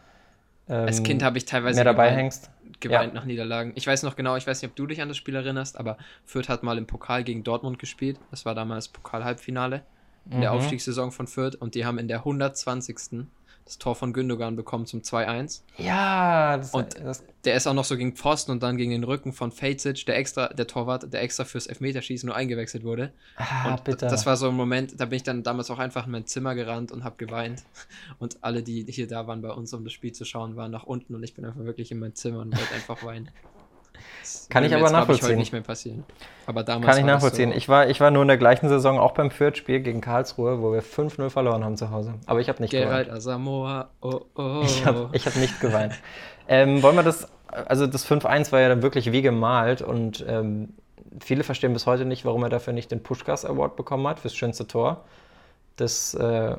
ähm, 0.69 0.87
Als 0.87 1.03
Kind 1.03 1.23
habe 1.23 1.39
ich 1.39 1.47
teilweise 1.47 1.77
mehr 1.77 1.85
dabei 1.85 2.09
geweint, 2.09 2.21
hängst? 2.21 2.51
geweint 2.81 3.15
Ja. 3.15 3.21
nach 3.21 3.25
Niederlagen. 3.25 3.73
Ich 3.77 3.87
weiß 3.87 4.03
noch 4.03 4.15
genau, 4.17 4.37
ich 4.37 4.47
weiß 4.47 4.61
nicht, 4.61 4.71
ob 4.71 4.77
du 4.77 4.87
dich 4.87 5.01
an 5.01 5.09
das 5.09 5.17
Spiel 5.17 5.35
erinnerst, 5.35 5.79
aber 5.79 5.97
Fürth 6.25 6.49
hat 6.49 6.63
mal 6.63 6.79
im 6.79 6.87
Pokal 6.87 7.25
gegen 7.25 7.45
Dortmund 7.45 7.79
gespielt. 7.79 8.19
Das 8.31 8.45
war 8.45 8.55
damals 8.55 8.89
Pokal-Halbfinale 8.89 9.83
in 10.31 10.41
der 10.41 10.53
Mhm. 10.53 10.59
Aufstiegssaison 10.59 11.13
von 11.13 11.27
Fürth 11.27 11.55
und 11.57 11.75
die 11.75 11.85
haben 11.85 11.99
in 11.99 12.09
der 12.09 12.19
120. 12.25 13.27
das 13.67 13.79
Tor 13.79 13.95
von 13.95 14.13
Gündogan 14.13 14.57
bekommen 14.57 14.85
zum 14.85 15.01
2-1. 15.03 15.63
Ja, 15.79 16.59
das, 16.59 16.75
Und 16.75 16.99
das, 17.03 17.25
Der 17.45 17.55
ist 17.57 17.67
auch 17.67 17.73
noch 17.73 17.85
so 17.85 17.97
gegen 17.97 18.15
Pfosten 18.15 18.51
und 18.53 18.63
dann 18.63 18.77
gegen 18.77 18.91
den 18.91 19.05
Rücken 19.05 19.33
von 19.33 19.53
Fejcic, 19.53 20.05
der 20.05 20.19
extra, 20.19 20.49
der 20.49 20.67
Torwart, 20.67 21.11
der 21.13 21.23
extra 21.23 21.45
fürs 21.45 21.67
Elfmeterschießen 21.67 22.27
nur 22.27 22.37
eingewechselt 22.37 22.85
wurde. 22.85 23.13
ah, 23.37 23.71
und 23.75 23.85
bitte. 23.85 24.07
das 24.07 24.27
war 24.27 24.37
so 24.37 24.49
ein 24.49 24.55
Moment, 24.55 25.01
da 25.01 25.07
bin 25.07 25.17
ich 25.17 25.23
dann 25.23 25.43
damals 25.43 25.71
auch 25.71 25.79
einfach 25.79 26.05
in 26.05 26.13
mein 26.13 26.27
Zimmer 26.27 26.55
gerannt 26.55 26.93
und 26.93 27.05
habe 27.05 27.17
geweint. 27.17 27.63
Und 28.19 28.37
alle, 28.43 28.63
die 28.63 28.85
hier 28.87 29.09
da 29.09 29.27
waren 29.27 29.41
bei 29.41 29.51
uns, 29.51 29.73
um 29.73 29.83
das 29.85 29.95
Spiel 29.95 30.13
zu 30.13 30.27
schauen, 30.27 30.57
waren 30.57 30.71
nach 30.71 30.85
unten 30.85 31.15
und 31.15 31.23
ich 31.23 31.33
bin 31.35 31.47
einfach 31.47 31.65
wirklich 31.65 31.91
in 31.91 31.99
mein 32.01 32.15
Zimmer 32.15 32.41
und 32.41 32.55
wollte 32.55 32.75
einfach 32.75 33.03
weinen. 33.03 33.31
Das 34.21 34.49
Kann 34.49 34.65
ich 34.65 34.73
aber 34.73 34.83
jetzt, 34.83 34.93
nachvollziehen. 34.93 35.29
heute 35.29 35.37
nicht 35.37 35.53
mehr 35.53 35.61
passieren. 35.63 36.05
Aber 36.47 36.63
damals 36.63 36.87
Kann 36.87 36.99
ich 36.99 37.05
war 37.05 37.13
das 37.15 37.23
nachvollziehen. 37.23 37.51
So, 37.51 37.57
Ich, 37.57 37.69
war, 37.69 37.89
ich 37.89 38.01
war 38.01 38.11
nur 38.11 38.23
in 38.23 38.29
der 38.29 38.37
gleichen 38.37 38.69
Saison 38.69 38.99
auch 38.99 39.13
beim 39.13 39.31
Fürth-Spiel 39.31 39.81
gegen 39.81 40.01
Karlsruhe, 40.01 40.61
wo 40.61 40.73
wir 40.73 40.83
5-0 40.83 41.31
verloren 41.31 41.65
haben 41.65 41.77
zu 41.77 41.91
Hause. 41.91 42.15
Aber 42.27 42.41
ich 42.41 42.49
habe 42.49 42.61
nicht 42.63 42.71
Gerald 42.71 43.07
geweint. 43.07 43.19
Asamoah, 43.19 43.89
oh 44.01 44.21
oh. 44.35 44.63
Ich 44.65 44.85
habe 44.85 45.09
ich 45.13 45.27
hab 45.27 45.37
nicht 45.37 45.61
geweint. 45.61 45.95
ähm, 46.49 46.83
wollen 46.83 46.97
wir 46.97 47.03
das, 47.03 47.29
also 47.49 47.87
das 47.87 48.09
5-1 48.09 48.53
war 48.53 48.61
ja 48.61 48.69
dann 48.69 48.83
wirklich 48.83 49.13
wie 49.13 49.23
gemalt 49.23 49.83
und 49.83 50.25
ähm, 50.29 50.75
viele 51.21 51.45
verstehen 51.45 51.73
bis 51.73 51.87
heute 51.87 52.05
nicht, 52.05 52.25
warum 52.25 52.43
er 52.43 52.49
dafür 52.49 52.73
nicht 52.73 52.91
den 52.91 53.03
Pushkas 53.03 53.45
Award 53.45 53.77
bekommen 53.77 54.07
hat 54.09 54.19
fürs 54.21 54.35
schönste 54.35 54.67
Tor. 54.67 55.05
Das 55.77 56.15
äh, 56.15 56.57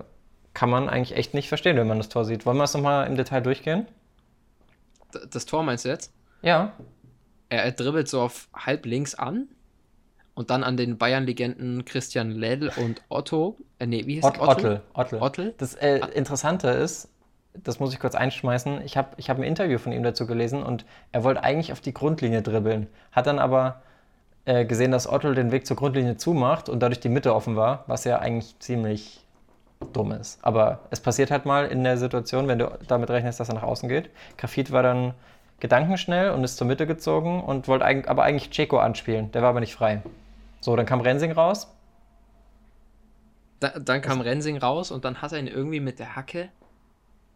kann 0.53 0.69
man 0.69 0.89
eigentlich 0.89 1.17
echt 1.17 1.33
nicht 1.33 1.49
verstehen, 1.49 1.77
wenn 1.77 1.87
man 1.87 1.97
das 1.97 2.09
Tor 2.09 2.25
sieht. 2.25 2.45
Wollen 2.45 2.57
wir 2.57 2.63
es 2.63 2.73
nochmal 2.73 3.07
im 3.07 3.15
Detail 3.15 3.41
durchgehen? 3.41 3.87
Das 5.31 5.45
Tor 5.45 5.63
meinst 5.63 5.85
du 5.85 5.89
jetzt? 5.89 6.11
Ja. 6.41 6.73
Er, 7.63 7.71
dribbelt 7.71 8.07
so 8.07 8.21
auf 8.21 8.47
halb 8.53 8.85
links 8.85 9.15
an 9.15 9.47
und 10.33 10.49
dann 10.49 10.63
an 10.63 10.77
den 10.77 10.97
Bayern-Legenden 10.97 11.85
Christian 11.85 12.31
Lell 12.31 12.71
und 12.77 13.01
Otto. 13.09 13.57
Äh, 13.79 13.87
nee, 13.87 14.05
wie 14.05 14.21
heißt 14.21 14.39
Ott? 14.39 14.47
Ottel. 14.47 14.81
Ottel. 14.93 15.21
Ottel? 15.21 15.53
Das 15.57 15.75
äh, 15.75 15.99
Interessante 16.13 16.69
ist, 16.69 17.09
das 17.53 17.79
muss 17.79 17.93
ich 17.93 17.99
kurz 17.99 18.15
einschmeißen, 18.15 18.81
ich 18.81 18.97
habe 18.97 19.09
ich 19.17 19.29
hab 19.29 19.37
ein 19.37 19.43
Interview 19.43 19.77
von 19.77 19.91
ihm 19.91 20.03
dazu 20.03 20.27
gelesen 20.27 20.61
und 20.61 20.85
er 21.11 21.23
wollte 21.23 21.43
eigentlich 21.43 21.71
auf 21.71 21.79
die 21.79 21.93
Grundlinie 21.93 22.41
dribbeln, 22.41 22.87
hat 23.11 23.27
dann 23.27 23.39
aber 23.39 23.81
äh, 24.45 24.65
gesehen, 24.65 24.91
dass 24.91 25.07
Ottel 25.07 25.35
den 25.35 25.51
Weg 25.51 25.65
zur 25.65 25.77
Grundlinie 25.77 26.17
zumacht 26.17 26.69
und 26.69 26.81
dadurch 26.81 26.99
die 26.99 27.09
Mitte 27.09 27.33
offen 27.33 27.55
war, 27.55 27.83
was 27.87 28.03
ja 28.03 28.19
eigentlich 28.19 28.59
ziemlich 28.59 29.25
dumm 29.93 30.11
ist. 30.11 30.39
Aber 30.41 30.79
es 30.89 30.99
passiert 30.99 31.31
halt 31.31 31.45
mal 31.45 31.67
in 31.67 31.83
der 31.83 31.97
Situation, 31.97 32.47
wenn 32.47 32.59
du 32.59 32.77
damit 32.87 33.09
rechnest, 33.09 33.39
dass 33.39 33.49
er 33.49 33.55
nach 33.55 33.63
außen 33.63 33.89
geht. 33.89 34.09
Grafit 34.37 34.71
war 34.71 34.83
dann 34.83 35.13
gedankenschnell 35.59 36.31
und 36.31 36.43
ist 36.43 36.57
zur 36.57 36.67
Mitte 36.67 36.85
gezogen 36.87 37.41
und 37.43 37.67
wollte 37.67 37.85
eig 37.85 38.07
aber 38.07 38.23
eigentlich 38.23 38.53
Ceco 38.53 38.77
anspielen, 38.77 39.31
der 39.31 39.41
war 39.41 39.49
aber 39.49 39.59
nicht 39.61 39.73
frei. 39.73 40.01
So, 40.61 40.75
dann 40.75 40.85
kam 40.85 41.01
Rensing 41.01 41.31
raus, 41.31 41.67
Da, 43.59 43.69
dann 43.79 44.01
kam 44.01 44.21
Rensing 44.21 44.57
raus 44.57 44.91
und 44.91 45.05
dann 45.05 45.21
hat 45.21 45.31
er 45.31 45.39
ihn 45.39 45.47
irgendwie 45.47 45.79
mit 45.79 45.99
der 45.99 46.15
Hacke 46.15 46.49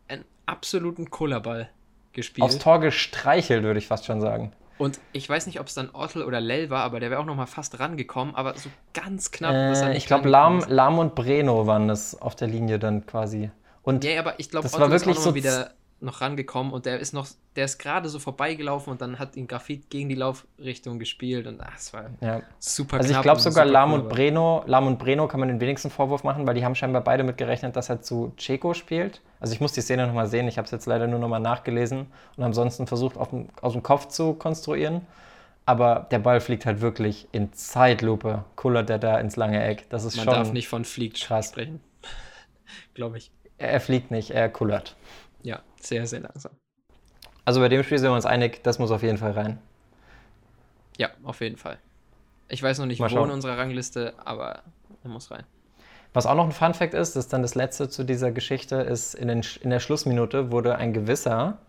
einen 0.08 0.25
absoluten 0.45 1.10
Kullerball 1.10 1.69
gespielt. 2.13 2.43
aufs 2.45 2.58
Tor 2.58 2.79
gestreichelt, 2.79 3.63
würde 3.63 3.79
ich 3.79 3.88
fast 3.88 4.05
schon 4.05 4.19
sagen. 4.21 4.51
Und 4.77 4.99
ich 5.12 5.27
weiß 5.29 5.45
nicht, 5.47 5.60
ob 5.60 5.67
es 5.67 5.73
dann 5.73 5.89
Ottel 5.93 6.23
oder 6.23 6.39
Lell 6.39 6.69
war, 6.69 6.84
aber 6.84 6.99
der 7.01 7.10
wäre 7.10 7.19
auch 7.19 7.25
noch 7.25 7.36
mal 7.36 7.45
fast 7.47 7.79
rangekommen, 7.79 8.34
aber 8.34 8.55
so 8.58 8.69
ganz 8.93 9.32
knapp. 9.32 9.53
er 9.53 9.89
Äh, 9.91 9.97
ich 9.97 10.05
glaube, 10.08 10.29
Lahm. 10.29 10.63
Lahm 10.67 10.99
und 10.99 11.15
Breno 11.15 11.67
waren 11.67 11.88
das 11.89 12.19
auf 12.19 12.36
der 12.36 12.47
Linie 12.47 12.79
dann 12.79 13.05
quasi. 13.05 13.51
Und 13.84 14.05
Ja, 14.05 14.19
aber 14.19 14.39
ich 14.39 14.49
glaube, 14.49 14.63
Das 14.63 14.73
Otto 14.73 14.84
war 14.84 14.91
wirklich 14.91 15.19
so 15.19 15.36
wieder 15.36 15.71
noch 16.01 16.21
rangekommen 16.21 16.71
und 16.71 16.85
der 16.85 16.99
ist 16.99 17.13
noch, 17.13 17.27
der 17.55 17.65
ist 17.65 17.77
gerade 17.77 18.09
so 18.09 18.19
vorbeigelaufen 18.19 18.91
und 18.91 19.01
dann 19.01 19.19
hat 19.19 19.35
ihn 19.35 19.47
Grafit 19.47 19.89
gegen 19.89 20.09
die 20.09 20.15
Laufrichtung 20.15 20.99
gespielt 20.99 21.47
und 21.47 21.62
ach, 21.62 21.75
es 21.77 21.93
war 21.93 22.05
ja. 22.21 22.41
super 22.59 22.97
Also 22.97 23.13
ich 23.13 23.21
glaube 23.21 23.41
sogar 23.41 23.65
Lahm 23.65 23.93
und 23.93 24.09
Breno, 24.09 24.63
Lahm 24.65 24.88
und 24.88 24.97
Breno 24.97 25.27
kann 25.27 25.39
man 25.39 25.49
den 25.49 25.59
wenigsten 25.59 25.89
Vorwurf 25.89 26.23
machen, 26.23 26.47
weil 26.47 26.55
die 26.55 26.63
haben 26.63 26.75
scheinbar 26.75 27.03
beide 27.03 27.23
mit 27.23 27.38
gerechnet, 27.38 27.75
dass 27.75 27.89
er 27.89 28.01
zu 28.01 28.33
Ceco 28.39 28.73
spielt. 28.73 29.21
Also 29.39 29.53
ich 29.53 29.62
muss 29.62 29.73
die 29.73 29.81
Szene 29.81 30.07
nochmal 30.07 30.27
sehen, 30.27 30.47
ich 30.47 30.57
habe 30.57 30.65
es 30.65 30.71
jetzt 30.71 30.85
leider 30.85 31.07
nur 31.07 31.19
nochmal 31.19 31.39
nachgelesen 31.39 32.07
und 32.38 32.43
ansonsten 32.43 32.88
versucht 32.88 33.15
dem, 33.31 33.49
aus 33.62 33.73
dem 33.73 33.83
Kopf 33.83 34.07
zu 34.07 34.33
konstruieren. 34.33 35.01
Aber 35.65 36.07
der 36.09 36.17
Ball 36.19 36.41
fliegt 36.41 36.65
halt 36.65 36.81
wirklich 36.81 37.27
in 37.31 37.53
Zeitlupe, 37.53 38.43
kullert 38.55 38.89
der 38.89 38.97
da 38.97 39.19
ins 39.19 39.35
lange 39.35 39.63
Eck. 39.63 39.88
Das 39.89 40.03
ist 40.03 40.15
Man 40.15 40.25
schon, 40.25 40.33
darf 40.33 40.51
nicht 40.51 40.67
von 40.67 40.83
fliegt 40.83 41.21
krass. 41.21 41.49
sprechen. 41.49 41.79
glaube 42.95 43.19
ich. 43.19 43.31
er 43.59 43.69
er 43.69 43.79
fliegt 43.79 44.09
nicht, 44.09 44.31
er 44.31 44.49
kullert. 44.49 44.95
Sehr, 45.79 46.05
sehr 46.05 46.21
langsam. 46.21 46.51
Also 47.45 47.61
bei 47.61 47.69
dem 47.69 47.83
Spiel 47.83 47.97
sind 47.97 48.09
wir 48.09 48.15
uns 48.15 48.25
einig, 48.25 48.63
das 48.63 48.79
muss 48.79 48.91
auf 48.91 49.01
jeden 49.01 49.17
Fall 49.17 49.31
rein. 49.31 49.59
Ja, 50.97 51.09
auf 51.23 51.41
jeden 51.41 51.57
Fall. 51.57 51.79
Ich 52.49 52.61
weiß 52.61 52.79
noch 52.79 52.85
nicht, 52.85 52.99
Mal 52.99 53.09
wo 53.09 53.15
schauen. 53.15 53.29
in 53.29 53.35
unserer 53.35 53.57
Rangliste, 53.57 54.13
aber 54.23 54.61
er 55.03 55.09
muss 55.09 55.31
rein. 55.31 55.45
Was 56.13 56.25
auch 56.25 56.35
noch 56.35 56.45
ein 56.45 56.51
Fun 56.51 56.73
Fact 56.73 56.93
ist, 56.93 57.15
das 57.15 57.25
ist 57.25 57.33
dann 57.33 57.43
das 57.43 57.55
letzte 57.55 57.87
zu 57.87 58.03
dieser 58.03 58.31
Geschichte, 58.31 58.75
ist 58.77 59.13
in, 59.13 59.27
den, 59.27 59.43
in 59.61 59.69
der 59.69 59.79
Schlussminute 59.79 60.51
wurde 60.51 60.75
ein 60.75 60.91
gewisser 60.91 61.59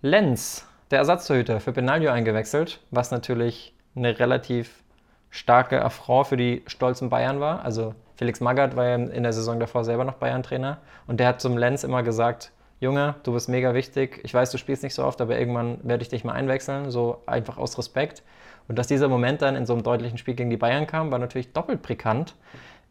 Lenz, 0.00 0.66
der 0.90 0.98
Ersatztorhüter, 0.98 1.60
für 1.60 1.72
Benaglio 1.72 2.10
eingewechselt, 2.10 2.80
was 2.90 3.12
natürlich 3.12 3.74
eine 3.94 4.18
relativ 4.18 4.82
starke 5.30 5.82
Affront 5.82 6.26
für 6.26 6.36
die 6.36 6.62
stolzen 6.66 7.08
Bayern 7.08 7.40
war. 7.40 7.64
Also 7.64 7.94
Felix 8.16 8.40
Magath 8.40 8.76
war 8.76 8.86
ja 8.86 8.94
in 8.96 9.22
der 9.22 9.32
Saison 9.32 9.58
davor 9.58 9.84
selber 9.84 10.04
noch 10.04 10.14
Bayern-Trainer 10.14 10.78
und 11.06 11.20
der 11.20 11.28
hat 11.28 11.40
zum 11.40 11.56
Lenz 11.56 11.84
immer 11.84 12.02
gesagt, 12.02 12.52
Junge, 12.82 13.14
du 13.22 13.32
bist 13.32 13.48
mega 13.48 13.74
wichtig, 13.74 14.18
ich 14.24 14.34
weiß, 14.34 14.50
du 14.50 14.58
spielst 14.58 14.82
nicht 14.82 14.94
so 14.94 15.04
oft, 15.04 15.20
aber 15.20 15.38
irgendwann 15.38 15.78
werde 15.84 16.02
ich 16.02 16.08
dich 16.08 16.24
mal 16.24 16.32
einwechseln, 16.32 16.90
so 16.90 17.22
einfach 17.26 17.56
aus 17.56 17.78
Respekt. 17.78 18.24
Und 18.66 18.76
dass 18.76 18.88
dieser 18.88 19.08
Moment 19.08 19.40
dann 19.40 19.54
in 19.54 19.66
so 19.66 19.72
einem 19.72 19.84
deutlichen 19.84 20.18
Spiel 20.18 20.34
gegen 20.34 20.50
die 20.50 20.56
Bayern 20.56 20.88
kam, 20.88 21.12
war 21.12 21.20
natürlich 21.20 21.52
doppelt 21.52 21.80
brisant. 21.82 22.34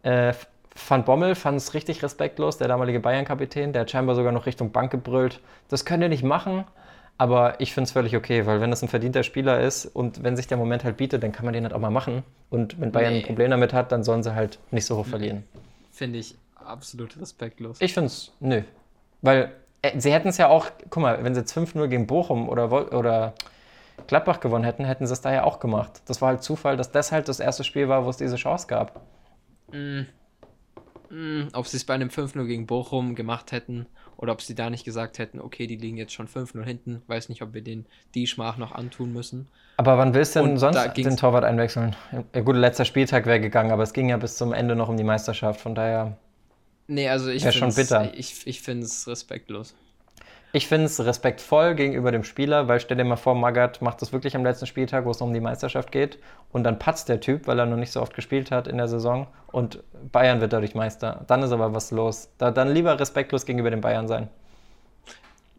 Äh, 0.04 0.34
Van 0.88 1.04
Bommel 1.04 1.36
fand 1.36 1.58
es 1.58 1.74
richtig 1.74 2.02
respektlos, 2.04 2.58
der 2.58 2.70
damalige 2.70 3.02
Bayern-Kapitän, 3.02 3.74
der 3.74 3.82
hat 3.82 3.92
scheinbar 3.92 4.16
sogar 4.16 4.32
noch 4.32 4.46
Richtung 4.46 4.72
Bank 4.72 4.92
gebrüllt. 4.92 5.42
Das 5.68 5.84
könnt 5.84 6.02
ihr 6.02 6.08
nicht 6.08 6.24
machen, 6.24 6.64
aber 7.18 7.60
ich 7.60 7.74
finde 7.74 7.88
es 7.88 7.92
völlig 7.92 8.16
okay, 8.16 8.46
weil 8.46 8.62
wenn 8.62 8.70
das 8.70 8.82
ein 8.84 8.88
verdienter 8.88 9.24
Spieler 9.24 9.60
ist 9.60 9.86
und 9.88 10.24
wenn 10.24 10.38
sich 10.38 10.48
der 10.48 10.56
Moment 10.58 10.86
halt 10.86 10.96
bietet, 10.96 11.22
dann 11.22 11.34
kann 11.34 11.44
man 11.44 11.54
den 11.54 11.64
halt 11.64 11.74
auch 11.74 11.80
mal 11.80 11.92
machen. 11.92 12.24
Und 12.50 12.80
wenn 12.80 12.94
Bayern 12.94 13.12
Nee. 13.12 13.20
ein 13.20 13.26
Problem 13.26 13.52
damit 13.52 13.74
hat, 13.74 13.92
dann 13.92 14.06
sollen 14.06 14.24
sie 14.24 14.34
halt 14.34 14.58
nicht 14.72 14.86
so 14.86 14.96
hoch 14.96 15.06
verlieren. 15.06 15.44
Finde 15.92 16.20
ich 16.20 16.36
absolut 16.56 17.20
respektlos. 17.20 17.82
Ich 17.82 17.94
finde 17.94 18.08
es, 18.08 18.32
nö. 18.40 18.62
Weil 19.22 19.52
sie 19.98 20.14
hätten 20.14 20.30
es 20.30 20.38
ja 20.38 20.48
auch, 20.48 20.68
guck 20.90 21.02
mal, 21.02 21.24
wenn 21.24 21.34
sie 21.34 21.42
jetzt 21.42 21.56
5-0 21.56 21.88
gegen 21.88 22.08
Bochum 22.08 22.50
oder, 22.50 22.72
oder 22.94 23.34
Gladbach 24.08 24.40
gewonnen 24.40 24.64
hätten, 24.64 24.86
hätten 24.86 25.08
sie 25.08 25.14
es 25.14 25.22
da 25.22 25.34
ja 25.34 25.44
auch 25.44 25.60
gemacht. 25.60 26.02
Das 26.06 26.22
war 26.22 26.30
halt 26.30 26.44
Zufall, 26.44 26.78
dass 26.78 26.92
das 26.92 27.12
halt 27.12 27.28
das 27.28 27.40
erste 27.40 27.64
Spiel 27.64 27.88
war, 27.90 28.06
wo 28.06 28.10
es 28.10 28.18
diese 28.18 28.36
Chance 28.36 28.68
gab. 28.68 29.02
Mm. 29.72 30.02
Mm, 31.10 31.50
ob 31.54 31.68
sie 31.68 31.78
es 31.78 31.84
bei 31.84 31.94
einem 31.94 32.10
5-0 32.10 32.46
gegen 32.46 32.68
Bochum 32.68 33.16
gemacht 33.16 33.52
hätten 33.52 33.86
oder 34.16 34.32
ob 34.32 34.42
sie 34.42 34.56
da 34.56 34.70
nicht 34.70 34.86
gesagt 34.86 35.20
hätten, 35.20 35.42
okay, 35.42 35.68
die 35.68 35.76
liegen 35.76 35.98
jetzt 35.98 36.14
schon 36.14 36.28
5-0 36.28 36.64
hinten. 36.64 37.02
Weiß 37.08 37.28
nicht, 37.28 37.42
ob 37.42 37.54
wir 37.54 37.62
denen 37.62 37.86
die 38.16 38.28
Schmach 38.28 38.58
noch 38.58 38.72
antun 38.72 39.12
müssen. 39.12 39.50
Aber 39.78 39.98
wann 39.98 40.14
willst 40.14 40.36
du 40.36 40.42
denn 40.42 40.52
Und 40.52 40.58
sonst 40.58 40.96
den 40.96 41.18
Torwart 41.18 41.44
einwechseln? 41.44 41.96
Ja, 42.34 42.42
gut, 42.42 42.56
letzter 42.56 42.86
Spieltag 42.86 43.26
wäre 43.26 43.42
gegangen, 43.42 43.72
aber 43.72 43.84
es 43.84 43.94
ging 43.94 44.10
ja 44.10 44.18
bis 44.18 44.38
zum 44.38 44.54
Ende 44.54 44.76
noch 44.76 44.90
um 44.90 44.96
die 44.96 45.04
Meisterschaft. 45.04 45.60
Von 45.60 45.76
daher, 45.76 46.18
Nee, 46.94 47.08
also 47.10 47.30
ich 47.30 47.44
find's- 47.44 47.76
bitter. 47.76 48.14
Ich, 48.16 48.46
ich 48.46 48.62
finde 48.62 48.86
es 48.86 49.08
respektlos. 49.08 49.74
ich 50.52 50.68
finde 50.68 50.88
es 50.88 51.00
respektvoll 51.04 51.76
gegenüber 51.76 52.12
dem 52.12 52.26
Spieler, 52.26 52.68
weil 52.68 52.82
stell 52.82 52.98
dir 52.98 53.06
mal 53.06 53.16
vor, 53.16 53.34
Magath 53.34 53.82
macht 53.82 54.02
das 54.02 54.12
wirklich 54.12 54.36
am 54.36 54.44
letzten 54.44 54.66
Spieltag, 54.68 55.06
wo 55.06 55.12
es 55.12 55.22
um 55.22 55.34
die 55.34 55.40
Meisterschaft 55.40 55.94
geht. 55.94 56.20
Und 56.52 56.64
dann 56.66 56.80
patzt 56.80 57.08
der 57.08 57.22
Typ, 57.22 57.48
weil 57.48 57.58
er 57.60 57.66
noch 57.66 57.78
nicht 57.78 57.94
so 57.94 58.02
oft 58.02 58.14
gespielt 58.14 58.52
hat 58.52 58.68
in 58.68 58.78
der 58.78 58.90
Saison. 58.90 59.28
Und 59.54 59.82
Bayern 60.12 60.42
wird 60.42 60.52
dadurch 60.52 60.76
Meister. 60.76 61.24
Dann 61.28 61.42
ist 61.44 61.52
aber 61.54 61.74
was 61.74 61.92
los. 61.92 62.30
Da, 62.38 62.52
dann 62.52 62.74
lieber 62.74 63.00
respektlos 63.00 63.46
gegenüber 63.46 63.70
den 63.70 63.80
Bayern 63.82 64.10
sein. 64.10 64.28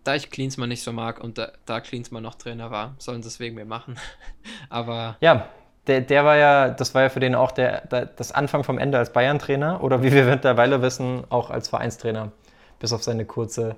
Da 0.05 0.15
ich 0.17 0.31
Klinsmann 0.31 0.69
nicht 0.69 0.83
so 0.83 0.93
mag 0.93 1.19
und 1.23 1.39
da, 1.39 1.53
da 1.65 1.81
Klinsmann 1.81 2.25
noch 2.25 2.35
Trainer 2.35 2.71
war, 2.71 2.95
sollen 2.99 3.23
sie 3.23 3.29
es 3.29 3.39
wegen 3.41 3.55
mir 3.55 3.65
machen. 3.65 3.97
Aber 4.69 5.17
Ja, 5.21 5.49
der, 5.87 6.01
der 6.01 6.25
war 6.25 6.37
ja, 6.37 6.69
das 6.69 6.95
war 6.95 7.03
ja 7.03 7.09
für 7.09 7.21
den 7.21 7.35
auch 7.35 7.51
der, 7.51 7.87
der, 7.87 8.07
das 8.07 8.33
Anfang 8.33 8.65
vom 8.65 8.79
Ende 8.79 8.99
als 8.99 9.13
Bayern-Trainer 9.13 9.83
oder 9.83 10.03
wie 10.03 10.13
wir 10.13 10.25
mittlerweile 10.31 10.83
wissen, 10.83 11.25
auch 11.29 11.51
als 11.51 11.69
Vereinstrainer. 11.69 12.33
Bis 12.79 12.93
auf 12.93 13.03
seine 13.03 13.25
kurze, 13.25 13.77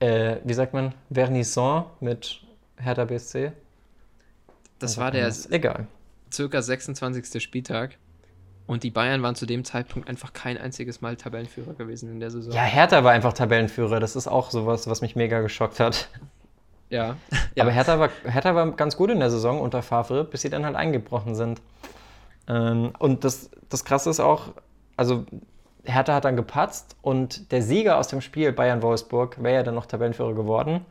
äh, 0.00 0.36
wie 0.44 0.54
sagt 0.54 0.74
man, 0.74 0.94
Vernissant 1.12 1.86
mit 2.00 2.40
Hertha 2.76 3.04
BSC. 3.04 3.52
das 4.78 4.96
war 4.96 5.10
der 5.10 5.32
Egal. 5.50 5.86
circa 6.32 6.62
26. 6.62 7.42
Spieltag 7.42 7.98
und 8.66 8.84
die 8.84 8.90
Bayern 8.90 9.22
waren 9.22 9.34
zu 9.34 9.46
dem 9.46 9.64
Zeitpunkt 9.64 10.08
einfach 10.08 10.32
kein 10.32 10.56
einziges 10.56 11.00
Mal 11.00 11.16
Tabellenführer 11.16 11.74
gewesen 11.74 12.10
in 12.10 12.20
der 12.20 12.30
Saison. 12.30 12.52
Ja, 12.52 12.62
Hertha 12.62 13.02
war 13.02 13.12
einfach 13.12 13.32
Tabellenführer. 13.32 13.98
Das 13.98 14.14
ist 14.14 14.28
auch 14.28 14.50
sowas, 14.50 14.88
was 14.88 15.00
mich 15.00 15.16
mega 15.16 15.40
geschockt 15.40 15.80
hat. 15.80 16.08
Ja. 16.90 17.16
ja. 17.54 17.62
Aber 17.62 17.70
Hertha 17.70 17.98
war, 17.98 18.10
Hertha 18.24 18.54
war 18.54 18.70
ganz 18.72 18.96
gut 18.96 19.10
in 19.10 19.20
der 19.20 19.30
Saison 19.30 19.60
unter 19.60 19.82
Favre, 19.82 20.24
bis 20.24 20.42
sie 20.42 20.50
dann 20.50 20.66
halt 20.66 20.76
eingebrochen 20.76 21.34
sind. 21.34 21.60
Ähm, 22.48 22.92
und 22.98 23.24
das, 23.24 23.50
das 23.68 23.84
Krasse 23.84 24.10
ist 24.10 24.20
auch, 24.20 24.48
also 24.96 25.24
Hertha 25.84 26.14
hat 26.14 26.24
dann 26.24 26.36
gepatzt 26.36 26.96
und 27.00 27.52
der 27.52 27.62
Sieger 27.62 27.96
aus 27.96 28.08
dem 28.08 28.20
Spiel 28.20 28.52
Bayern-Wolfsburg 28.52 29.42
wäre 29.42 29.54
ja 29.54 29.62
dann 29.62 29.74
noch 29.74 29.86
Tabellenführer 29.86 30.34
geworden. 30.34 30.84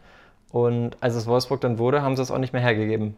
Und 0.52 0.98
als 1.00 1.14
es 1.14 1.28
Wolfsburg 1.28 1.62
dann 1.62 1.78
wurde, 1.78 2.02
haben 2.02 2.16
sie 2.16 2.24
es 2.24 2.32
auch 2.32 2.40
nicht 2.40 2.54
mehr 2.54 2.62
hergegeben. 2.62 3.16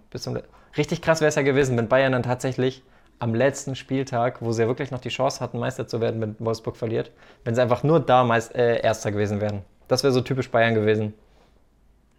Richtig 0.75 1.01
krass 1.01 1.21
wäre 1.21 1.29
es 1.29 1.35
ja 1.35 1.43
gewesen, 1.43 1.77
wenn 1.77 1.87
Bayern 1.87 2.11
dann 2.11 2.23
tatsächlich 2.23 2.83
am 3.19 3.35
letzten 3.35 3.75
Spieltag, 3.75 4.41
wo 4.41 4.51
sie 4.51 4.63
ja 4.63 4.67
wirklich 4.67 4.91
noch 4.91 4.99
die 4.99 5.09
Chance 5.09 5.39
hatten, 5.39 5.59
Meister 5.59 5.87
zu 5.87 6.01
werden, 6.01 6.19
wenn 6.19 6.35
Wolfsburg 6.39 6.75
verliert, 6.75 7.11
wenn 7.45 7.55
sie 7.55 7.61
einfach 7.61 7.83
nur 7.83 7.99
da 7.99 8.23
Meist, 8.23 8.53
äh, 8.55 8.81
Erster 8.81 9.11
gewesen 9.11 9.39
wären. 9.39 9.61
Das 9.87 10.03
wäre 10.03 10.11
so 10.11 10.21
typisch 10.21 10.49
Bayern 10.49 10.73
gewesen. 10.73 11.13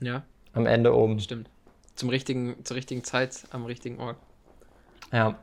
Ja, 0.01 0.23
Am 0.55 0.67
Ende 0.67 0.95
oben. 0.95 1.19
stimmt. 1.21 1.49
Zum 1.95 2.09
richtigen, 2.09 2.65
zur 2.65 2.77
richtigen 2.77 3.05
Zeit 3.05 3.45
am 3.51 3.65
richtigen 3.67 4.01
Ort. 4.01 4.17
Ja. 5.13 5.39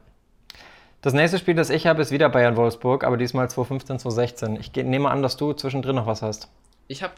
Das 1.02 1.13
nächste 1.13 1.38
Spiel, 1.38 1.56
das 1.56 1.69
ich 1.69 1.88
habe, 1.88 2.02
ist 2.02 2.12
wieder 2.12 2.28
Bayern-Wolfsburg, 2.30 3.04
aber 3.04 3.15
diesmal 3.17 3.50
2015, 3.50 4.00
2016. 4.00 4.56
Ich 4.58 4.74
nehme 4.76 5.10
an, 5.10 5.22
dass 5.22 5.38
du 5.38 5.54
zwischendrin 5.54 5.95
noch 5.95 6.08
was 6.08 6.22
hast. 6.22 6.50
Ich 6.88 7.04
habe 7.04 7.13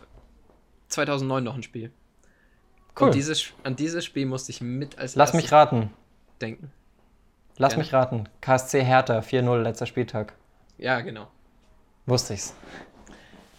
2009 0.89 1.43
noch 1.43 1.55
ein 1.55 1.63
Spiel. 1.63 1.91
Cool. 2.99 3.07
Und 3.07 3.15
dieses, 3.15 3.53
an 3.63 3.75
dieses 3.75 4.05
Spiel 4.05 4.25
musste 4.25 4.51
ich 4.51 4.61
mit 4.61 4.99
als 4.99 5.15
Lass 5.15 5.33
mich 5.33 5.51
raten. 5.51 5.91
denken. 6.41 6.71
Lass 7.57 7.73
Gerne. 7.73 7.83
mich 7.83 7.93
raten. 7.93 8.29
KSC 8.41 8.83
Hertha, 8.83 9.19
4-0, 9.19 9.61
letzter 9.61 9.85
Spieltag. 9.85 10.33
Ja, 10.77 10.99
genau. 11.01 11.27
Wusste 12.05 12.33
ich's. 12.33 12.53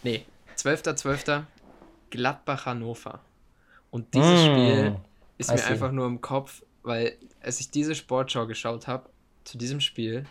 Nee, 0.03 0.25
12.12. 0.57 1.43
Gladbach-Hannover. 2.11 3.19
Und 3.93 4.11
dieses 4.15 4.41
Mm, 4.41 4.45
Spiel 4.45 4.95
ist 5.37 5.51
mir 5.53 5.63
einfach 5.67 5.91
nur 5.91 6.07
im 6.07 6.19
Kopf, 6.19 6.63
weil 6.81 7.15
als 7.43 7.59
ich 7.59 7.69
diese 7.69 7.93
Sportschau 7.93 8.47
geschaut 8.47 8.87
habe, 8.87 9.07
zu 9.43 9.55
diesem 9.59 9.81
Spiel, 9.81 10.25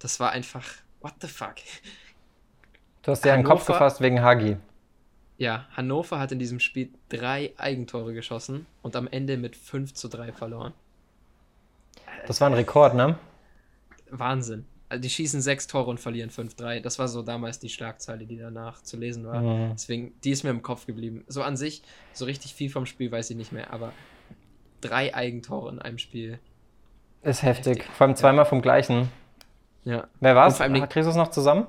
das 0.00 0.20
war 0.20 0.32
einfach, 0.32 0.66
what 1.00 1.14
the 1.22 1.26
fuck? 1.26 1.54
Du 3.00 3.12
hast 3.12 3.24
dir 3.24 3.32
einen 3.32 3.44
Kopf 3.44 3.64
gefasst 3.64 4.02
wegen 4.02 4.20
Hagi. 4.20 4.58
Ja, 5.38 5.66
Hannover 5.74 6.18
hat 6.18 6.32
in 6.32 6.38
diesem 6.38 6.60
Spiel 6.60 6.90
drei 7.08 7.54
Eigentore 7.56 8.12
geschossen 8.12 8.66
und 8.82 8.94
am 8.96 9.08
Ende 9.08 9.38
mit 9.38 9.56
5 9.56 9.94
zu 9.94 10.08
3 10.08 10.32
verloren. 10.32 10.74
Das 12.26 12.42
war 12.42 12.50
ein 12.50 12.54
Rekord, 12.54 12.94
ne? 12.94 13.18
Wahnsinn. 14.10 14.66
Also 14.90 15.00
die 15.02 15.08
schießen 15.08 15.40
sechs 15.40 15.66
Tore 15.68 15.88
und 15.88 15.98
verlieren 16.00 16.30
5-3. 16.30 16.80
Das 16.80 16.98
war 16.98 17.08
so 17.08 17.22
damals 17.22 17.58
die 17.60 17.68
Schlagzeile, 17.68 18.26
die 18.26 18.36
danach 18.36 18.82
zu 18.82 18.96
lesen 18.98 19.24
war. 19.26 19.40
Mhm. 19.40 19.70
Deswegen, 19.72 20.12
die 20.24 20.30
ist 20.32 20.42
mir 20.44 20.50
im 20.50 20.62
Kopf 20.62 20.84
geblieben. 20.84 21.24
So 21.28 21.42
an 21.42 21.56
sich, 21.56 21.82
so 22.12 22.24
richtig 22.24 22.54
viel 22.54 22.68
vom 22.70 22.86
Spiel 22.86 23.10
weiß 23.10 23.30
ich 23.30 23.36
nicht 23.36 23.52
mehr, 23.52 23.72
aber 23.72 23.92
drei 24.80 25.14
Eigentore 25.14 25.70
in 25.70 25.78
einem 25.78 25.98
Spiel. 25.98 26.38
Ist 27.22 27.42
heftig. 27.42 27.78
Heftig. 27.78 27.94
Vor 27.94 28.06
allem 28.08 28.16
zweimal 28.16 28.44
vom 28.46 28.60
gleichen. 28.62 29.08
Ja. 29.84 30.08
Wer 30.20 30.34
allem 30.36 30.74
die- 30.74 30.80
Kriegst 30.80 31.06
du 31.06 31.10
es 31.10 31.16
noch 31.16 31.30
zusammen? 31.30 31.66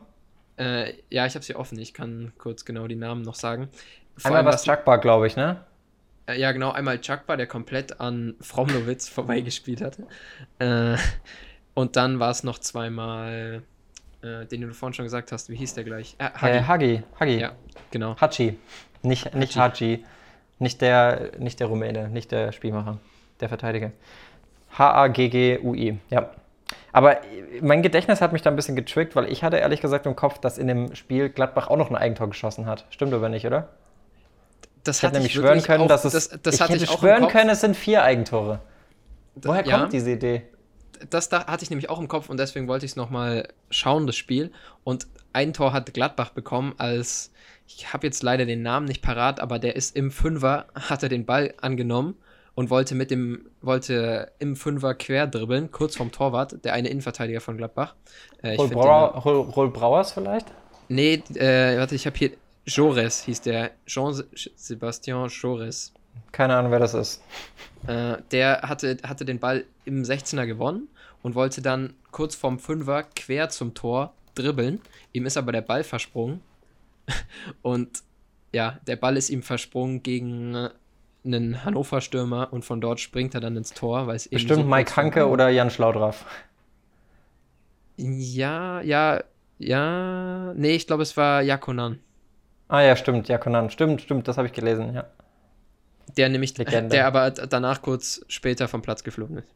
Äh, 0.58 0.94
ja, 1.10 1.26
ich 1.26 1.36
habe 1.36 1.46
sie 1.46 1.56
offen. 1.56 1.78
Ich 1.80 1.94
kann 1.94 2.34
kurz 2.38 2.66
genau 2.66 2.88
die 2.88 2.96
Namen 2.96 3.22
noch 3.22 3.36
sagen. 3.36 3.70
Vor 4.18 4.30
Einmal 4.30 4.46
was 4.46 4.56
was- 4.56 4.64
Chuckbar, 4.66 4.98
glaube 5.00 5.28
ich, 5.28 5.36
ne? 5.36 5.64
Äh, 6.28 6.40
ja, 6.40 6.52
genau. 6.52 6.72
Einmal 6.72 7.00
Chakba, 7.02 7.38
der 7.38 7.48
komplett 7.48 8.00
an 8.00 8.36
Fromlowitz 8.42 9.08
vorbeigespielt 9.10 9.82
hatte. 9.82 10.08
Äh, 10.60 10.98
und 11.82 11.96
dann 11.96 12.20
war 12.20 12.32
es 12.32 12.44
noch 12.44 12.60
zweimal, 12.60 13.64
äh, 14.22 14.46
den 14.46 14.62
du 14.62 14.74
vorhin 14.74 14.94
schon 14.94 15.06
gesagt 15.06 15.32
hast. 15.32 15.50
Wie 15.50 15.56
hieß 15.56 15.74
der 15.74 15.84
gleich? 15.84 16.16
Äh, 16.20 16.30
Hagi. 16.36 16.58
Äh, 16.58 16.62
Hagi. 16.64 17.04
Hagi. 17.20 17.40
Ja, 17.40 17.52
genau. 17.90 18.16
Hachi. 18.20 18.58
Nicht, 19.02 19.34
nicht 19.36 19.58
Hachi. 19.58 20.06
Nicht 20.60 20.82
der, 20.82 21.32
nicht 21.40 21.60
der 21.60 21.68
Rumäne, 21.68 22.08
nicht 22.08 22.32
der 22.32 22.52
Spielmacher. 22.52 23.00
Der 23.40 23.50
Verteidiger. 23.50 23.92
H-A-G-G-U-I. 24.78 25.98
Ja. 26.10 26.30
Aber 26.94 27.18
mein 27.62 27.82
Gedächtnis 27.82 28.22
hat 28.22 28.32
mich 28.32 28.42
da 28.42 28.50
ein 28.50 28.56
bisschen 28.56 28.76
getrickt, 28.76 29.16
weil 29.16 29.32
ich 29.32 29.44
hatte 29.44 29.58
ehrlich 29.58 29.82
gesagt 29.82 30.06
im 30.06 30.16
Kopf, 30.16 30.38
dass 30.38 30.58
in 30.58 30.68
dem 30.68 30.96
Spiel 30.96 31.30
Gladbach 31.30 31.68
auch 31.68 31.78
noch 31.78 31.90
ein 31.90 31.96
Eigentor 31.96 32.30
geschossen 32.30 32.68
hat. 32.68 32.86
Stimmt 32.92 33.14
aber 33.14 33.30
nicht, 33.30 33.46
oder? 33.46 33.70
Das 34.84 34.98
Ich 34.98 35.04
hätte 35.04 35.14
nämlich 35.14 35.36
ich 35.36 35.42
schwören 35.42 35.62
können, 35.62 35.84
auch, 35.84 35.88
dass 35.88 36.06
es. 36.06 36.30
das, 36.30 36.42
das 36.42 36.56
ich 36.56 36.62
hätte 36.62 36.84
ich 36.84 36.90
schwören 36.90 37.28
können, 37.28 37.50
es 37.50 37.62
sind 37.62 37.76
vier 37.76 38.04
Eigentore. 38.04 38.60
Woher 39.36 39.66
ja, 39.66 39.80
kommt 39.80 39.94
diese 39.94 40.12
Idee? 40.12 40.44
Das 41.10 41.30
da 41.30 41.46
hatte 41.46 41.64
ich 41.64 41.70
nämlich 41.70 41.90
auch 41.90 42.00
im 42.00 42.08
Kopf 42.08 42.30
und 42.30 42.38
deswegen 42.38 42.68
wollte 42.68 42.86
ich 42.86 42.94
es 42.94 42.96
nochmal 42.96 43.48
schauen, 43.70 44.08
das 44.08 44.16
Spiel. 44.16 44.52
Und 44.84 45.08
ein 45.34 45.54
Tor 45.54 45.74
hat 45.74 45.94
Gladbach 45.94 46.30
bekommen, 46.30 46.74
als 46.78 47.32
ich 47.68 47.94
habe 47.94 48.08
jetzt 48.08 48.22
leider 48.24 48.46
den 48.46 48.62
Namen 48.62 48.86
nicht 48.86 49.02
parat, 49.02 49.40
aber 49.40 49.60
der 49.60 49.76
ist 49.76 49.96
im 49.96 50.12
Fünfer, 50.12 50.66
hat 50.76 51.04
er 51.04 51.10
den 51.10 51.26
Ball 51.26 51.54
angenommen 51.62 52.16
und 52.56 52.70
wollte 52.70 52.96
mit 52.96 53.12
dem, 53.12 53.46
wollte 53.62 54.32
im 54.40 54.56
Fünfer 54.56 54.94
quer 54.94 55.28
dribbeln, 55.28 55.72
kurz 55.72 55.96
vom 55.96 56.12
Torwart, 56.12 56.64
der 56.66 56.74
eine 56.74 56.90
Innenverteidiger 56.90 57.42
von 57.42 57.58
Gladbach. 57.58 57.96
Äh, 58.42 58.56
Roll, 58.56 58.70
Brauer, 58.70 59.16
Roll, 59.16 59.38
Roll 59.38 59.72
Brauers 59.72 60.12
vielleicht? 60.12 60.48
Nee, 60.90 61.24
äh, 61.36 61.78
warte, 61.78 61.96
ich 61.96 62.06
habe 62.06 62.18
hier. 62.18 62.32
Jores 62.66 63.24
hieß 63.24 63.42
der. 63.42 63.72
Jean-Sebastian 63.88 65.30
Jores. 65.30 65.94
Keine 66.32 66.56
Ahnung, 66.56 66.72
wer 66.72 66.80
das 66.80 66.94
ist. 66.94 67.22
Äh, 67.88 68.18
der 68.32 68.62
hatte, 68.64 68.98
hatte 69.04 69.26
den 69.26 69.40
Ball 69.40 69.66
im 69.86 70.04
16er 70.04 70.46
gewonnen 70.46 70.88
und 71.24 71.36
wollte 71.36 71.62
dann 71.62 71.94
kurz 72.12 72.36
vorm 72.36 72.60
Fünfer 72.60 73.04
quer 73.16 73.50
zum 73.50 73.74
Tor 73.74 74.14
dribbeln. 74.36 74.82
Ihm 75.14 75.26
ist 75.26 75.38
aber 75.38 75.52
der 75.52 75.62
Ball 75.62 75.84
versprungen. 75.84 76.42
Und 77.62 78.04
ja, 78.54 78.80
der 78.88 78.96
Ball 78.96 79.18
ist 79.18 79.30
ihm 79.30 79.44
versprungen 79.44 80.04
gegen 80.04 80.56
äh, 80.56 80.70
einen 81.24 81.64
Hannover-Stürmer 81.64 82.52
und 82.52 82.66
von 82.66 82.82
dort 82.82 83.00
springt 83.00 83.36
er 83.36 83.42
dann 83.42 83.56
ins 83.56 83.74
Tor, 83.74 84.08
weil 84.08 84.16
es. 84.16 84.28
Bestimmt 84.28 84.62
so 84.62 84.68
Mike 84.68 84.96
Hanke 84.96 85.28
oder 85.28 85.50
Jan 85.50 85.70
Schlaudraff. 85.70 86.26
Ja, 87.98 88.82
ja, 88.82 89.22
ja. 89.60 90.54
Nee, 90.56 90.76
ich 90.76 90.88
glaube, 90.88 91.04
es 91.04 91.16
war 91.16 91.42
Jakonan. 91.42 92.00
Ah 92.68 92.82
ja, 92.82 92.96
stimmt, 92.96 93.28
Jakonan. 93.28 93.70
Stimmt, 93.70 94.02
stimmt, 94.02 94.28
das 94.28 94.38
habe 94.38 94.48
ich 94.48 94.54
gelesen, 94.54 94.94
ja. 94.94 95.06
Der 96.18 96.30
nämlich, 96.30 96.58
Legende. 96.58 96.90
der 96.90 97.08
aber 97.08 97.32
danach 97.32 97.82
kurz 97.82 98.24
später 98.28 98.68
vom 98.68 98.82
Platz 98.82 99.04
geflogen 99.04 99.38
ist. 99.40 99.48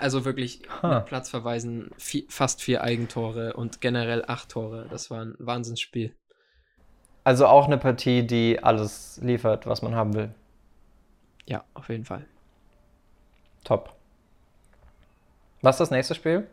Also 0.00 0.24
wirklich 0.24 0.62
mit 0.82 1.04
Platzverweisen 1.06 1.90
vi- 1.98 2.26
fast 2.28 2.62
vier 2.62 2.82
Eigentore 2.82 3.54
und 3.54 3.80
generell 3.80 4.24
acht 4.26 4.48
Tore. 4.50 4.86
Das 4.90 5.10
war 5.10 5.22
ein 5.24 5.34
Wahnsinnsspiel. 5.38 6.14
Also 7.24 7.46
auch 7.46 7.66
eine 7.66 7.76
Partie, 7.78 8.26
die 8.26 8.62
alles 8.62 9.18
liefert, 9.22 9.66
was 9.66 9.82
man 9.82 9.94
haben 9.94 10.14
will. 10.14 10.30
Ja, 11.46 11.64
auf 11.74 11.88
jeden 11.88 12.04
Fall. 12.04 12.24
Top. 13.64 13.94
Was 15.62 15.76
ist 15.76 15.80
das 15.80 15.90
nächste 15.90 16.14
Spiel? 16.14 16.46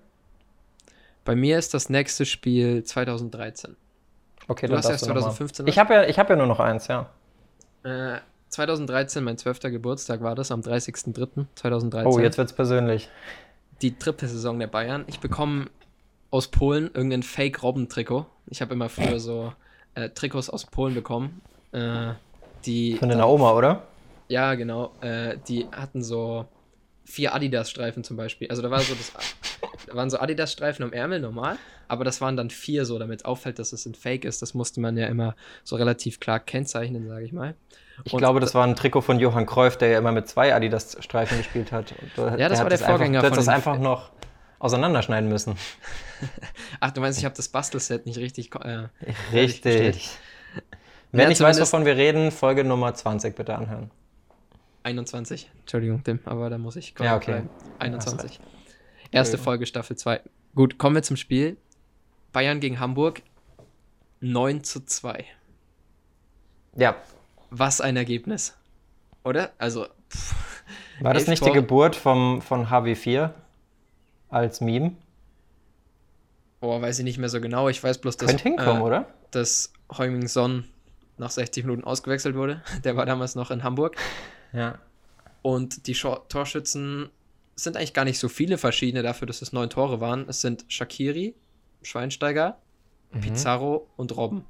Bei 1.24 1.36
mir 1.36 1.58
ist 1.58 1.74
das 1.74 1.90
nächste 1.90 2.26
Spiel 2.26 2.84
2013. 2.84 3.76
Okay, 4.48 4.66
Du 4.68 4.72
dann 4.74 4.80
hast 4.80 4.90
erst 4.90 5.04
du 5.04 5.08
noch 5.10 5.16
mal. 5.16 5.22
2015 5.22 5.68
Ich 5.68 5.78
habe 5.78 5.94
ja, 5.94 6.04
ich 6.06 6.18
hab 6.20 6.30
ja 6.30 6.36
nur 6.36 6.48
noch 6.48 6.60
eins, 6.60 6.88
ja. 6.88 7.10
Äh, 7.84 8.18
2013, 8.50 9.24
mein 9.24 9.38
zwölfter 9.38 9.72
Geburtstag 9.72 10.22
war 10.22 10.36
das, 10.36 10.52
am 10.52 10.62
30.03.2013. 10.62 12.06
Oh, 12.06 12.20
jetzt 12.20 12.38
wird's 12.38 12.54
persönlich. 12.54 13.10
die 13.82 13.98
dritte 13.98 14.28
Saison 14.28 14.60
der 14.60 14.68
Bayern. 14.68 15.06
Ich 15.08 15.20
bekomme 15.20 15.68
aus 16.32 16.48
Polen 16.48 16.90
irgendein 16.94 17.24
Fake-Robben-Trikot. 17.24 18.26
Ich 18.48 18.62
habe 18.62 18.74
immer 18.74 18.90
früher 18.90 19.20
so 19.20 19.54
äh, 19.96 20.10
Trikots 20.10 20.50
aus 20.50 20.66
Polen 20.66 20.94
bekommen. 20.94 21.42
Äh, 21.72 22.14
die 22.66 22.96
Von 22.96 23.10
deiner 23.10 23.28
Oma, 23.28 23.54
oder? 23.54 23.88
Ja, 24.28 24.56
genau. 24.56 24.92
Äh, 25.02 25.38
die 25.48 25.68
hatten 25.72 26.02
so 26.02 26.46
vier 27.06 27.34
Adidas-Streifen 27.34 28.04
zum 28.04 28.18
Beispiel. 28.18 28.50
Also 28.50 28.62
da 28.62 28.70
war 28.70 28.80
so 28.80 28.94
das, 28.94 29.14
da 29.88 29.96
waren 29.96 30.10
so 30.10 30.20
Adidas-Streifen 30.20 30.84
am 30.84 30.92
Ärmel 30.92 31.20
normal, 31.20 31.58
aber 31.88 32.04
das 32.04 32.20
waren 32.20 32.36
dann 32.36 32.50
vier 32.50 32.86
so, 32.86 33.00
damit 33.00 33.26
auffällt, 33.26 33.60
dass 33.60 33.72
es 33.72 33.86
ein 33.86 33.96
Fake 33.96 34.26
ist. 34.26 34.42
Das 34.42 34.54
musste 34.54 34.82
man 34.82 34.98
ja 34.98 35.08
immer 35.08 35.36
so 35.64 35.78
relativ 35.78 36.20
klar 36.20 36.40
kennzeichnen, 36.40 37.08
sage 37.08 37.26
ich 37.26 37.32
mal. 37.32 37.56
Ich 38.04 38.14
Und 38.14 38.20
glaube, 38.20 38.40
das 38.40 38.54
war 38.54 38.66
ein 38.66 38.76
Trikot 38.76 39.02
von 39.02 39.20
Johann 39.20 39.46
Cruyff, 39.46 39.78
der 39.78 39.90
ja 39.90 39.98
immer 39.98 40.12
mit 40.12 40.28
zwei 40.28 40.54
Adidas-Streifen 40.54 41.38
gespielt 41.38 41.72
hat. 41.72 41.94
Und 42.16 42.40
Ja, 42.40 42.48
das 42.50 42.60
hat 42.60 42.66
war 42.66 42.70
der 42.70 42.80
Vorgänger 42.80 43.20
Einfach, 43.20 43.30
von 43.30 43.38
das 43.38 43.48
einfach 43.48 43.80
noch 43.80 44.12
auseinanderschneiden 44.60 45.30
müssen. 45.30 45.56
Ach, 46.80 46.92
du 46.92 47.02
meinst, 47.02 47.20
ich 47.20 47.26
habe 47.26 47.36
das 47.36 47.50
Bastelset 47.50 48.06
nicht 48.06 48.18
richtig. 48.18 48.54
Äh, 48.56 48.88
Richtig. 49.34 50.10
Wenn 51.12 51.22
Ja, 51.22 51.30
ich 51.30 51.40
weiß, 51.40 51.60
wovon 51.62 51.86
wir 51.86 51.96
reden, 51.96 52.32
Folge 52.32 52.64
Nummer 52.64 52.94
20 52.94 53.36
bitte 53.36 53.56
anhören. 53.56 53.92
21. 54.84 55.50
Entschuldigung, 55.60 56.04
Tim, 56.04 56.20
aber 56.26 56.50
da 56.50 56.58
muss 56.58 56.76
ich 56.76 56.94
Ja, 57.00 57.16
okay. 57.16 57.32
bleiben. 57.32 57.50
21. 57.80 58.16
Hast 58.18 58.32
Erste 58.32 59.12
Entschuldigung. 59.12 59.44
Folge, 59.44 59.66
Staffel 59.66 59.96
2. 59.98 60.22
Gut, 60.56 60.78
kommen 60.78 60.96
wir 60.96 61.04
zum 61.04 61.18
Spiel. 61.18 61.58
Bayern 62.32 62.60
gegen 62.60 62.80
Hamburg. 62.80 63.22
9 64.22 64.64
zu 64.64 64.86
2. 64.86 65.26
Ja. 66.76 66.96
Was 67.50 67.82
ein 67.82 67.96
Ergebnis. 67.98 68.56
Oder? 69.24 69.52
Also, 69.58 69.88
pff, 70.10 70.36
War 71.02 71.14
das 71.14 71.28
nicht 71.28 71.42
die 71.42 71.48
Tore. 71.50 71.62
Geburt 71.62 71.96
vom, 71.96 72.42
von 72.42 72.68
HW4 72.68 73.32
als 74.30 74.62
Meme? 74.62 74.94
oh, 76.62 76.82
weiß 76.82 77.00
ich 77.00 77.06
nicht 77.06 77.18
mehr 77.20 77.30
so 77.30 77.40
genau. 77.40 77.70
Ich 77.70 77.84
weiß 77.84 78.00
bloß, 78.00 78.18
dass, 78.18 78.30
Könnte 78.30 78.44
hinkommen, 78.44 78.82
äh, 78.82 78.86
oder? 78.86 79.08
dass 79.32 79.72
Heuming 79.96 80.28
Son 80.28 80.66
nach 81.18 81.30
60 81.32 81.66
Minuten 81.66 81.84
ausgewechselt 81.84 82.36
wurde. 82.36 82.62
Der 82.84 82.96
war 82.96 83.06
damals 83.06 83.36
noch 83.36 83.52
in 83.52 83.64
Hamburg. 83.64 83.96
Ja. 84.54 84.80
Und 85.42 85.88
die 85.88 85.94
Torschützen 85.94 87.10
sind 87.56 87.78
eigentlich 87.78 87.94
gar 87.94 88.06
nicht 88.06 88.20
so 88.20 88.28
viele 88.28 88.58
verschiedene 88.58 89.04
dafür, 89.04 89.26
dass 89.28 89.42
es 89.42 89.54
neun 89.54 89.70
Tore 89.70 90.02
waren. 90.02 90.28
Es 90.28 90.42
sind 90.42 90.66
Shakiri, 90.68 91.36
Schweinsteiger, 91.82 92.58
Mhm. 93.12 93.22
Pizarro 93.22 93.88
und 93.96 94.18
Robben. 94.18 94.44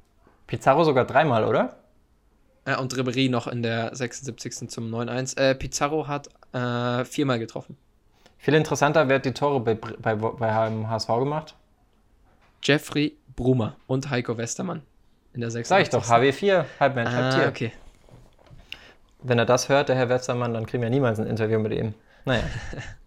Pizarro 0.48 0.84
sogar 0.84 1.06
dreimal, 1.06 1.44
oder? 1.44 1.78
Äh, 2.68 2.76
und 2.78 2.94
Ribéry 2.94 3.30
noch 3.30 3.48
in 3.48 3.64
der 3.64 3.96
76. 3.96 4.70
zum 4.70 4.94
9-1. 4.94 5.38
Äh, 5.40 5.56
Pizarro 5.56 6.08
hat 6.08 6.28
äh, 6.54 7.06
viermal 7.06 7.40
getroffen. 7.40 7.78
Viel 8.38 8.54
interessanter, 8.54 9.08
wer 9.08 9.16
hat 9.16 9.26
die 9.26 9.32
Tore 9.34 9.60
bei, 9.62 9.74
bei, 9.74 10.16
bei 10.16 10.54
HSV 10.54 11.08
gemacht? 11.08 11.56
Jeffrey 12.62 13.18
Brumer 13.36 13.76
und 13.88 14.10
Heiko 14.10 14.38
Westermann 14.38 14.82
In 15.34 15.42
der 15.42 15.50
86. 15.52 15.68
Sag 15.70 15.82
ich 15.82 15.90
doch, 15.90 16.06
HW4, 16.14 16.66
Halbmensch, 16.80 17.10
Ah, 17.10 17.32
Halbtier. 17.32 17.48
okay. 17.48 17.72
Wenn 19.24 19.40
er 19.40 19.46
das 19.46 19.70
hört, 19.70 19.90
der 19.90 19.96
Herr 19.96 20.10
Wetzermann, 20.10 20.54
dann 20.54 20.66
kriegen 20.66 20.84
wir 20.84 20.90
niemals 20.90 21.20
ein 21.20 21.28
Interview 21.28 21.60
mit 21.60 21.72
ihm. 21.74 21.94
Naja. 22.26 22.44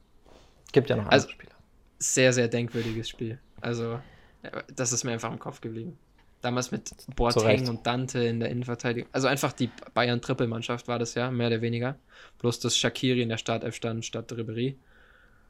Gibt 0.73 0.89
ja 0.91 0.97
noch 0.97 1.05
andere 1.05 1.13
Also- 1.15 1.29
Spieler. 1.29 1.51
Sehr, 1.99 2.33
sehr 2.33 2.49
denkwürdiges 2.49 3.11
Spiel. 3.11 3.39
Also, 3.61 4.01
ja, 4.43 4.51
das 4.75 4.93
ist 4.93 5.05
mir 5.05 5.13
einfach 5.13 5.31
im 5.31 5.39
Kopf 5.39 5.61
geblieben. 5.61 5.99
Damals 6.43 6.71
mit 6.71 6.91
Boateng 7.17 7.69
und 7.69 7.87
Dante 7.87 8.21
in 8.21 8.41
der 8.41 8.49
Innenverteidigung. 8.49 9.11
Also 9.13 9.29
einfach 9.29 9.53
die 9.53 9.71
Bayern-Trippelmannschaft 9.93 10.89
war 10.89 10.99
das 10.99 11.15
ja, 11.15 11.31
mehr 11.31 11.49
oder 11.49 11.61
weniger. 11.61 11.97
Bloß, 12.39 12.61
dass 12.61 12.77
Shakiri 12.79 13.21
in 13.21 13.29
der 13.29 13.37
Startelf 13.37 13.75
stand 13.75 14.07
statt 14.07 14.33
Ribéry. 14.33 14.77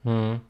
Hm. 0.03 0.41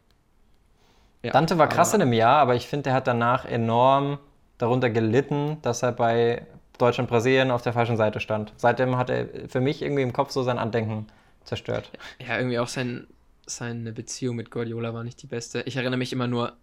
Ja, 1.23 1.33
Dante 1.33 1.59
war 1.59 1.69
krass 1.69 1.93
in 1.93 2.01
dem 2.01 2.15
Jahr, 2.15 2.39
aber 2.39 2.55
ich 2.55 2.67
finde, 2.67 2.85
der 2.85 2.95
hat 2.95 3.07
danach 3.07 3.45
enorm 3.45 4.19
darunter 4.57 4.89
gelitten, 4.89 5.59
dass 5.61 5.83
er 5.83 5.93
bei 5.93 6.47
Deutschland, 6.79 7.11
Brasilien 7.11 7.51
auf 7.51 7.61
der 7.61 7.75
falschen 7.75 7.99
Seite 7.99 8.21
stand. 8.21 8.55
Seitdem 8.57 8.97
hat 8.97 9.11
er 9.11 9.29
für 9.49 9.61
mich 9.61 9.83
irgendwie 9.83 10.03
im 10.03 10.15
Kopf 10.15 10.31
so 10.31 10.43
sein 10.43 10.59
Andenken 10.59 11.07
zerstört. 11.45 11.91
Ja, 12.27 12.39
irgendwie 12.39 12.59
auch 12.59 12.69
sein, 12.69 13.07
seine 13.47 13.93
Beziehung 13.93 14.37
mit 14.37 14.51
Guardiola 14.51 14.95
war 14.95 15.05
nicht 15.05 15.21
die 15.23 15.27
beste. 15.27 15.63
Ich 15.67 15.77
erinnere 15.77 15.99
mich 15.99 16.13
immer 16.13 16.27
nur 16.27 16.55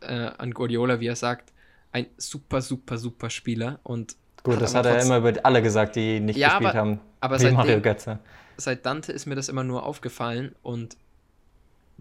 äh, 0.00 0.30
an 0.38 0.52
Guardiola, 0.52 1.00
wie 1.00 1.06
er 1.06 1.16
sagt, 1.16 1.52
ein 1.92 2.06
super, 2.16 2.60
super, 2.62 2.98
super 2.98 3.30
Spieler. 3.30 3.80
Und 3.82 4.16
Gut, 4.42 4.60
das 4.60 4.74
hat 4.74 4.86
er 4.86 5.02
immer 5.02 5.18
über 5.18 5.32
alle 5.42 5.62
gesagt, 5.62 5.96
die 5.96 6.20
nicht 6.20 6.36
Ja, 6.36 6.50
gespielt 6.50 6.70
aber- 6.70 6.78
haben. 6.78 7.00
aber 7.20 7.38
seitdem- 7.38 7.56
Mario 7.56 7.80
Götze. 7.80 8.18
seit 8.56 8.84
Dante 8.86 9.12
ist 9.12 9.26
mir 9.26 9.34
das 9.34 9.48
immer 9.48 9.64
nur 9.64 9.84
aufgefallen 9.84 10.54
und 10.62 10.96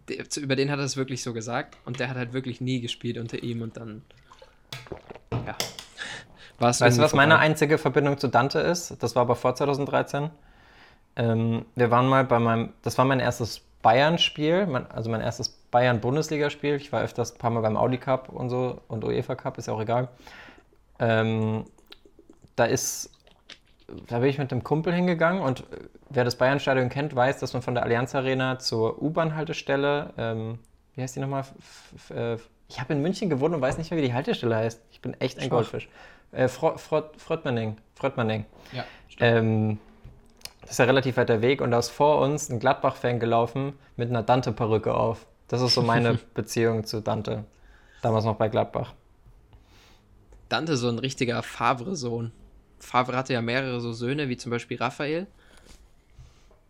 der, 0.08 0.26
über 0.38 0.56
den 0.56 0.72
hat 0.72 0.80
er 0.80 0.86
es 0.86 0.96
wirklich 0.98 1.22
so 1.24 1.34
gesagt 1.34 1.78
und 1.86 2.00
der 2.00 2.10
hat 2.10 2.16
halt 2.18 2.34
wirklich 2.34 2.62
nie 2.62 2.80
gespielt 2.80 3.18
unter 3.18 3.42
ihm 3.44 3.62
und 3.62 3.76
dann 3.78 4.04
ja 5.46 5.56
war 6.60 6.70
es 6.72 6.82
Weißt 6.82 6.98
du, 6.98 7.02
was 7.04 7.14
meine 7.14 7.34
vorbei. 7.34 7.46
einzige 7.46 7.78
Verbindung 7.78 8.18
zu 8.18 8.28
Dante 8.30 8.60
ist? 8.60 8.96
Das 9.04 9.16
war 9.16 9.22
aber 9.24 9.36
vor 9.36 9.54
2013. 9.56 10.32
Ähm, 11.16 11.66
wir 11.76 11.92
waren 11.92 12.08
mal 12.08 12.24
bei 12.24 12.40
meinem, 12.40 12.74
das 12.82 12.98
war 12.98 13.06
mein 13.06 13.20
erstes 13.20 13.62
Bayern-Spiel, 13.84 14.66
mein, 14.66 14.90
also 14.90 15.10
mein 15.12 15.22
erstes 15.22 15.50
Bayern-Bundesligaspiel. 15.72 16.76
Ich 16.76 16.92
war 16.92 17.02
öfters 17.02 17.34
ein 17.34 17.38
paar 17.38 17.50
Mal 17.50 17.62
beim 17.62 17.78
Audi 17.78 17.98
Cup 17.98 18.30
und 18.30 18.50
so 18.50 18.80
und 18.88 19.04
UEFA 19.04 19.36
Cup, 19.36 19.58
ist 19.58 19.68
ja 19.68 19.74
auch 19.74 19.82
egal. 19.82 20.08
Ähm, 21.00 21.66
da 22.56 22.66
ist, 22.66 23.12
da 24.08 24.20
bin 24.20 24.30
ich 24.30 24.38
mit 24.38 24.52
einem 24.52 24.64
Kumpel 24.64 24.94
hingegangen 24.94 25.42
und 25.42 25.62
äh, 25.62 25.78
wer 26.10 26.24
das 26.24 26.36
Bayern-Stadion 26.38 26.90
kennt, 26.90 27.16
weiß, 27.16 27.40
dass 27.40 27.54
man 27.54 27.62
von 27.62 27.74
der 27.76 27.84
Allianz 27.84 28.16
Arena 28.16 28.60
zur 28.60 29.02
U-Bahn-Haltestelle, 29.02 30.14
ähm, 30.18 30.60
wie 30.96 31.02
heißt 31.02 31.16
die 31.16 31.20
nochmal? 31.20 31.42
F- 31.42 32.10
äh, 32.12 32.38
Ich 32.70 32.80
habe 32.80 32.94
in 32.94 33.02
München 33.02 33.30
gewohnt 33.30 33.54
und 33.54 33.62
weiß 33.62 33.78
nicht 33.78 33.92
mehr, 33.92 34.02
wie 34.02 34.06
die 34.08 34.14
Haltestelle 34.14 34.56
heißt. 34.56 34.82
Ich 34.92 35.02
bin 35.02 35.14
echt 35.20 35.38
ein 35.38 35.44
Schwach. 35.44 35.50
Goldfisch. 35.58 35.90
Äh, 36.32 36.48
Fro 36.48 36.78
Frott. 36.78 37.12
Frottmanning. 37.22 37.78
ja, 38.74 38.84
Ähm, 39.20 39.80
das 40.62 40.72
ist 40.72 40.80
ja 40.80 40.86
relativ 40.86 41.16
weiter 41.18 41.42
Weg 41.42 41.62
und 41.62 41.72
da 41.72 41.80
ist 41.80 41.90
vor 41.90 42.20
uns 42.20 42.50
ein 42.50 42.60
Gladbach-Fan 42.60 43.20
gelaufen 43.20 43.74
mit 43.96 44.10
einer 44.10 44.24
Dante-Perücke 44.24 44.94
auf. 44.94 45.26
Das 45.48 45.62
ist 45.62 45.74
so 45.74 45.82
meine 45.82 46.20
Beziehung 46.34 46.84
zu 46.86 47.02
Dante. 47.02 47.46
Damals 48.02 48.26
noch 48.26 48.36
bei 48.36 48.50
Gladbach. 48.50 48.94
Dante 50.50 50.78
so 50.78 50.88
ein 50.90 51.00
richtiger 51.00 51.42
Favre-Sohn. 51.44 52.32
Favre 52.80 53.18
hatte 53.18 53.34
ja 53.34 53.42
mehrere 53.42 53.82
so 53.82 53.92
Söhne, 53.92 54.30
wie 54.30 54.38
zum 54.38 54.52
Beispiel 54.52 54.78
Raphael. 54.78 55.28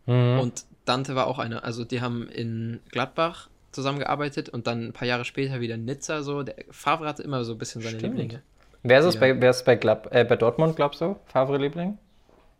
Mhm. 0.05 0.39
Und 0.39 0.65
Dante 0.85 1.15
war 1.15 1.27
auch 1.27 1.37
einer. 1.39 1.63
Also 1.63 1.83
die 1.83 2.01
haben 2.01 2.27
in 2.29 2.79
Gladbach 2.91 3.49
zusammengearbeitet 3.71 4.49
und 4.49 4.65
dann 4.67 4.87
ein 4.87 4.93
paar 4.93 5.07
Jahre 5.07 5.25
später 5.25 5.59
wieder 5.59 5.75
in 5.75 5.85
Nizza. 5.85 6.23
So. 6.23 6.43
Der 6.43 6.55
Favre 6.71 7.07
hatte 7.07 7.23
immer 7.23 7.43
so 7.43 7.53
ein 7.53 7.57
bisschen 7.57 7.81
seine 7.81 7.99
Stimmt. 7.99 8.17
Lieblinge. 8.17 8.41
wer 8.83 8.99
ist 8.99 9.05
es 9.05 9.13
Ja. 9.15 9.19
bei, 9.19 9.41
wer 9.41 9.49
ist 9.49 9.65
bei, 9.65 9.75
Glad 9.75 10.07
äh, 10.11 10.23
bei 10.23 10.35
Dortmund, 10.37 10.75
glaubst 10.75 11.01
du? 11.01 11.17
Favre-Liebling? 11.25 11.97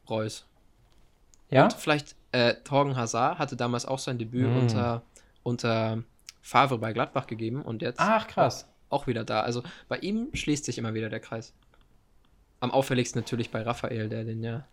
Reus. 0.10 0.46
Ja? 1.50 1.64
Und 1.64 1.74
vielleicht 1.74 2.16
äh, 2.34 2.56
Torgen 2.66 2.96
Hazard 2.98 3.40
hatte 3.40 3.56
damals 3.56 3.86
auch 3.86 4.00
sein 4.00 4.18
Debüt 4.18 4.48
Mm. 4.50 4.58
unter, 4.60 5.02
unter 5.48 6.04
Favre 6.42 6.78
bei 6.78 6.92
Gladbach 6.94 7.26
gegeben 7.28 7.62
und 7.62 7.82
jetzt 7.82 8.00
Ach, 8.02 8.28
krass. 8.28 8.68
auch 8.90 9.08
wieder 9.08 9.24
da. 9.24 9.42
Also 9.42 9.64
bei 9.88 9.98
ihm 9.98 10.28
schließt 10.34 10.66
sich 10.66 10.78
immer 10.78 10.94
wieder 10.94 11.10
der 11.10 11.20
Kreis. 11.22 11.54
Am 12.60 12.72
auffälligsten 12.72 13.20
natürlich 13.22 13.50
bei 13.52 13.62
Raphael, 13.62 14.10
der 14.10 14.24
den 14.26 14.44
ja 14.44 14.66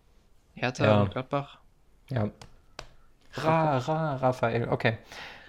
Hertha 0.54 0.84
Ja. 0.84 1.02
und 1.02 1.10
Gladbach. 1.12 1.58
Ja. 2.10 2.28
Ra, 3.36 3.78
Ra, 3.78 4.16
Raphael, 4.16 4.68
okay. 4.68 4.98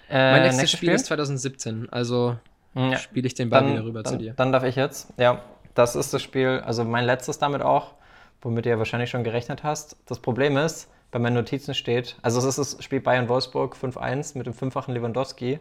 Äh, 0.08 0.32
mein 0.32 0.42
nächstes 0.42 0.60
nächstes 0.62 0.78
Spiel 0.78 0.90
ist 0.92 1.06
2017, 1.06 1.88
also 1.90 2.36
Ja. 2.74 2.96
spiele 2.98 3.26
ich 3.26 3.34
den 3.34 3.50
Ball 3.50 3.62
dann, 3.62 3.72
wieder 3.72 3.84
rüber 3.84 4.02
dann, 4.02 4.12
zu 4.12 4.18
dir. 4.18 4.32
Dann 4.34 4.52
darf 4.52 4.62
ich 4.64 4.76
jetzt. 4.76 5.12
Ja, 5.18 5.42
das 5.74 5.96
ist 5.96 6.12
das 6.14 6.22
Spiel, 6.22 6.60
also 6.64 6.84
mein 6.84 7.04
letztes 7.04 7.38
damit 7.38 7.62
auch, 7.62 7.94
womit 8.42 8.64
du 8.64 8.70
ja 8.70 8.78
wahrscheinlich 8.78 9.10
schon 9.10 9.24
gerechnet 9.24 9.62
hast. 9.64 9.96
Das 10.06 10.18
Problem 10.20 10.56
ist, 10.56 10.88
bei 11.10 11.18
meinen 11.18 11.34
Notizen 11.34 11.74
steht, 11.74 12.16
also 12.22 12.38
es 12.38 12.44
ist 12.44 12.58
das 12.58 12.84
Spiel 12.84 13.00
Bayern-Wolfsburg 13.00 13.76
5-1 13.76 14.36
mit 14.36 14.46
dem 14.46 14.54
fünffachen 14.54 14.94
Lewandowski. 14.94 15.60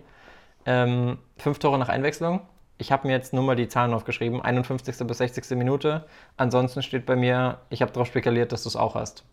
Ähm, 0.65 1.19
fünf 1.37 1.59
Tore 1.59 1.77
nach 1.77 1.89
Einwechslung. 1.89 2.41
Ich 2.77 2.91
habe 2.91 3.07
mir 3.07 3.13
jetzt 3.13 3.33
nur 3.33 3.43
mal 3.43 3.55
die 3.55 3.67
Zahlen 3.67 3.93
aufgeschrieben, 3.93 4.41
51. 4.41 4.97
bis 5.07 5.17
60. 5.19 5.51
Minute. 5.51 6.05
Ansonsten 6.35 6.81
steht 6.81 7.05
bei 7.05 7.15
mir, 7.15 7.59
ich 7.69 7.81
habe 7.81 7.91
darauf 7.91 8.07
spekuliert, 8.07 8.51
dass 8.51 8.63
du 8.63 8.69
es 8.69 8.75
auch 8.75 8.95
hast. 8.95 9.23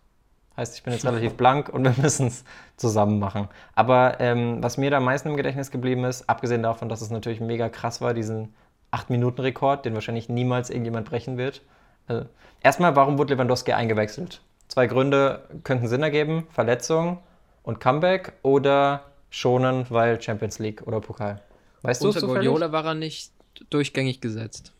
Heißt, 0.56 0.76
ich 0.76 0.82
bin 0.82 0.92
jetzt 0.92 1.06
relativ 1.06 1.34
blank 1.36 1.68
und 1.68 1.84
wir 1.84 1.94
müssen 2.00 2.28
es 2.28 2.44
zusammen 2.76 3.18
machen. 3.18 3.48
Aber 3.74 4.20
ähm, 4.20 4.62
was 4.62 4.76
mir 4.76 4.90
da 4.90 4.98
am 4.98 5.04
meisten 5.04 5.28
im 5.28 5.36
Gedächtnis 5.36 5.70
geblieben 5.70 6.04
ist, 6.04 6.28
abgesehen 6.28 6.62
davon, 6.62 6.88
dass 6.88 7.00
es 7.00 7.10
natürlich 7.10 7.40
mega 7.40 7.68
krass 7.68 8.00
war, 8.00 8.14
diesen 8.14 8.54
8-Minuten-Rekord, 8.92 9.86
den 9.86 9.94
wahrscheinlich 9.94 10.28
niemals 10.28 10.70
irgendjemand 10.70 11.08
brechen 11.08 11.38
wird. 11.38 11.62
Also, 12.06 12.26
erstmal, 12.60 12.94
warum 12.94 13.18
wurde 13.18 13.34
Lewandowski 13.34 13.72
eingewechselt? 13.72 14.42
Zwei 14.68 14.86
Gründe 14.86 15.46
könnten 15.64 15.88
Sinn 15.88 16.02
ergeben: 16.02 16.46
Verletzung 16.50 17.18
und 17.62 17.80
Comeback 17.80 18.32
oder 18.42 19.04
schonen, 19.30 19.86
weil 19.90 20.20
Champions 20.20 20.58
League 20.58 20.86
oder 20.86 21.00
Pokal. 21.00 21.42
Weißt 21.82 22.02
du 22.02 22.08
Unter? 22.08 22.20
Guardiola 22.26 22.72
war 22.72 22.84
er 22.84 22.94
nicht 22.94 23.32
durchgängig 23.70 24.20
gesetzt. 24.20 24.72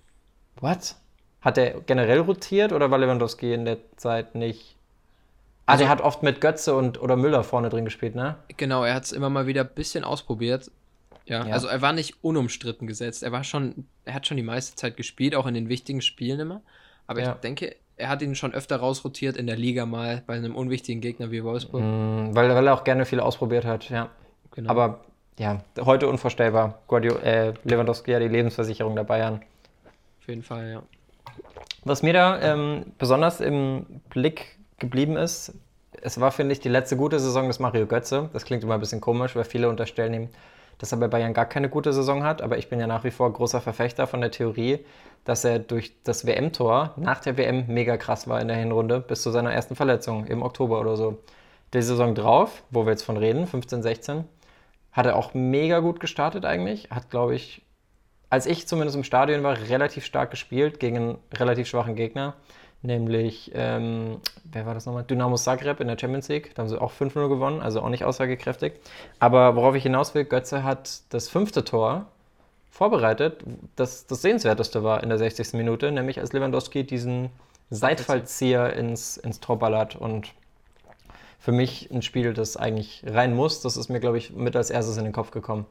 What? 0.61 0.95
Hat 1.41 1.59
er 1.59 1.81
generell 1.81 2.21
rotiert 2.21 2.73
oder 2.73 2.91
war 2.91 2.99
Lewandowski 2.99 3.53
in 3.53 3.65
der 3.65 3.79
Zeit 3.97 4.35
nicht? 4.35 4.77
Ah, 5.67 5.73
Also- 5.73 5.85
der 5.85 5.91
hat 5.91 6.01
oft 6.01 6.23
mit 6.23 6.41
Götze 6.41 6.75
und 6.75 7.01
oder 7.01 7.17
Müller 7.17 7.43
vorne 7.45 7.69
drin 7.69 7.85
gespielt, 7.85 8.15
ne? 8.15 8.37
Genau, 8.57 8.85
er 8.85 8.95
hat 8.95 9.05
es 9.05 9.13
immer 9.13 9.31
mal 9.31 9.47
wieder 9.47 9.63
ein 9.63 9.71
bisschen 9.75 10.05
ausprobiert. 10.05 10.71
Ja, 11.25 11.47
Ja. 11.47 11.53
also 11.53 11.69
er 11.69 11.81
war 11.83 11.93
nicht 11.93 12.23
unumstritten 12.23 12.87
gesetzt. 12.87 13.23
Er 13.23 13.33
war 13.33 13.45
schon, 13.45 13.87
er 14.05 14.15
hat 14.15 14.27
schon 14.27 14.37
die 14.37 14.43
meiste 14.43 14.75
Zeit 14.77 14.97
gespielt, 14.97 15.35
auch 15.35 15.47
in 15.47 15.55
den 15.55 15.69
wichtigen 15.69 16.01
Spielen 16.03 16.41
immer. 16.41 16.63
Aber 17.07 17.21
Ja. 17.21 17.33
ich 17.33 17.41
denke, 17.41 17.77
er 17.97 18.09
hat 18.09 18.23
ihn 18.23 18.35
schon 18.35 18.55
öfter 18.55 18.77
rausrotiert 18.77 19.37
in 19.37 19.47
der 19.47 19.57
Liga 19.57 19.87
mal 19.87 20.23
bei 20.27 20.35
einem 20.35 20.55
unwichtigen 20.55 21.01
Gegner 21.01 21.31
wie 21.31 21.45
Wolfsburg. 21.45 21.83
Mm, 21.83 22.35
weil, 22.35 22.55
weil 22.55 22.67
er 22.67 22.75
auch 22.75 22.85
gerne 22.85 23.05
viel 23.05 23.21
ausprobiert 23.21 23.65
hat, 23.65 23.91
ja. 23.91 24.09
Genau. 24.55 24.71
Aber 24.71 25.01
ja, 25.39 25.63
heute 25.81 26.09
unvorstellbar. 26.09 26.81
Guardio 26.87 27.17
äh, 27.19 27.55
Lewandowski 27.65 28.13
ja 28.13 28.19
die 28.19 28.29
Lebensversicherung 28.29 28.95
der 28.95 29.05
Bayern. 29.05 29.41
auf 30.21 30.29
jeden 30.29 30.43
Fall, 30.43 30.71
ja. 30.71 30.83
Was 31.85 32.03
mir 32.03 32.13
da 32.13 32.41
ähm, 32.41 32.93
besonders 32.99 33.41
im 33.41 33.87
Blick 34.11 34.59
geblieben 34.79 35.17
ist, 35.17 35.55
es 36.01 36.21
war, 36.21 36.33
finde 36.33 36.53
ich, 36.53 36.61
die 36.61 36.69
letzte 36.69 36.97
gute 36.97 37.19
Saison 37.19 37.47
des 37.49 37.59
Mario 37.59 37.87
Götze. 37.87 38.29
Das 38.33 38.45
klingt 38.45 38.63
immer 38.63 38.75
ein 38.75 38.81
bisschen 38.81 39.01
komisch, 39.01 39.37
weil 39.37 39.45
viele 39.45 39.69
unterstellen 39.69 40.15
ihm, 40.15 40.29
dass 40.79 40.93
er 40.93 40.99
bei 40.99 41.09
Bayern 41.09 41.35
gar 41.35 41.47
keine 41.47 41.69
gute 41.69 41.93
Saison 41.93 42.25
hat. 42.25 42.43
Aber 42.43 42.59
ich 42.59 42.69
bin 42.69 42.81
ja 42.81 42.87
nach 42.87 43.05
wie 43.05 43.11
vor 43.11 43.33
großer 43.33 43.61
Verfechter 43.61 44.07
von 44.07 44.21
der 44.21 44.31
Theorie, 44.31 44.85
dass 45.25 45.45
er 45.45 45.59
durch 45.59 45.95
das 46.03 46.27
WM-Tor 46.27 46.95
nach 46.97 47.21
der 47.21 47.37
WM 47.37 47.67
mega 47.69 47.97
krass 47.97 48.29
war 48.29 48.41
in 48.41 48.49
der 48.49 48.57
Hinrunde, 48.57 49.01
bis 49.01 49.23
zu 49.23 49.31
seiner 49.31 49.53
ersten 49.53 49.77
Verletzung 49.77 50.27
im 50.27 50.43
Oktober 50.43 50.81
oder 50.81 50.97
so. 50.97 51.19
Die 51.75 51.83
Saison 51.83 52.15
drauf, 52.15 52.63
wo 52.71 52.85
wir 52.85 52.91
jetzt 52.91 53.05
von 53.05 53.17
reden, 53.17 53.47
15, 53.47 53.83
16, 53.83 54.25
hat 54.93 55.07
er 55.07 55.17
auch 55.17 55.35
mega 55.35 55.79
gut 55.79 56.01
gestartet 56.01 56.45
eigentlich. 56.45 56.91
Hat, 56.91 57.11
glaube 57.11 57.35
ich, 57.35 57.63
als 58.29 58.47
ich 58.47 58.67
zumindest 58.67 58.97
im 58.97 59.05
Stadion 59.05 59.43
war, 59.43 59.59
relativ 59.69 60.05
stark 60.05 60.31
gespielt 60.31 60.81
gegen 60.81 60.97
einen 60.97 61.19
relativ 61.35 61.69
schwachen 61.69 61.97
Gegner. 61.97 62.35
Nämlich, 62.85 63.53
ähm, 63.55 64.21
wer 64.45 64.67
war 64.67 64.75
das 64.75 64.87
nochmal? 64.87 65.05
Dynamo 65.05 65.37
Zagreb 65.37 65.79
in 65.81 65.87
der 65.87 65.97
Champions 65.97 66.27
League. 66.29 66.53
Da 66.55 66.63
haben 66.63 66.69
sie 66.69 66.81
auch 66.81 66.93
5-0 66.93 67.29
gewonnen, 67.29 67.63
also 67.63 67.81
auch 67.81 67.89
nicht 67.89 68.05
aussagekräftig. 68.05 68.73
Aber 69.21 69.55
worauf 69.55 69.77
ich 69.77 69.85
hinaus 69.85 70.15
will, 70.17 70.25
Götze 70.25 70.65
hat 70.65 71.03
das 71.11 71.29
fünfte 71.29 71.65
Tor 71.65 72.07
vorbereitet, 72.71 73.45
das 73.77 74.07
das 74.07 74.23
sehenswerteste 74.23 74.83
war 74.83 75.03
in 75.03 75.11
der 75.11 75.19
60. 75.19 75.53
Minute, 75.53 75.93
nämlich 75.93 76.19
als 76.19 76.33
Lewandowski 76.33 76.85
diesen 76.85 77.31
Seitfallzieher 77.71 78.73
ins, 78.73 79.17
ins 79.17 79.39
Tor 79.39 79.61
ballert. 79.61 79.95
Und 79.95 80.33
für 81.39 81.53
mich 81.53 81.89
ein 81.93 82.03
Spiel, 82.03 82.35
das 82.35 82.57
eigentlich 82.57 83.05
rein 83.07 83.37
muss, 83.37 83.61
das 83.61 83.77
ist 83.77 83.91
mir, 83.91 84.01
glaube 84.01 84.19
ich, 84.19 84.33
mit 84.33 84.57
als 84.57 84.71
erstes 84.71 84.97
in 84.97 85.05
den 85.05 85.13
Kopf 85.13 85.31
gekommen. 85.31 85.67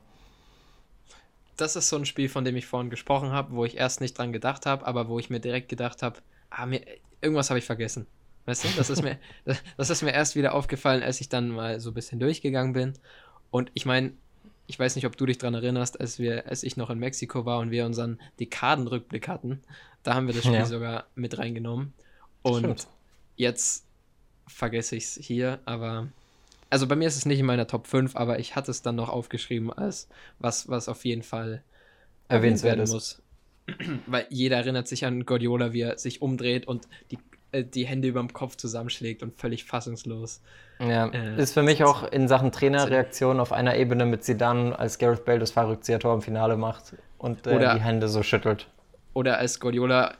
Das 1.57 1.75
ist 1.75 1.89
so 1.89 1.97
ein 1.97 2.05
Spiel, 2.05 2.29
von 2.29 2.45
dem 2.45 2.55
ich 2.55 2.65
vorhin 2.65 2.89
gesprochen 2.89 3.33
habe, 3.33 3.55
wo 3.55 3.65
ich 3.65 3.77
erst 3.77 3.99
nicht 3.99 4.17
dran 4.17 4.31
gedacht 4.31 4.65
habe, 4.65 4.87
aber 4.87 5.09
wo 5.09 5.19
ich 5.19 5.29
mir 5.29 5.39
direkt 5.39 5.67
gedacht 5.67 6.01
habe, 6.01 6.19
ah, 6.51 6.65
mir, 6.65 6.81
irgendwas 7.21 7.49
habe 7.49 7.59
ich 7.59 7.65
vergessen. 7.65 8.05
Weißt 8.45 8.63
du, 8.63 8.67
das 8.75 8.89
ist, 8.89 9.03
mir, 9.03 9.17
das, 9.77 9.89
ist 9.89 10.01
mir 10.01 10.13
erst 10.13 10.35
wieder 10.35 10.53
aufgefallen, 10.53 11.03
als 11.03 11.21
ich 11.21 11.29
dann 11.29 11.49
mal 11.49 11.79
so 11.79 11.91
ein 11.91 11.93
bisschen 11.93 12.19
durchgegangen 12.19 12.73
bin. 12.73 12.93
Und 13.49 13.71
ich 13.73 13.85
meine, 13.85 14.13
ich 14.67 14.79
weiß 14.79 14.95
nicht, 14.95 15.05
ob 15.05 15.17
du 15.17 15.25
dich 15.25 15.37
daran 15.37 15.55
erinnerst, 15.55 15.99
als, 15.99 16.19
wir, 16.19 16.47
als 16.47 16.63
ich 16.63 16.77
noch 16.77 16.89
in 16.89 16.99
Mexiko 16.99 17.45
war 17.45 17.59
und 17.59 17.71
wir 17.71 17.85
unseren 17.85 18.19
Dekadenrückblick 18.39 19.27
hatten. 19.27 19.61
Da 20.03 20.13
haben 20.15 20.27
wir 20.27 20.33
das 20.33 20.43
Spiel 20.43 20.55
Ja. 20.55 20.65
sogar 20.65 21.05
mit 21.15 21.37
reingenommen. 21.37 21.93
Und 22.41 22.59
Stimmt. 22.59 22.87
jetzt 23.35 23.85
vergesse 24.47 24.95
ich 24.95 25.05
es 25.05 25.19
hier, 25.21 25.59
aber. 25.65 26.07
Also 26.69 26.87
bei 26.87 26.95
mir 26.95 27.07
ist 27.07 27.17
es 27.17 27.25
nicht 27.25 27.39
in 27.39 27.45
meiner 27.45 27.67
Top 27.67 27.85
5, 27.85 28.15
aber 28.15 28.39
ich 28.39 28.55
hatte 28.55 28.71
es 28.71 28.81
dann 28.81 28.95
noch 28.95 29.09
aufgeschrieben 29.09 29.73
als 29.73 30.07
was, 30.39 30.69
was 30.69 30.87
auf 30.87 31.03
jeden 31.03 31.21
Fall 31.21 31.63
Erwähnenswert 32.29 32.77
werden 32.77 32.89
muss. 32.89 33.21
Weil 34.07 34.25
jeder 34.29 34.57
erinnert 34.57 34.87
sich 34.87 35.05
an 35.05 35.25
Guardiola, 35.25 35.73
wie 35.73 35.81
er 35.81 35.97
sich 35.97 36.21
umdreht 36.21 36.67
und 36.67 36.87
die, 37.11 37.17
äh, 37.51 37.63
die 37.63 37.85
Hände 37.85 38.07
über 38.07 38.19
dem 38.19 38.33
Kopf 38.33 38.55
zusammenschlägt 38.55 39.23
und 39.23 39.39
völlig 39.39 39.63
fassungslos. 39.65 40.41
Ja, 40.79 41.07
Äh, 41.09 41.41
ist 41.41 41.53
für 41.53 41.63
mich 41.63 41.83
auch 41.83 42.09
in 42.11 42.27
Sachen 42.27 42.51
Trainerreaktion 42.51 43.39
auf 43.39 43.51
einer 43.51 43.75
Ebene 43.75 44.05
mit 44.05 44.23
Zidane, 44.23 44.77
als 44.77 44.97
Gareth 44.97 45.25
Bale 45.25 45.39
das 45.39 45.51
Fahrrückzieher-Tor 45.51 46.13
im 46.15 46.21
Finale 46.21 46.57
macht 46.57 46.95
und 47.17 47.45
äh, 47.47 47.55
Oder- 47.55 47.75
die 47.75 47.81
Hände 47.81 48.07
so 48.07 48.23
schüttelt. 48.23 48.67
Oder 49.13 49.37
als 49.37 49.59
Guardiola 49.59 50.15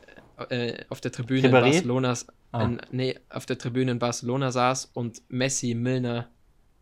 äh, 0.49 0.83
auf 0.89 1.01
der 1.01 1.11
Tribüne 1.11 1.47
in 1.47 1.53
Ribéry? 1.53 1.61
Barcelona, 1.71 2.13
Ah. 2.53 2.63
in, 2.65 2.81
nee, 2.91 3.17
auf 3.29 3.45
der 3.45 3.57
Tribüne 3.57 3.91
in 3.91 3.99
Barcelona 3.99 4.51
saß 4.51 4.91
und 4.93 5.21
Messi 5.29 5.73
Milner 5.73 6.27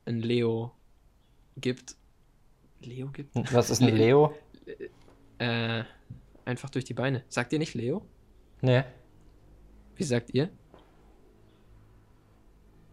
ein 0.05 0.19
Leo 0.19 0.71
gibt. 1.57 1.95
Leo 2.81 3.09
gibt? 3.13 3.35
Was 3.53 3.69
ist 3.69 3.79
ein 3.81 3.89
Le- 3.89 3.95
Leo? 3.95 4.33
Äh, 5.37 5.83
einfach 6.49 6.69
durch 6.69 6.85
die 6.85 6.93
Beine. 6.93 7.23
Sagt 7.29 7.53
ihr 7.53 7.59
nicht 7.59 7.73
Leo? 7.75 8.05
Nee. 8.61 8.83
Wie 9.95 10.03
sagt 10.03 10.33
ihr? 10.33 10.49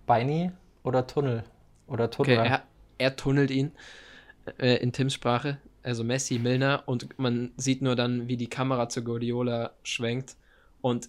Beini 0.07 0.53
oder 0.85 1.07
Tunnel? 1.07 1.45
Oder 1.87 2.11
Tunnel? 2.11 2.39
Okay, 2.39 2.49
er, 2.49 2.63
er 2.99 3.17
tunnelt 3.17 3.51
ihn 3.51 3.73
äh, 4.59 4.77
in 4.77 4.93
Tims 4.93 5.15
Sprache, 5.15 5.59
also 5.83 6.05
Messi, 6.05 6.39
Milner, 6.39 6.85
und 6.87 7.19
man 7.19 7.53
sieht 7.57 7.83
nur 7.83 7.97
dann, 7.97 8.29
wie 8.29 8.37
die 8.37 8.49
Kamera 8.49 8.89
zu 8.89 9.03
Guardiola 9.03 9.73
schwenkt 9.83 10.37
und 10.81 11.09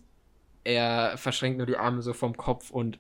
er 0.64 1.18
verschränkt 1.18 1.58
nur 1.58 1.68
die 1.68 1.78
Arme 1.78 2.02
so 2.02 2.14
vom 2.14 2.36
Kopf 2.36 2.72
und 2.72 3.00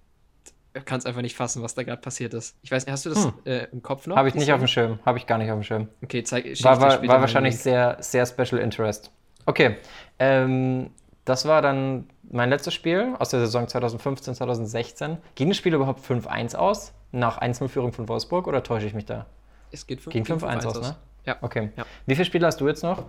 kann 0.86 1.00
es 1.00 1.06
einfach 1.08 1.22
nicht 1.24 1.36
fassen, 1.36 1.64
was 1.64 1.74
da 1.74 1.82
gerade 1.84 2.02
passiert 2.02 2.36
ist. 2.36 2.56
Ich 2.62 2.72
weiß 2.72 2.86
nicht, 2.86 2.93
hast 2.93 3.06
du 3.06 3.10
das 3.10 3.26
Hm. 3.26 3.34
äh, 3.45 3.66
im 3.72 3.82
Kopf 3.82 4.06
noch? 4.06 4.16
Habe 4.16 4.28
ich 4.30 4.36
nicht 4.36 4.52
auf 4.54 4.60
dem? 4.60 4.68
Schirm. 4.68 5.00
Habe 5.06 5.18
ich 5.18 5.26
gar 5.26 5.39
nicht 5.39 5.50
auf 5.50 5.58
dem 5.58 5.64
Schirm. 5.64 5.88
Okay, 6.04 6.24
zeig 6.24 6.45
ich 6.45 6.64
War, 6.64 6.80
war, 6.80 7.02
war 7.08 7.22
wahrscheinlich 7.22 7.58
sehr, 7.58 7.98
sehr 8.00 8.26
Special 8.28 8.62
Interest. 8.62 9.12
Okay, 9.48 9.78
ähm, 10.20 10.91
das 11.26 11.45
war 11.48 11.62
dann 11.64 12.08
mein 12.30 12.50
letztes 12.50 12.74
Spiel 12.74 13.16
aus 13.18 13.30
der 13.30 13.39
Saison 13.39 13.68
2015, 13.68 14.36
2016. 14.36 15.18
Ging 15.36 15.48
das 15.48 15.58
Spiel 15.58 15.74
überhaupt 15.74 16.06
5-1 16.06 16.56
aus? 16.56 16.93
Nach 17.12 17.39
1-0-Führung 17.41 17.93
von 17.93 18.08
Wolfsburg 18.10 18.45
oder 18.48 18.62
täusche 18.62 18.86
ich 18.86 18.93
mich 18.93 19.06
da? 19.06 19.26
Es 19.72 19.88
geht 19.88 20.02
fün- 20.02 20.10
Ging 20.12 20.24
ging 20.26 20.38
5-1 20.38 20.66
aus, 20.66 20.82
ne? 20.82 20.95
Ja, 21.26 21.38
Okay. 21.41 21.72
Ja. 21.76 21.86
Wie 22.06 22.16
viele 22.16 22.26
Spiele 22.26 22.45
hast 22.45 22.62
du 22.62 22.68
jetzt 22.68 22.84
noch? 22.84 23.04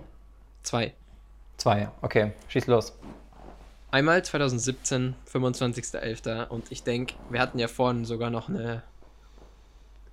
zwei. 0.63 0.95
Zwei. 1.57 1.89
Okay, 2.03 2.33
schieß 2.49 2.67
los. 2.69 2.97
Einmal 3.91 4.25
2017, 4.25 5.15
25.11. 5.33 6.47
Und 6.49 6.71
ich 6.71 6.83
denke, 6.85 7.15
wir 7.31 7.41
hatten 7.41 7.59
ja 7.59 7.67
vorhin 7.69 8.05
sogar 8.05 8.31
noch 8.31 8.49
eine, 8.49 8.83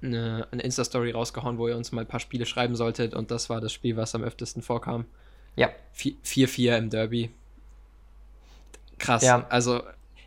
eine, 0.01 0.47
eine 0.51 0.61
Insta-Story 0.61 1.11
rausgehauen, 1.11 1.57
wo 1.57 1.67
ihr 1.67 1.75
uns 1.77 1.91
mal 1.91 2.01
ein 2.01 2.07
paar 2.07 2.19
Spiele 2.19 2.45
schreiben 2.45 2.75
solltet. 2.75 3.13
Und 3.13 3.31
das 3.31 3.49
war 3.49 3.61
das 3.61 3.73
Spiel, 3.73 3.97
was 3.97 4.15
am 4.15 4.23
öftesten 4.23 4.61
vorkam. 4.61 5.05
Ja. 5.55 5.69
4-4 5.95 6.77
im 6.77 6.89
Derby. 6.89 7.31
Krass. 8.97 9.23
Ja. 9.23 9.45
Also, 9.49 9.83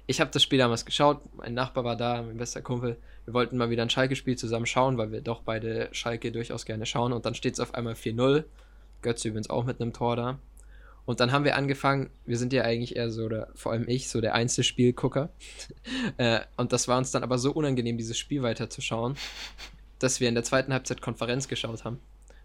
ich 0.07 0.21
habe 0.21 0.31
das 0.31 0.43
Spiel 0.43 0.59
damals 0.59 0.85
geschaut. 0.85 1.21
Mein 1.37 1.55
Nachbar 1.55 1.85
war 1.85 1.97
da, 1.97 2.23
mein 2.23 2.39
bester 2.39 2.63
Kumpel. 2.63 2.97
Wir 3.25 3.35
wollten 3.35 3.59
mal 3.59 3.69
wieder 3.71 3.83
ein 3.83 3.91
Schalke-Spiel 3.91 4.37
zusammen 4.37 4.67
schauen, 4.67 4.97
weil 4.97 5.13
wir 5.13 5.21
doch 5.21 5.43
beide 5.43 5.89
Schalke 5.93 6.33
durchaus 6.33 6.65
gerne 6.65 6.87
schauen. 6.87 7.13
Und 7.13 7.27
dann 7.27 7.35
steht 7.35 7.55
es 7.55 7.61
auf 7.61 7.75
einmal 7.75 7.95
4-0. 7.95 8.45
Götze 9.03 9.29
übrigens 9.29 9.51
auch 9.51 9.65
mit 9.65 9.81
einem 9.81 9.93
Tor 9.93 10.17
da. 10.17 10.39
Und 11.05 11.21
dann 11.21 11.33
haben 11.33 11.45
wir 11.45 11.57
angefangen, 11.57 12.11
wir 12.27 12.37
sind 12.37 12.53
ja 12.53 12.63
eigentlich 12.63 12.97
eher 12.97 13.11
so, 13.11 13.25
oder 13.25 13.49
vor 13.55 13.73
allem 13.73 13.89
ich, 13.89 14.11
so 14.11 14.21
der 14.21 14.35
Einzelspielgucker. 14.35 15.31
äh, 16.19 16.41
und 16.57 16.73
das 16.73 16.89
war 16.89 16.99
uns 16.99 17.11
dann 17.11 17.23
aber 17.23 17.39
so 17.39 17.53
unangenehm, 17.53 17.97
dieses 17.97 18.19
Spiel 18.19 18.43
weiterzuschauen, 18.43 19.17
dass 19.99 20.21
wir 20.21 20.29
in 20.29 20.35
der 20.35 20.45
zweiten 20.45 20.73
Halbzeit 20.73 21.01
Konferenz 21.01 21.49
geschaut 21.49 21.85
haben. 21.85 21.99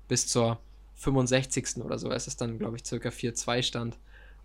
Bis 0.07 0.27
zur 0.27 0.59
65. 1.03 1.77
oder 1.83 1.97
so, 1.97 2.09
als 2.09 2.27
es 2.27 2.35
dann, 2.37 2.57
glaube 2.57 2.77
ich, 2.77 2.85
circa 2.85 3.09
4-2 3.09 3.63
stand. 3.63 3.97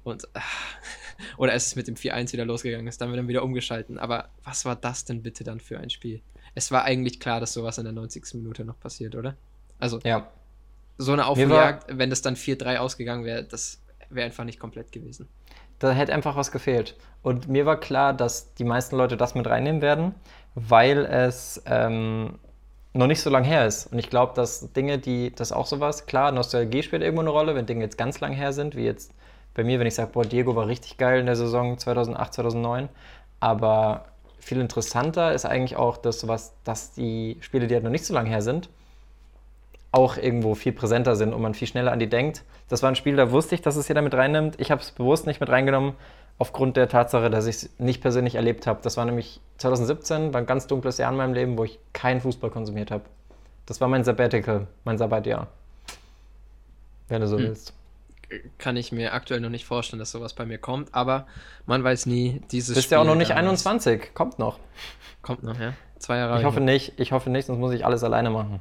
Und, 0.05 0.29
ah, 0.35 0.41
oder 1.37 1.53
als 1.53 1.67
es 1.69 1.77
mit 1.77 1.87
dem 1.89 1.95
4-1 1.97 2.33
wieder 2.33 2.45
losgegangen 2.45 2.87
ist, 2.87 3.01
dann 3.01 3.09
haben 3.09 3.13
wir 3.15 3.19
dann 3.19 3.29
wieder 3.29 3.43
umgeschalten. 3.43 3.99
Aber 3.99 4.29
was 4.45 4.65
war 4.65 4.77
das 4.77 5.05
denn 5.05 5.23
bitte 5.23 5.45
dann 5.45 5.61
für 5.61 5.79
ein 5.79 5.91
Spiel? 5.91 6.21
Es 6.55 6.71
war 6.73 6.85
eigentlich 6.85 7.21
klar, 7.21 7.41
dass 7.41 7.53
sowas 7.53 7.79
in 7.79 7.85
der 7.85 7.93
90. 7.93 8.35
Minute 8.35 8.65
noch 8.65 8.79
passiert, 8.81 9.15
oder? 9.15 9.37
Also, 9.79 10.01
Ja. 10.05 10.29
so 10.97 11.13
eine 11.13 11.27
Aufholjagd, 11.27 11.97
wenn 11.99 12.11
das 12.11 12.23
dann 12.23 12.35
4-3 12.37 12.79
ausgegangen 12.79 13.25
wäre, 13.25 13.45
das 13.45 13.81
wäre 14.11 14.27
einfach 14.27 14.45
nicht 14.45 14.59
komplett 14.59 14.91
gewesen. 14.93 15.29
Da 15.79 15.93
hätte 15.93 16.13
einfach 16.13 16.35
was 16.35 16.51
gefehlt. 16.51 16.97
Und 17.23 17.49
mir 17.49 17.65
war 17.67 17.79
klar, 17.79 18.13
dass 18.13 18.55
die 18.55 18.65
meisten 18.65 18.97
Leute 18.97 19.17
das 19.17 19.35
mit 19.37 19.47
reinnehmen 19.47 19.81
werden, 19.81 20.15
weil 20.55 21.05
es 21.05 21.63
ähm, 21.67 22.39
noch 22.93 23.07
nicht 23.07 23.21
so 23.21 23.31
lang 23.31 23.45
her 23.45 23.67
ist. 23.67 23.93
Und 23.93 23.99
ich 23.99 24.11
glaube, 24.11 24.33
dass 24.35 24.73
Dinge, 24.73 24.99
die, 24.99 25.33
das 25.35 25.51
ist 25.51 25.57
auch 25.57 25.67
sowas, 25.67 26.07
klar, 26.07 26.33
Nostalgie 26.33 26.83
spielt 26.83 27.03
irgendwo 27.03 27.23
eine 27.23 27.31
Rolle, 27.31 27.55
wenn 27.55 27.67
Dinge 27.67 27.85
jetzt 27.85 27.99
ganz 27.99 28.21
lang 28.21 28.33
her 28.33 28.53
sind, 28.53 28.77
wie 28.77 28.85
jetzt 28.85 29.13
bei 29.55 29.65
mir, 29.65 29.79
wenn 29.79 29.87
ich 29.87 29.95
sage, 29.95 30.11
boah, 30.13 30.25
Diego 30.25 30.55
war 30.57 30.67
richtig 30.67 30.97
geil 30.97 31.21
in 31.21 31.27
der 31.27 31.37
Saison 31.37 31.79
2008, 31.79 32.35
2009. 32.35 32.89
Aber 33.41 34.07
viel 34.39 34.61
interessanter 34.61 35.33
ist 35.33 35.45
eigentlich 35.45 35.77
auch, 35.77 35.97
dass 35.97 36.21
sowas, 36.21 36.55
dass 36.65 36.93
die 36.93 37.37
Spiele, 37.41 37.67
die 37.67 37.75
halt 37.75 37.85
noch 37.85 37.91
nicht 37.91 38.05
so 38.05 38.15
lange 38.15 38.31
her 38.31 38.43
sind, 38.43 38.69
auch 39.91 40.17
irgendwo 40.17 40.55
viel 40.55 40.73
präsenter 40.73 41.17
sind 41.17 41.33
und 41.33 41.41
man 41.41 41.55
viel 41.55 41.69
schneller 41.69 41.93
an 41.93 41.99
die 41.99 42.09
denkt. 42.09 42.45
Das 42.69 42.83
war 42.83 42.91
ein 42.91 42.97
Spiel, 42.97 43.17
da 43.17 43.31
wusste 43.31 43.55
ich, 43.55 43.63
dass 43.63 43.77
es 43.77 43.89
jeder 43.89 44.03
mit 44.03 44.15
reinnimmt. 44.15 44.61
Ich 44.61 44.71
habe 44.71 44.81
es 44.81 44.93
bewusst 44.93 45.27
nicht 45.27 45.41
mit 45.41 45.49
reingenommen, 45.49 45.95
aufgrund 46.39 46.77
der 46.77 46.89
Tatsache, 46.89 47.31
dass 47.31 47.47
ich 47.47 47.57
es 47.57 47.71
nicht 47.79 48.01
persönlich 48.01 48.37
erlebt 48.37 48.67
habe. 48.67 48.81
Das 48.83 48.97
war 48.97 49.05
nämlich 49.05 49.41
2017, 49.59 50.33
war 50.33 50.41
ein 50.41 50.47
ganz 50.47 50.67
dunkles 50.67 50.99
Jahr 50.99 51.11
in 51.11 51.17
meinem 51.19 51.35
Leben, 51.35 51.59
wo 51.59 51.65
ich 51.65 51.79
keinen 51.93 52.21
Fußball 52.21 52.51
konsumiert 52.51 52.91
habe. 52.91 53.05
Das 53.67 53.81
war 53.81 53.89
mein 53.89 54.05
Sabbatical, 54.05 54.67
mein 54.85 54.99
Sabbatjahr. 54.99 55.49
Wenn 57.09 57.21
du 57.21 57.29
so 57.29 57.37
Hm. 57.39 57.45
willst. 57.45 57.75
Kann 58.59 58.77
ich 58.77 58.93
mir 58.93 59.15
aktuell 59.15 59.41
noch 59.41 59.49
nicht 59.49 59.65
vorstellen, 59.65 59.99
dass 59.99 60.11
sowas 60.11 60.35
bei 60.35 60.45
mir 60.45 60.59
kommt, 60.59 60.95
aber 60.95 61.27
man 61.65 61.83
weiß 61.83 62.05
nie, 62.05 62.43
dieses 62.53 62.77
Bist 62.77 62.91
ja 62.91 63.01
auch 63.01 63.05
noch 63.05 63.15
nicht 63.15 63.31
damals 63.31 63.67
21, 63.67 64.15
kommt 64.15 64.39
noch. 64.39 64.59
Kommt 65.23 65.43
noch, 65.43 65.59
ja? 65.59 65.73
Zwei 65.99 66.19
Jahre. 66.19 66.39
Ich 66.39 66.45
hoffe 66.45 66.61
nicht, 66.61 66.93
ich 67.01 67.13
hoffe 67.13 67.31
nicht, 67.31 67.47
sonst 67.47 67.59
muss 67.59 67.73
ich 67.73 67.87
alles 67.87 68.05
alleine 68.05 68.29
machen. 68.29 68.61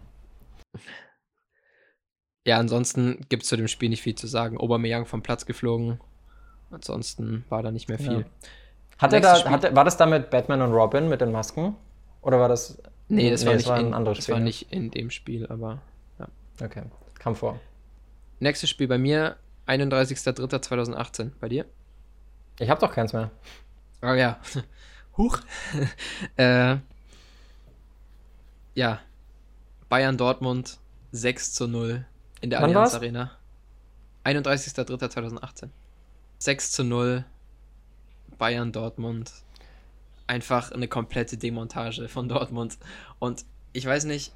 Ja, 2.45 2.57
ansonsten 2.59 3.25
gibt 3.27 3.43
es 3.43 3.49
zu 3.49 3.57
dem 3.57 3.67
Spiel 3.67 3.89
nicht 3.89 4.01
viel 4.01 4.15
zu 4.15 4.25
sagen. 4.25 4.57
Aubameyang 4.57 5.05
vom 5.05 5.21
Platz 5.21 5.45
geflogen. 5.45 5.99
Ansonsten 6.71 7.45
war 7.49 7.63
da 7.63 7.71
nicht 7.71 7.87
mehr 7.87 7.97
viel. 7.97 8.19
Ja. 8.21 8.25
Hat 8.97 9.13
er 9.13 9.19
da, 9.21 9.35
Spiel- 9.35 9.51
hat 9.51 9.63
er, 9.63 9.75
war 9.75 9.85
das 9.85 9.97
da 9.97 10.05
mit 10.05 10.29
Batman 10.29 10.61
und 10.61 10.73
Robin 10.73 11.07
mit 11.07 11.21
den 11.21 11.31
Masken? 11.31 11.75
Oder 12.21 12.39
war 12.39 12.49
das. 12.49 12.77
Nee, 13.09 13.29
das 13.29 13.45
war 13.45 13.53
nicht 13.55 13.69
ein 13.69 13.87
in, 13.87 13.93
anderes 13.93 14.17
das 14.17 14.25
Spiel. 14.25 14.33
war 14.33 14.39
ne? 14.39 14.45
nicht 14.45 14.71
in 14.73 14.91
dem 14.91 15.09
Spiel, 15.11 15.47
aber 15.47 15.81
Okay, 16.59 16.83
kam 17.19 17.35
vor. 17.35 17.59
nächstes 18.39 18.69
Spiel 18.69 18.87
bei 18.87 18.97
mir 18.97 19.37
31.03.2018. 19.67 21.31
Bei 21.39 21.47
dir? 21.49 21.65
Ich 22.59 22.69
habe 22.69 22.81
doch 22.81 22.91
keins 22.91 23.13
mehr. 23.13 23.29
Oh 24.01 24.13
ja. 24.13 24.39
Huch. 25.17 25.39
äh, 26.37 26.77
ja. 28.73 28.99
Bayern 29.89 30.17
Dortmund 30.17 30.79
6 31.11 31.53
zu 31.53 31.67
0 31.67 32.05
in 32.41 32.49
der 32.49 32.59
Wann 32.59 32.69
Allianz 32.71 32.93
war's? 32.93 32.95
Arena. 32.95 33.31
31.03.2018. 34.25 35.69
6 36.39 36.71
zu 36.71 36.83
0 36.83 37.25
Bayern 38.37 38.71
Dortmund. 38.71 39.31
Einfach 40.27 40.71
eine 40.71 40.87
komplette 40.87 41.37
Demontage 41.37 42.07
von 42.09 42.27
Dortmund. 42.27 42.77
Und 43.19 43.45
ich 43.73 43.85
weiß 43.85 44.05
nicht, 44.05 44.33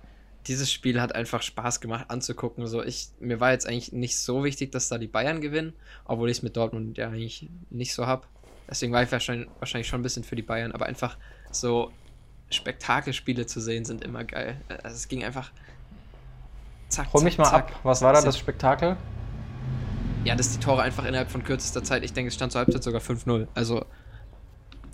dieses 0.47 0.71
Spiel 0.71 0.99
hat 0.99 1.13
einfach 1.13 1.41
Spaß 1.41 1.81
gemacht 1.81 2.05
anzugucken. 2.09 2.65
So, 2.65 2.83
ich, 2.83 3.09
mir 3.19 3.39
war 3.39 3.51
jetzt 3.51 3.67
eigentlich 3.67 3.91
nicht 3.91 4.17
so 4.17 4.43
wichtig, 4.43 4.71
dass 4.71 4.89
da 4.89 4.97
die 4.97 5.07
Bayern 5.07 5.41
gewinnen, 5.41 5.73
obwohl 6.05 6.29
ich 6.29 6.37
es 6.37 6.43
mit 6.43 6.57
Dortmund 6.57 6.97
ja 6.97 7.07
eigentlich 7.07 7.49
nicht 7.69 7.93
so 7.93 8.07
habe. 8.07 8.25
Deswegen 8.69 8.93
war 8.93 9.03
ich 9.03 9.11
wahrscheinlich, 9.11 9.49
wahrscheinlich 9.59 9.87
schon 9.87 9.99
ein 9.99 10.03
bisschen 10.03 10.23
für 10.23 10.35
die 10.35 10.41
Bayern, 10.41 10.71
aber 10.71 10.85
einfach 10.85 11.17
so 11.51 11.91
Spektakelspiele 12.49 13.45
zu 13.45 13.59
sehen 13.59 13.85
sind 13.85 14.03
immer 14.03 14.23
geil. 14.23 14.59
Also 14.83 14.95
es 14.95 15.07
ging 15.07 15.23
einfach. 15.23 15.51
Zack, 16.89 17.13
Hol 17.13 17.23
mich 17.23 17.37
mal 17.37 17.45
zack, 17.45 17.71
ab. 17.71 17.79
Was 17.83 18.01
war 18.01 18.13
da 18.13 18.19
zack. 18.19 18.25
das 18.25 18.37
Spektakel? 18.37 18.97
Ja, 20.23 20.35
dass 20.35 20.51
die 20.51 20.59
Tore 20.59 20.83
einfach 20.83 21.05
innerhalb 21.05 21.31
von 21.31 21.43
kürzester 21.43 21.83
Zeit, 21.83 22.03
ich 22.03 22.13
denke, 22.13 22.27
es 22.27 22.35
stand 22.35 22.51
zur 22.51 22.59
Halbzeit 22.59 22.83
sogar 22.83 23.01
5-0. 23.01 23.47
Also 23.55 23.85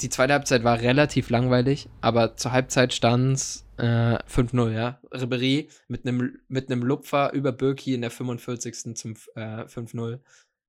die 0.02 0.10
zweite 0.10 0.34
Halbzeit 0.34 0.64
war 0.64 0.80
relativ 0.80 1.30
langweilig, 1.30 1.90
aber 2.02 2.38
zur 2.38 2.54
Halbzeit 2.54 2.94
stand 2.94 3.36
es 3.36 3.66
äh, 3.78 4.18
5-0, 4.24 4.72
ja. 4.72 5.00
Ribéry 5.12 5.70
mit 5.88 6.08
einem 6.08 6.40
mit 6.48 6.70
Lupfer 6.70 7.34
über 7.34 7.52
Birki 7.52 7.94
in 7.94 8.02
der 8.02 8.12
45. 8.12 8.96
zum 8.96 9.16
äh, 9.36 9.64
5-0. 9.66 10.20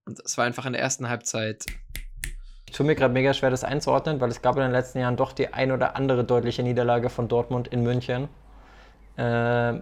Und 0.06 0.20
es 0.24 0.36
war 0.38 0.44
einfach 0.44 0.66
in 0.66 0.72
der 0.72 0.82
ersten 0.82 1.08
Halbzeit. 1.08 1.66
Ich 2.66 2.74
tue 2.74 2.84
mir 2.84 2.96
gerade 2.96 3.14
mega 3.14 3.32
schwer, 3.34 3.50
das 3.50 3.64
einzuordnen, 3.64 4.20
weil 4.20 4.30
es 4.30 4.42
gab 4.42 4.56
in 4.56 4.62
den 4.62 4.72
letzten 4.72 4.98
Jahren 4.98 5.16
doch 5.16 5.32
die 5.32 5.52
ein 5.52 5.70
oder 5.70 5.94
andere 5.94 6.24
deutliche 6.24 6.62
Niederlage 6.62 7.10
von 7.10 7.28
Dortmund 7.28 7.68
in 7.68 7.82
München. 7.82 8.28
Äh, 9.16 9.80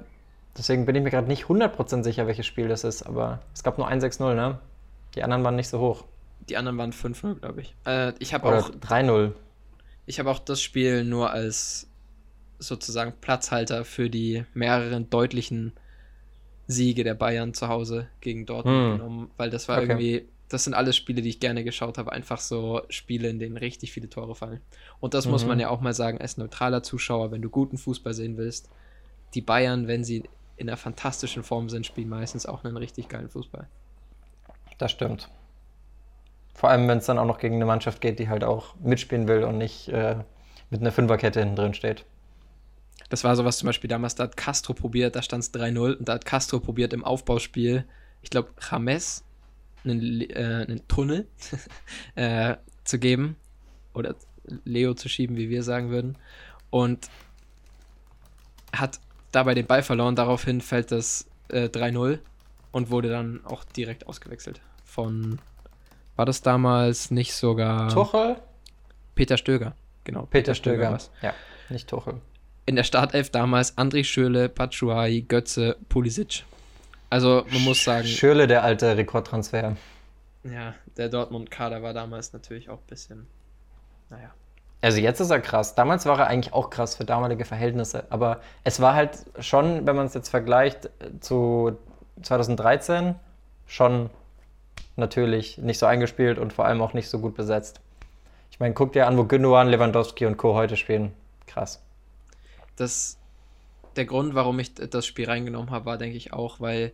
deswegen 0.57 0.87
bin 0.87 0.97
ich 0.97 1.03
mir 1.03 1.11
gerade 1.11 1.29
nicht 1.29 1.45
100% 1.49 2.03
sicher, 2.05 2.27
welches 2.27 2.47
Spiel 2.47 2.69
das 2.69 2.85
ist, 2.85 3.03
aber 3.03 3.41
es 3.55 3.63
gab 3.63 3.79
nur 3.79 3.89
ein 3.89 4.01
6-0, 4.01 4.35
ne? 4.35 4.59
Die 5.15 5.23
anderen 5.23 5.45
waren 5.45 5.57
nicht 5.57 5.69
so 5.69 5.81
hoch. 5.81 6.05
Die 6.49 6.57
anderen 6.57 6.79
waren 6.79 6.93
5-0, 6.93 7.35
glaube 7.41 7.61
ich. 7.63 7.75
Äh, 7.85 8.13
ich 8.19 8.35
habe 8.35 8.47
auch 8.49 8.71
3-0. 8.71 9.33
Ich 10.07 10.19
habe 10.19 10.31
auch 10.31 10.39
das 10.39 10.61
Spiel 10.63 11.05
nur 11.05 11.31
als 11.31 11.89
sozusagen 12.59 13.13
Platzhalter 13.21 13.85
für 13.85 14.09
die 14.09 14.45
mehreren 14.55 15.11
deutlichen 15.11 15.73
Siege 16.69 17.05
der 17.05 17.15
Bayern 17.15 17.55
zu 17.55 17.69
Hause 17.69 18.09
gegen 18.21 18.47
Dortmund 18.47 18.77
Hm. 18.79 18.93
genommen, 18.99 19.31
weil 19.37 19.51
das 19.51 19.69
war 19.69 19.79
Okay. 19.79 19.87
irgendwie, 19.93 20.29
das 20.49 20.65
sind 20.65 20.75
alles 20.75 20.97
Spiele, 20.97 21.23
die 21.23 21.29
ich 21.29 21.41
gerne 21.41 21.65
geschaut 21.65 21.99
habe, 21.99 22.13
einfach 22.13 22.41
so 22.41 22.83
Spiele, 22.89 23.29
in 23.29 23.39
denen 23.39 23.57
richtig 23.57 23.93
viele 23.93 24.09
Tore 24.09 24.35
fallen. 24.35 24.61
Und 25.01 25.15
das 25.15 25.27
muss 25.27 25.43
Mhm. 25.43 25.49
man 25.49 25.61
ja 25.61 25.69
auch 25.71 25.81
mal 25.81 25.95
sagen, 25.95 26.19
als 26.21 26.37
neutraler 26.39 26.83
Zuschauer, 26.83 27.31
wenn 27.31 27.43
du 27.43 27.51
guten 27.51 27.79
Fußball 27.79 28.15
sehen 28.15 28.37
willst, 28.37 28.69
die 29.35 29.43
Bayern, 29.43 29.87
wenn 29.89 30.05
sie 30.05 30.25
in 30.57 30.69
einer 30.69 30.77
fantastischen 30.77 31.43
Form 31.43 31.69
sind, 31.69 31.87
spielen 31.87 32.09
meistens 32.09 32.47
auch 32.47 32.65
einen 32.65 32.77
richtig 32.77 33.09
geilen 33.09 33.29
Fußball. 33.29 33.67
Das 34.79 34.91
stimmt. 34.91 35.29
Vor 36.55 36.71
allem, 36.71 36.89
wenn 36.89 36.99
es 36.99 37.07
dann 37.07 37.19
auch 37.19 37.27
noch 37.27 37.39
gegen 37.39 37.57
eine 37.57 37.67
Mannschaft 37.67 38.01
geht, 38.01 38.19
die 38.19 38.29
halt 38.29 38.45
auch 38.45 38.75
mitspielen 38.77 39.29
will 39.29 39.45
und 39.45 39.59
nicht 39.59 39.89
äh, 39.89 40.17
mit 40.71 40.81
einer 40.81 40.93
Fünferkette 40.93 41.41
hinten 41.41 41.57
drin 41.57 41.75
steht. 41.75 42.05
Das 43.11 43.25
war 43.25 43.37
sowas 43.37 43.59
zum 43.59 43.67
Beispiel 43.67 43.89
damals, 43.89 44.15
da 44.15 44.25
hat 44.25 44.37
Castro 44.37 44.75
probiert, 44.75 45.15
da 45.15 45.23
stand 45.23 45.45
es 45.45 45.55
3-0 45.55 45.99
und 45.99 46.09
da 46.09 46.15
hat 46.15 46.25
Castro 46.25 46.59
probiert 46.61 46.93
im 46.93 47.05
Aufbauspiel, 47.05 47.85
ich 48.23 48.31
glaube, 48.31 48.51
James 48.71 49.23
einen, 49.85 50.23
äh, 50.23 50.65
einen 50.67 50.89
Tunnel 50.89 51.29
äh, 52.15 52.57
zu 52.85 52.99
geben 52.99 53.37
oder 53.95 54.15
Leo 54.65 54.95
zu 54.95 55.09
schieben, 55.09 55.37
wie 55.37 55.51
wir 55.51 55.63
sagen 55.63 55.91
würden. 55.91 56.19
Und 56.71 57.09
hat 58.73 59.01
dabei 59.33 59.55
den 59.55 59.67
Ball 59.67 59.83
verloren, 59.83 60.17
daraufhin 60.17 60.61
fällt 60.61 60.93
das 60.93 61.27
äh, 61.49 61.65
3-0 61.69 62.19
und 62.73 62.91
wurde 62.91 63.09
dann 63.11 63.41
auch 63.45 63.65
direkt 63.65 64.07
ausgewechselt. 64.07 64.61
Von, 64.85 65.39
war 66.17 66.27
das 66.27 66.43
damals 66.43 67.11
nicht 67.11 67.35
sogar 67.35 67.89
Tuchel? 67.93 68.37
Peter 69.15 69.37
Stöger? 69.37 69.75
Genau, 70.05 70.27
Peter 70.27 70.55
Stöger. 70.55 70.93
war's. 70.93 71.11
Ja, 71.23 71.35
nicht 71.69 71.89
Tuchel. 71.89 72.21
in 72.67 72.77
der 72.77 72.85
Startelf 72.85 73.31
damals 73.31 73.77
André 73.77 74.05
Schöle, 74.05 74.49
Batshuayi, 74.49 75.23
Götze, 75.23 75.77
Pulisic. 75.89 76.45
Also 77.11 77.45
man 77.51 77.63
muss 77.63 77.85
sagen, 77.85 78.07
Schürle, 78.07 78.47
der 78.47 78.63
alte 78.65 78.97
Rekordtransfer. 78.97 79.77
ja, 80.45 80.75
der 80.97 81.09
Dortmund-Kader 81.09 81.83
war 81.83 81.95
damals 81.95 82.33
natürlich 82.33 82.69
auch 82.69 82.79
ein 82.79 82.87
bisschen, 82.89 83.27
naja. 84.11 84.33
Also 84.87 85.01
jetzt 85.01 85.19
ist 85.19 85.31
er 85.31 85.41
krass. 85.41 85.75
Damals 85.75 86.07
war 86.07 86.17
er 86.21 86.29
eigentlich 86.29 86.55
auch 86.55 86.71
krass 86.71 86.95
für 86.95 87.05
damalige 87.05 87.45
Verhältnisse. 87.45 88.05
Aber 88.09 88.41
es 88.63 88.79
war 88.79 88.95
halt 88.95 89.19
schon, 89.41 89.85
wenn 89.85 89.97
man 89.97 90.07
es 90.07 90.15
jetzt 90.15 90.29
vergleicht 90.29 90.85
äh, 90.85 91.19
zu 91.19 91.77
2013, 92.23 93.17
schon 93.67 94.11
natürlich 94.95 95.59
nicht 95.59 95.81
so 95.81 95.87
eingespielt 95.87 96.39
und 96.39 96.53
vor 96.53 96.67
allem 96.67 96.81
auch 96.83 96.95
nicht 96.95 97.09
so 97.09 97.19
gut 97.19 97.35
besetzt. 97.35 97.81
Ich 98.53 98.61
meine, 98.61 98.75
guck 98.75 98.93
dir 98.93 99.09
an, 99.09 99.19
wo 99.19 99.25
Gündogan, 99.25 99.67
Lewandowski 99.67 100.25
und 100.25 100.37
Co. 100.37 100.55
heute 100.55 100.77
spielen. 100.77 101.13
Krass. 101.49 101.83
Das, 102.77 103.19
der 103.97 104.05
Grund, 104.05 104.37
warum 104.37 104.57
ich 104.61 104.73
das 104.75 105.05
Spiel 105.05 105.27
reingenommen 105.27 105.73
habe, 105.73 105.87
war, 105.87 105.99
denke 105.99 106.17
ich, 106.17 106.33
auch, 106.33 106.61
weil 106.61 106.93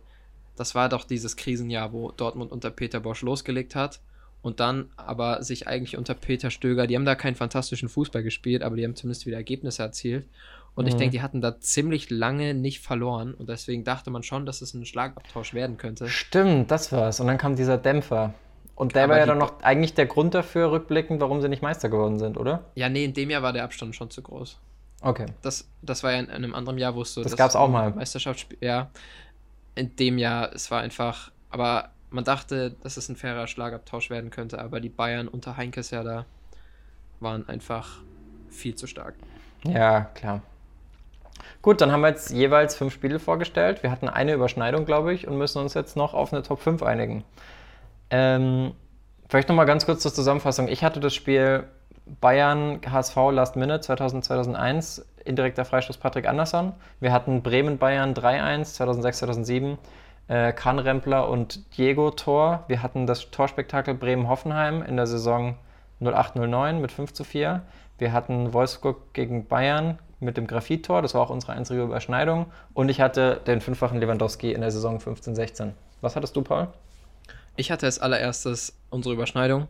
das 0.55 0.73
war 0.73 0.89
doch 0.89 1.03
dieses 1.03 1.35
Krisenjahr, 1.35 1.93
wo 1.93 2.11
Dortmund 2.11 2.51
unter 2.51 2.71
Peter 2.71 2.99
Bosch 2.99 3.21
losgelegt 3.21 3.75
hat 3.75 3.99
und 4.43 4.59
dann 4.59 4.89
aber 4.97 5.41
sich 5.41 5.67
eigentlich 5.67 5.97
unter 5.97 6.13
Peter 6.13 6.51
Stöger, 6.51 6.85
die 6.85 6.95
haben 6.95 7.05
da 7.05 7.15
keinen 7.15 7.35
fantastischen 7.35 7.89
Fußball 7.89 8.21
gespielt, 8.21 8.61
aber 8.61 8.75
die 8.75 8.83
haben 8.83 8.95
zumindest 8.95 9.25
wieder 9.25 9.37
Ergebnisse 9.37 9.81
erzielt. 9.81 10.27
Und 10.75 10.87
ich 10.87 10.95
Mhm. 10.95 10.99
denke, 10.99 11.11
die 11.17 11.21
hatten 11.21 11.39
da 11.41 11.59
ziemlich 11.59 12.09
lange 12.09 12.53
nicht 12.53 12.79
verloren 12.81 13.33
und 13.33 13.47
deswegen 13.47 13.83
dachte 13.83 14.09
man 14.11 14.23
schon, 14.23 14.45
dass 14.45 14.61
es 14.61 14.73
ein 14.73 14.85
Schlagabtausch 14.85 15.53
werden 15.53 15.77
könnte. 15.77 16.07
Stimmt, 16.09 16.69
das 16.71 16.91
war's. 16.91 17.19
Und 17.19 17.27
dann 17.27 17.37
kam 17.37 17.55
dieser 17.55 17.77
Dämpfer. 17.77 18.33
Und 18.75 18.95
der 18.95 19.03
Aber 19.03 19.13
war 19.13 19.19
ja 19.19 19.25
dann 19.27 19.37
noch 19.37 19.61
eigentlich 19.61 19.93
der 19.93 20.07
Grund 20.07 20.33
dafür, 20.33 20.71
rückblickend, 20.71 21.21
warum 21.21 21.41
sie 21.41 21.47
nicht 21.47 21.61
Meister 21.61 21.89
geworden 21.89 22.17
sind, 22.17 22.37
oder? 22.37 22.65
Ja, 22.73 22.89
nee, 22.89 23.05
in 23.05 23.13
dem 23.13 23.29
Jahr 23.29 23.43
war 23.43 23.53
der 23.53 23.63
Abstand 23.63 23.95
schon 23.95 24.09
zu 24.09 24.23
groß. 24.23 24.57
Okay. 25.01 25.27
Das, 25.43 25.69
das 25.83 26.01
war 26.03 26.11
ja 26.11 26.19
in 26.19 26.29
einem 26.31 26.55
anderen 26.55 26.79
Jahr, 26.79 26.95
wo 26.95 27.03
es 27.03 27.13
so. 27.13 27.21
Das 27.23 27.37
gab's 27.37 27.55
auch 27.55 27.69
mal. 27.69 27.91
Meisterschaftsspiel, 27.91 28.57
ja. 28.61 28.89
In 29.75 29.95
dem 29.95 30.17
Jahr, 30.17 30.53
es 30.53 30.71
war 30.71 30.81
einfach. 30.81 31.31
Aber 31.51 31.89
man 32.13 32.23
dachte, 32.23 32.71
dass 32.83 32.97
es 32.97 33.09
ein 33.09 33.15
fairer 33.15 33.47
Schlagabtausch 33.47 34.09
werden 34.09 34.29
könnte, 34.29 34.59
aber 34.59 34.79
die 34.79 34.89
Bayern 34.89 35.27
unter 35.27 35.57
Heinkes 35.57 35.91
ja 35.91 36.03
da 36.03 36.25
waren 37.19 37.47
einfach 37.47 38.01
viel 38.49 38.75
zu 38.75 38.87
stark. 38.87 39.15
Ja, 39.65 40.01
klar. 40.13 40.41
Gut, 41.61 41.81
dann 41.81 41.91
haben 41.91 42.01
wir 42.01 42.09
jetzt 42.09 42.29
jeweils 42.31 42.75
fünf 42.75 42.93
Spiele 42.93 43.19
vorgestellt. 43.19 43.83
Wir 43.83 43.91
hatten 43.91 44.09
eine 44.09 44.33
Überschneidung, 44.33 44.85
glaube 44.85 45.13
ich, 45.13 45.27
und 45.27 45.37
müssen 45.37 45.59
uns 45.59 45.73
jetzt 45.73 45.95
noch 45.95 46.13
auf 46.13 46.33
eine 46.33 46.43
Top 46.43 46.59
5 46.59 46.83
einigen. 46.83 47.23
Ähm, 48.09 48.73
vielleicht 49.29 49.49
nochmal 49.49 49.65
ganz 49.65 49.85
kurz 49.85 50.01
zur 50.01 50.13
Zusammenfassung. 50.13 50.67
Ich 50.67 50.83
hatte 50.83 50.99
das 50.99 51.13
Spiel 51.13 51.63
Bayern 52.19 52.81
HSV 52.85 53.15
Last 53.31 53.55
Minute 53.55 53.79
2000, 53.79 54.25
2001, 54.25 55.05
indirekter 55.23 55.65
Freistoß 55.65 55.97
Patrick 55.97 56.27
Andersson. 56.27 56.73
Wir 56.99 57.13
hatten 57.13 57.41
Bremen 57.41 57.77
Bayern 57.77 58.13
3-1 58.13 58.75
2006, 58.75 59.19
2007, 59.19 59.77
äh, 60.27 60.53
Kahn 60.53 60.79
Rempler 60.79 61.29
und 61.29 61.77
Diego 61.77 62.11
Tor. 62.11 62.63
Wir 62.67 62.81
hatten 62.81 63.05
das 63.05 63.31
Torspektakel 63.31 63.93
Bremen 63.93 64.27
Hoffenheim 64.27 64.81
in 64.81 64.95
der 64.95 65.07
Saison 65.07 65.57
08-09 66.01 66.73
mit 66.73 66.91
5 66.91 67.13
zu 67.13 67.23
4. 67.23 67.61
Wir 67.97 68.11
hatten 68.11 68.53
Wolfsburg 68.53 69.13
gegen 69.13 69.47
Bayern 69.47 69.99
mit 70.19 70.37
dem 70.37 70.47
Graphit-Tor, 70.47 71.01
das 71.01 71.13
war 71.13 71.21
auch 71.21 71.29
unsere 71.29 71.53
einzige 71.53 71.83
Überschneidung. 71.83 72.47
Und 72.73 72.89
ich 72.89 73.01
hatte 73.01 73.41
den 73.45 73.61
fünffachen 73.61 73.99
Lewandowski 73.99 74.53
in 74.53 74.61
der 74.61 74.71
Saison 74.71 74.99
15-16. 74.99 75.71
Was 76.01 76.15
hattest 76.15 76.35
du, 76.35 76.41
Paul? 76.41 76.69
Ich 77.55 77.71
hatte 77.71 77.85
als 77.85 77.99
allererstes 77.99 78.77
unsere 78.89 79.13
Überschneidung. 79.13 79.67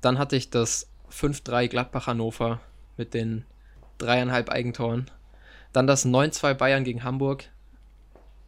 Dann 0.00 0.18
hatte 0.18 0.36
ich 0.36 0.50
das 0.50 0.88
5-3 1.12 1.68
Gladbach 1.68 2.06
Hannover 2.06 2.60
mit 2.96 3.14
den 3.14 3.44
dreieinhalb 3.98 4.48
Eigentoren. 4.48 5.10
Dann 5.72 5.86
das 5.86 6.06
9-2 6.06 6.54
Bayern 6.54 6.84
gegen 6.84 7.04
Hamburg. 7.04 7.44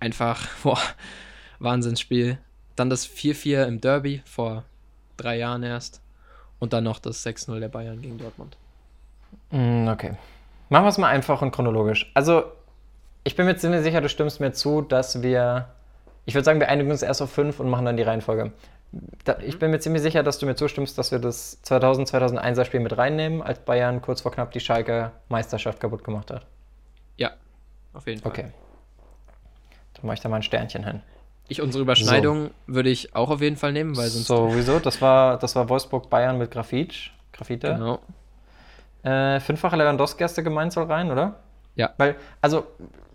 Einfach, 0.01 0.49
boah, 0.63 0.79
Wahnsinnsspiel. 1.63 2.39
Dann 2.77 2.91
das 2.91 3.07
4-4 3.09 3.65
im 3.67 3.81
Derby 3.81 4.23
vor 4.25 4.65
drei 5.17 5.37
Jahren 5.39 5.63
erst. 5.63 6.01
Und 6.59 6.73
dann 6.73 6.85
noch 6.85 6.99
das 6.99 7.25
6-0 7.27 7.59
der 7.61 7.69
Bayern 7.69 8.01
gegen 8.01 8.19
Dortmund. 8.19 8.57
Mm, 9.51 9.89
Okay. 9.89 10.17
Machen 10.69 10.85
wir 10.85 10.89
es 10.89 10.97
mal 10.97 11.09
einfach 11.09 11.43
und 11.43 11.51
chronologisch. 11.51 12.11
Also, 12.15 12.45
ich 13.25 13.37
bin 13.37 13.45
mir 13.45 13.57
ziemlich 13.57 13.83
sicher, 13.83 14.01
du 14.01 14.09
stimmst 14.09 14.41
mir 14.41 14.53
zu, 14.53 14.81
dass 14.81 15.21
wir. 15.21 15.69
Ich 16.25 16.35
würde 16.35 16.45
sagen, 16.47 16.61
wir 16.61 16.69
einigen 16.71 16.91
uns 16.91 17.03
erst 17.03 17.21
auf 17.21 17.31
fünf 17.31 17.61
und 17.61 17.69
machen 17.69 17.85
dann 17.85 17.99
die 17.99 18.03
Reihenfolge. 18.05 18.53
Da, 19.25 19.39
ich 19.41 19.59
bin 19.59 19.71
mir 19.71 19.81
ziemlich 19.81 20.01
sicher, 20.03 20.23
dass 20.23 20.39
du 20.39 20.47
mir 20.47 20.55
zustimmst, 20.55 20.97
dass 20.97 21.13
wir 21.13 21.19
das 21.19 21.63
2000-2001er 21.65 22.65
Spiel 22.65 22.81
mit 22.81 22.97
reinnehmen, 22.97 23.43
als 23.43 23.59
Bayern 23.59 24.01
kurz 24.01 24.23
vor 24.23 24.33
knapp 24.33 24.53
die 24.53 24.61
Schalke 24.61 25.11
Meisterschaft 25.29 25.79
kaputt 25.81 26.05
gemacht 26.05 26.31
hat. 26.31 26.47
Ja, 27.19 27.33
auf 27.93 28.07
jeden 28.07 28.23
Fall. 28.23 28.33
Okay. 28.33 28.47
Dann 29.95 30.07
mache 30.07 30.15
ich 30.15 30.21
da 30.21 30.29
mal 30.31 30.37
ein 30.37 30.43
Sternchen 30.43 30.85
hin. 30.85 31.03
Ich 31.53 31.61
unsere 31.61 31.83
Überschneidung 31.83 32.51
würde 32.67 32.89
ich 32.89 33.15
auch 33.15 33.29
auf 33.29 33.43
jeden 33.43 33.57
Fall 33.57 33.73
nehmen, 33.73 33.95
weil 33.95 34.09
sonst. 34.09 34.27
Sowieso, 34.27 34.79
das 34.79 35.03
war, 35.03 35.39
das 35.39 35.55
war 35.55 35.69
Wolfsburg-Bayern 35.69 36.39
mit 36.39 36.51
Grafit. 36.51 37.11
Grafite. 37.35 37.75
Genau. 37.75 37.99
Äh, 39.03 39.39
fünffache 39.41 39.77
Lewandowski 39.77 40.23
hast 40.23 40.39
du 40.39 40.43
gemeint, 40.43 40.73
soll 40.73 40.85
rein, 40.85 41.11
oder? 41.11 41.35
Ja. 41.75 41.91
Weil, 41.99 42.17
also, 42.41 42.65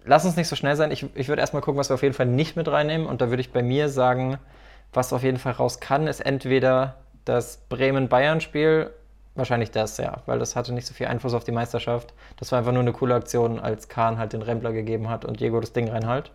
lass 0.05 0.23
uns 0.23 0.35
nicht 0.35 0.47
so 0.47 0.55
schnell 0.55 0.75
sein. 0.75 0.91
Ich, 0.91 1.05
ich 1.15 1.29
würde 1.29 1.39
erstmal 1.39 1.63
gucken, 1.63 1.79
was 1.79 1.89
wir 1.89 1.95
auf 1.95 2.03
jeden 2.03 2.13
Fall 2.13 2.27
nicht 2.27 2.55
mit 2.55 2.67
reinnehmen. 2.67 3.07
Und 3.07 3.21
da 3.21 3.29
würde 3.29 3.41
ich 3.41 3.51
bei 3.51 3.63
mir 3.63 3.89
sagen, 3.89 4.37
was 4.93 5.13
auf 5.13 5.23
jeden 5.23 5.39
Fall 5.39 5.53
raus 5.53 5.79
kann, 5.79 6.05
ist 6.05 6.19
entweder 6.19 6.97
das 7.25 7.57
Bremen-Bayern-Spiel, 7.69 8.91
wahrscheinlich 9.33 9.71
das, 9.71 9.97
ja, 9.97 10.21
weil 10.27 10.37
das 10.37 10.55
hatte 10.55 10.73
nicht 10.73 10.85
so 10.85 10.93
viel 10.93 11.07
Einfluss 11.07 11.33
auf 11.33 11.43
die 11.43 11.51
Meisterschaft. 11.51 12.13
Das 12.37 12.51
war 12.51 12.59
einfach 12.59 12.71
nur 12.71 12.81
eine 12.81 12.93
coole 12.93 13.15
Aktion, 13.15 13.59
als 13.59 13.89
Kahn 13.89 14.19
halt 14.19 14.33
den 14.33 14.43
Rempler 14.43 14.73
gegeben 14.73 15.09
hat 15.09 15.25
und 15.25 15.39
Diego 15.39 15.59
das 15.59 15.73
Ding 15.73 15.89
reinhalt. 15.89 16.31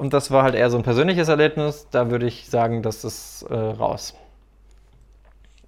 Und 0.00 0.14
das 0.14 0.30
war 0.30 0.42
halt 0.44 0.54
eher 0.54 0.70
so 0.70 0.78
ein 0.78 0.82
persönliches 0.82 1.28
Erlebnis. 1.28 1.86
Da 1.90 2.10
würde 2.10 2.24
ich 2.26 2.48
sagen, 2.48 2.82
das 2.82 3.04
ist 3.04 3.42
äh, 3.50 3.54
raus. 3.54 4.14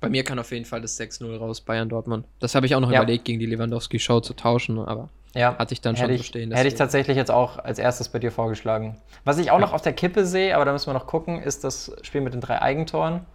Bei 0.00 0.08
mir 0.08 0.24
kann 0.24 0.38
auf 0.38 0.50
jeden 0.52 0.64
Fall 0.64 0.80
das 0.80 0.98
6-0 0.98 1.36
raus, 1.36 1.60
Bayern 1.60 1.90
Dortmund. 1.90 2.24
Das 2.40 2.54
habe 2.54 2.64
ich 2.64 2.74
auch 2.74 2.80
noch 2.80 2.90
Ja. 2.90 3.02
überlegt, 3.02 3.26
gegen 3.26 3.38
die 3.40 3.44
Lewandowski-Show 3.46 4.20
zu 4.20 4.32
tauschen, 4.32 4.78
aber 4.78 5.10
Ja, 5.34 5.58
hatte 5.58 5.74
ich 5.74 5.82
dann 5.82 5.96
schon 5.96 6.04
hätte 6.06 6.14
so 6.16 6.20
ich, 6.22 6.26
stehen. 6.28 6.50
Hätte 6.50 6.66
ich 6.66 6.76
tatsächlich 6.76 7.18
jetzt 7.18 7.30
auch 7.30 7.58
als 7.58 7.78
erstes 7.78 8.08
bei 8.08 8.18
dir 8.20 8.32
vorgeschlagen. 8.32 8.96
Was 9.24 9.36
ich 9.36 9.50
auch 9.50 9.60
Ja. 9.60 9.66
noch 9.66 9.74
auf 9.74 9.82
der 9.82 9.92
Kippe 9.92 10.24
sehe, 10.24 10.56
aber 10.56 10.64
da 10.64 10.72
müssen 10.72 10.86
wir 10.88 10.94
noch 10.94 11.06
gucken, 11.06 11.42
ist 11.42 11.62
das 11.62 11.94
Spiel 12.00 12.22
mit 12.22 12.32
den 12.32 12.40
drei 12.40 12.62
Eigentoren. 12.62 13.26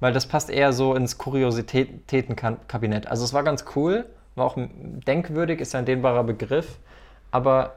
Weil 0.00 0.12
das 0.12 0.26
passt 0.26 0.50
eher 0.50 0.74
so 0.74 0.94
ins 0.94 1.16
Kuriositätenkabinett. 1.16 3.06
Also 3.06 3.24
es 3.24 3.32
war 3.32 3.42
ganz 3.42 3.64
cool, 3.74 4.04
war 4.34 4.44
auch 4.44 4.56
denkwürdig, 4.58 5.60
ist 5.60 5.74
ein 5.74 5.86
dehnbarer 5.86 6.24
Begriff. 6.24 6.76
Aber 7.30 7.72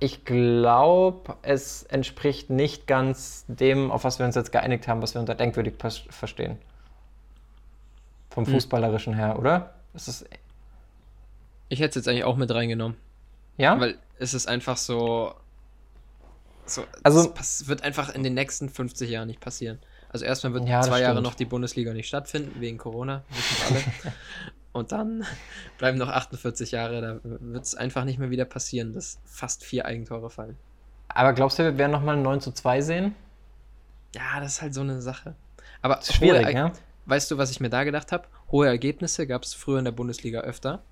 ich 0.00 0.24
glaube, 0.24 1.36
es 1.42 1.82
entspricht 1.84 2.50
nicht 2.50 2.86
ganz 2.86 3.44
dem, 3.48 3.90
auf 3.90 4.04
was 4.04 4.18
wir 4.18 4.26
uns 4.26 4.34
jetzt 4.36 4.52
geeinigt 4.52 4.86
haben, 4.88 5.02
was 5.02 5.14
wir 5.14 5.20
unter 5.20 5.34
denkwürdig 5.34 5.74
verstehen. 6.10 6.58
Vom 8.30 8.46
Hm. 8.46 8.52
Fußballerischen 8.54 9.14
her, 9.14 9.38
oder? 9.38 9.74
Es 9.94 10.06
ist, 10.08 10.26
Ich 11.70 11.80
hätte 11.80 11.90
es 11.90 11.94
jetzt 11.96 12.08
eigentlich 12.08 12.24
auch 12.24 12.36
mit 12.36 12.50
reingenommen, 12.50 12.96
ja? 13.58 13.78
weil 13.78 13.98
es 14.18 14.32
ist 14.34 14.46
einfach 14.48 14.76
so. 14.78 15.34
so 16.64 16.84
Also- 17.02 17.20
es 17.20 17.34
pass- 17.34 17.66
wird 17.66 17.82
einfach 17.82 18.14
in 18.14 18.22
den 18.22 18.34
nächsten 18.34 18.68
50 18.70 19.10
Jahren 19.10 19.26
nicht 19.28 19.40
passieren. 19.40 19.78
Also 20.10 20.24
erstmal 20.24 20.54
wird 20.54 20.66
Ja, 20.68 20.78
das 20.78 20.86
zwei 20.86 21.00
Jahre 21.02 21.20
noch 21.20 21.34
die 21.34 21.44
Bundesliga 21.44 21.92
nicht 21.92 22.08
stattfinden, 22.08 22.58
wegen 22.60 22.78
Corona, 22.78 23.22
wissen 23.28 23.74
wir 23.74 23.82
alle. 24.04 24.14
Und 24.78 24.92
dann 24.92 25.24
bleiben 25.78 25.98
noch 25.98 26.08
48 26.08 26.70
Jahre. 26.72 27.00
Da 27.00 27.20
wird 27.22 27.64
es 27.64 27.74
einfach 27.74 28.04
nicht 28.04 28.18
mehr 28.18 28.30
wieder 28.30 28.44
passieren, 28.44 28.92
dass 28.92 29.20
fast 29.24 29.64
vier 29.64 29.84
Eigentore 29.86 30.30
fallen. 30.30 30.56
Aber 31.08 31.32
glaubst 31.32 31.58
du, 31.58 31.64
wir 31.64 31.78
werden 31.78 31.92
nochmal 31.92 32.16
ein 32.16 32.22
9 32.22 32.40
zu 32.40 32.52
2 32.52 32.80
sehen? 32.80 33.14
Ja, 34.14 34.40
das 34.40 34.52
ist 34.52 34.62
halt 34.62 34.74
so 34.74 34.80
eine 34.82 35.00
Sache. 35.00 35.34
Aber 35.82 36.00
schwierig, 36.02 36.46
hohe, 36.46 36.52
ja? 36.52 36.72
weißt 37.06 37.30
du, 37.30 37.38
was 37.38 37.50
ich 37.50 37.60
mir 37.60 37.70
da 37.70 37.84
gedacht 37.84 38.12
habe? 38.12 38.26
Hohe 38.50 38.66
Ergebnisse 38.66 39.26
gab 39.26 39.42
es 39.42 39.54
früher 39.54 39.78
in 39.78 39.84
der 39.84 39.92
Bundesliga 39.92 40.40
öfter. 40.40 40.82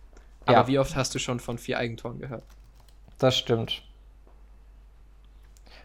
Aber 0.44 0.58
Ja. 0.58 0.66
wie 0.68 0.78
oft 0.78 0.94
hast 0.96 1.14
du 1.14 1.18
schon 1.18 1.40
von 1.40 1.58
vier 1.58 1.78
Eigentoren 1.78 2.18
gehört? 2.18 2.44
Das 3.18 3.36
stimmt. 3.36 3.82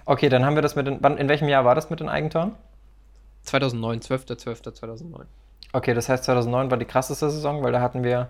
Okay, 0.05 0.29
dann 0.29 0.45
haben 0.45 0.55
wir 0.55 0.61
das 0.61 0.75
mit 0.75 0.87
den. 0.87 0.97
Wann, 1.01 1.17
in 1.17 1.29
welchem 1.29 1.47
Jahr 1.47 1.63
war 1.65 1.75
das 1.75 1.89
mit 1.89 1.99
den 1.99 2.09
Eigentoren? 2.09 2.55
2009, 3.43 4.01
12.12.2009. 4.01 5.25
Okay, 5.73 5.93
das 5.93 6.09
heißt 6.09 6.23
2009 6.25 6.69
war 6.69 6.77
die 6.77 6.85
krasseste 6.85 7.29
Saison, 7.29 7.63
weil 7.63 7.71
da 7.71 7.81
hatten 7.81 8.03
wir 8.03 8.27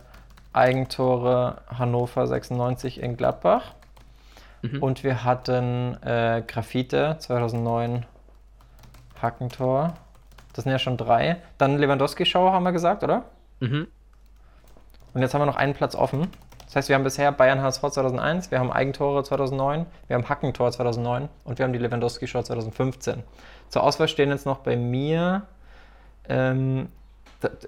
Eigentore 0.54 1.62
Hannover 1.78 2.28
96 2.28 3.02
in 3.02 3.18
Gladbach 3.18 3.74
Mhm. 4.64 4.84
und 4.84 5.04
wir 5.04 5.24
hatten 5.24 5.98
äh, 6.04 6.44
Graffite 6.46 7.16
2009 7.18 8.06
Hackentor. 9.20 9.96
Das 10.54 10.66
sind 10.66 10.72
ja 10.72 10.78
schon 10.80 10.98
drei. 10.98 11.38
Dann 11.58 11.80
Lewandowski-Show 11.80 12.52
haben 12.52 12.64
wir 12.64 12.72
gesagt, 12.72 13.04
oder? 13.04 13.24
Mhm. 13.60 13.88
Und 15.14 15.22
jetzt 15.22 15.34
haben 15.34 15.42
wir 15.42 15.46
noch 15.48 15.56
einen 15.56 15.74
Platz 15.74 15.96
offen. 15.96 16.28
Das 16.66 16.76
heißt, 16.76 16.90
wir 16.90 16.96
haben 16.96 17.04
bisher 17.04 17.32
Bayern 17.32 17.62
HSV 17.62 17.82
2001, 17.82 18.52
wir 18.52 18.60
haben 18.60 18.72
Eigentore 18.72 19.24
2009, 19.24 19.88
wir 20.08 20.16
haben 20.16 20.30
Hackentor 20.30 20.72
2009 20.72 21.28
und 21.44 21.58
wir 21.58 21.66
haben 21.66 21.74
die 21.74 21.80
Lewandowski-Show 21.80 22.44
2015. 22.44 23.24
Zur 23.70 23.84
Auswahl 23.84 24.08
stehen 24.08 24.30
jetzt 24.30 24.46
noch 24.46 24.60
bei 24.60 24.78
mir 24.78 25.42
ähm, 26.30 26.88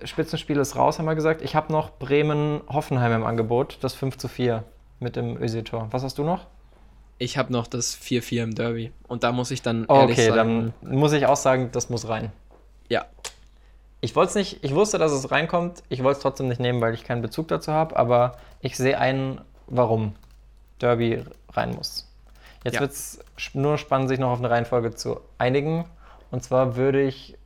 Spitzenspiel 0.04 0.58
ist 0.58 0.76
raus, 0.76 1.00
haben 1.00 1.06
wir 1.06 1.16
gesagt. 1.16 1.42
Ich 1.42 1.56
habe 1.56 1.72
noch 1.72 1.92
Bremen-Hoffenheim 1.98 3.12
im 3.14 3.26
Angebot, 3.26 3.78
das 3.82 3.94
5 3.94 4.18
zu 4.18 4.28
4 4.28 4.64
mit 5.00 5.16
dem 5.16 5.42
Ösi-Tor. 5.42 5.88
Was 5.92 6.04
hast 6.04 6.18
du 6.18 6.24
noch? 6.24 6.46
Ich 7.18 7.38
habe 7.38 7.52
noch 7.54 7.68
das 7.68 7.96
4-4 7.96 8.44
im 8.44 8.56
Derby. 8.56 8.92
Und 9.08 9.24
da 9.24 9.32
muss 9.32 9.52
ich 9.52 9.62
dann 9.62 9.86
Oh, 9.88 9.96
ehrlich 9.96 10.18
okay, 10.18 10.30
sagen, 10.30 10.74
dann 10.82 10.96
muss 10.96 11.14
ich 11.14 11.26
auch 11.26 11.36
sagen, 11.36 11.70
das 11.72 11.90
muss 11.90 12.08
rein. 12.08 12.32
ja, 12.90 13.06
Ich 14.02 14.16
wollte 14.16 14.30
es 14.30 14.36
nicht, 14.36 14.64
ich 14.64 14.74
wusste, 14.76 14.98
dass 14.98 15.12
es 15.12 15.32
reinkommt. 15.32 15.84
Ich 15.90 16.04
wollte 16.04 16.18
es 16.18 16.22
trotzdem 16.24 16.48
nicht 16.50 16.60
nehmen, 16.60 16.82
weil 16.82 16.94
ich 16.94 17.04
keinen 17.04 17.22
Bezug 17.22 17.48
dazu 17.48 17.72
habe, 17.72 17.96
aber 17.96 18.34
ich 18.62 18.76
sehe 18.78 18.98
ein, 19.00 19.40
warum 19.68 20.16
Derby 20.80 21.24
rein 21.54 21.72
muss. 21.76 22.10
Jetzt 22.64 22.76
Ja. 22.76 22.80
wird 22.82 22.92
es 22.92 23.20
nur 23.54 23.78
spannend, 23.78 24.10
sich 24.10 24.20
noch 24.20 24.32
auf 24.32 24.40
eine 24.40 24.50
Reihenfolge 24.50 24.94
zu 24.94 25.20
einigen. 25.38 25.86
Und 26.32 26.44
zwar 26.44 26.76
würde 26.76 27.02
ich 27.02 27.38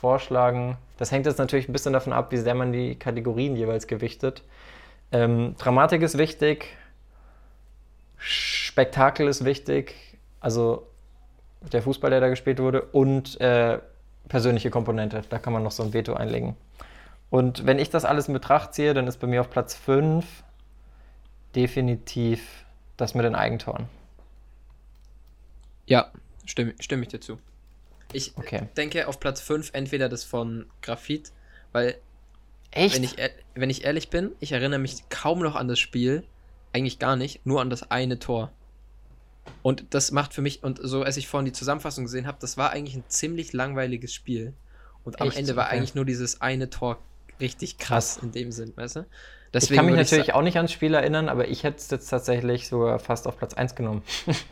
vorschlagen, 0.00 0.76
das 0.96 1.12
hängt 1.12 1.26
jetzt 1.26 1.38
natürlich 1.38 1.68
ein 1.68 1.72
bisschen 1.72 1.92
davon 1.92 2.12
ab, 2.12 2.32
wie 2.32 2.38
sehr 2.38 2.54
man 2.54 2.72
die 2.72 2.96
Kategorien 2.96 3.56
jeweils 3.56 3.86
gewichtet. 3.86 4.42
Ähm, 5.12 5.54
Dramatik 5.58 6.02
ist 6.02 6.18
wichtig, 6.18 6.76
Spektakel 8.16 9.28
ist 9.28 9.44
wichtig, 9.44 9.94
also 10.40 10.86
der 11.72 11.82
Fußball, 11.82 12.10
der 12.10 12.20
da 12.20 12.28
gespielt 12.28 12.58
wurde, 12.58 12.82
und 12.82 13.40
äh, 13.40 13.78
persönliche 14.28 14.70
Komponente. 14.70 15.22
Da 15.28 15.38
kann 15.38 15.52
man 15.52 15.62
noch 15.62 15.70
so 15.70 15.82
ein 15.82 15.92
Veto 15.92 16.14
einlegen. 16.14 16.56
Und 17.30 17.66
wenn 17.66 17.78
ich 17.78 17.90
das 17.90 18.04
alles 18.04 18.28
in 18.28 18.34
Betracht 18.34 18.74
ziehe, 18.74 18.94
dann 18.94 19.06
ist 19.06 19.18
bei 19.18 19.26
mir 19.26 19.40
auf 19.40 19.50
Platz 19.50 19.74
5 19.74 20.24
definitiv 21.54 22.64
das 22.96 23.14
mit 23.14 23.24
den 23.24 23.34
Eigentoren. 23.34 23.88
ja, 25.86 26.10
stimme, 26.44 26.74
stimme 26.80 27.02
ich 27.02 27.08
dir 27.08 27.20
zu. 27.20 27.38
Ich 28.12 28.34
Okay. 28.38 28.68
denke 28.76 29.08
auf 29.08 29.20
Platz 29.20 29.40
5 29.40 29.70
entweder 29.72 30.08
das 30.08 30.24
von 30.24 30.70
Graphit, 30.82 31.32
weil 31.72 32.00
Echt? 32.70 32.94
wenn 32.94 33.02
ich, 33.02 33.16
wenn 33.54 33.70
ich 33.70 33.84
ehrlich 33.84 34.10
bin, 34.10 34.32
ich 34.40 34.52
erinnere 34.52 34.78
mich 34.78 35.08
kaum 35.08 35.40
noch 35.40 35.56
an 35.56 35.68
das 35.68 35.78
Spiel, 35.78 36.22
eigentlich 36.72 36.98
gar 36.98 37.16
nicht, 37.16 37.46
nur 37.46 37.60
an 37.60 37.70
das 37.70 37.90
eine 37.90 38.18
Tor. 38.18 38.52
Und 39.62 39.94
das 39.94 40.12
macht 40.12 40.32
für 40.32 40.42
mich, 40.42 40.62
und 40.62 40.78
so 40.82 41.02
als 41.02 41.16
ich 41.16 41.26
vorhin 41.26 41.46
die 41.46 41.52
Zusammenfassung 41.52 42.04
gesehen 42.04 42.26
habe, 42.26 42.38
das 42.40 42.56
war 42.56 42.70
eigentlich 42.70 42.94
ein 42.94 43.08
ziemlich 43.08 43.52
langweiliges 43.52 44.14
Spiel. 44.14 44.54
Und 45.04 45.20
am 45.20 45.28
Echt? 45.28 45.36
Ende 45.36 45.56
war 45.56 45.66
Okay. 45.66 45.78
eigentlich 45.78 45.94
nur 45.94 46.04
dieses 46.04 46.40
eine 46.40 46.70
Tor 46.70 47.02
richtig 47.40 47.78
krass 47.78 48.16
in 48.16 48.30
dem 48.32 48.52
Sinn, 48.52 48.72
weißt 48.76 48.96
du? 48.96 49.06
ich 49.58 49.72
kann 49.72 49.86
mich 49.86 49.94
natürlich 49.96 50.34
auch 50.34 50.42
nicht 50.42 50.56
ans 50.56 50.72
Spiel 50.72 50.94
erinnern, 50.94 51.28
aber 51.28 51.48
ich 51.48 51.64
hätte 51.64 51.78
es 51.78 51.90
jetzt 51.90 52.08
tatsächlich 52.08 52.68
sogar 52.68 52.98
fast 52.98 53.26
auf 53.26 53.38
Platz 53.38 53.54
1 53.54 53.74
genommen. 53.74 54.02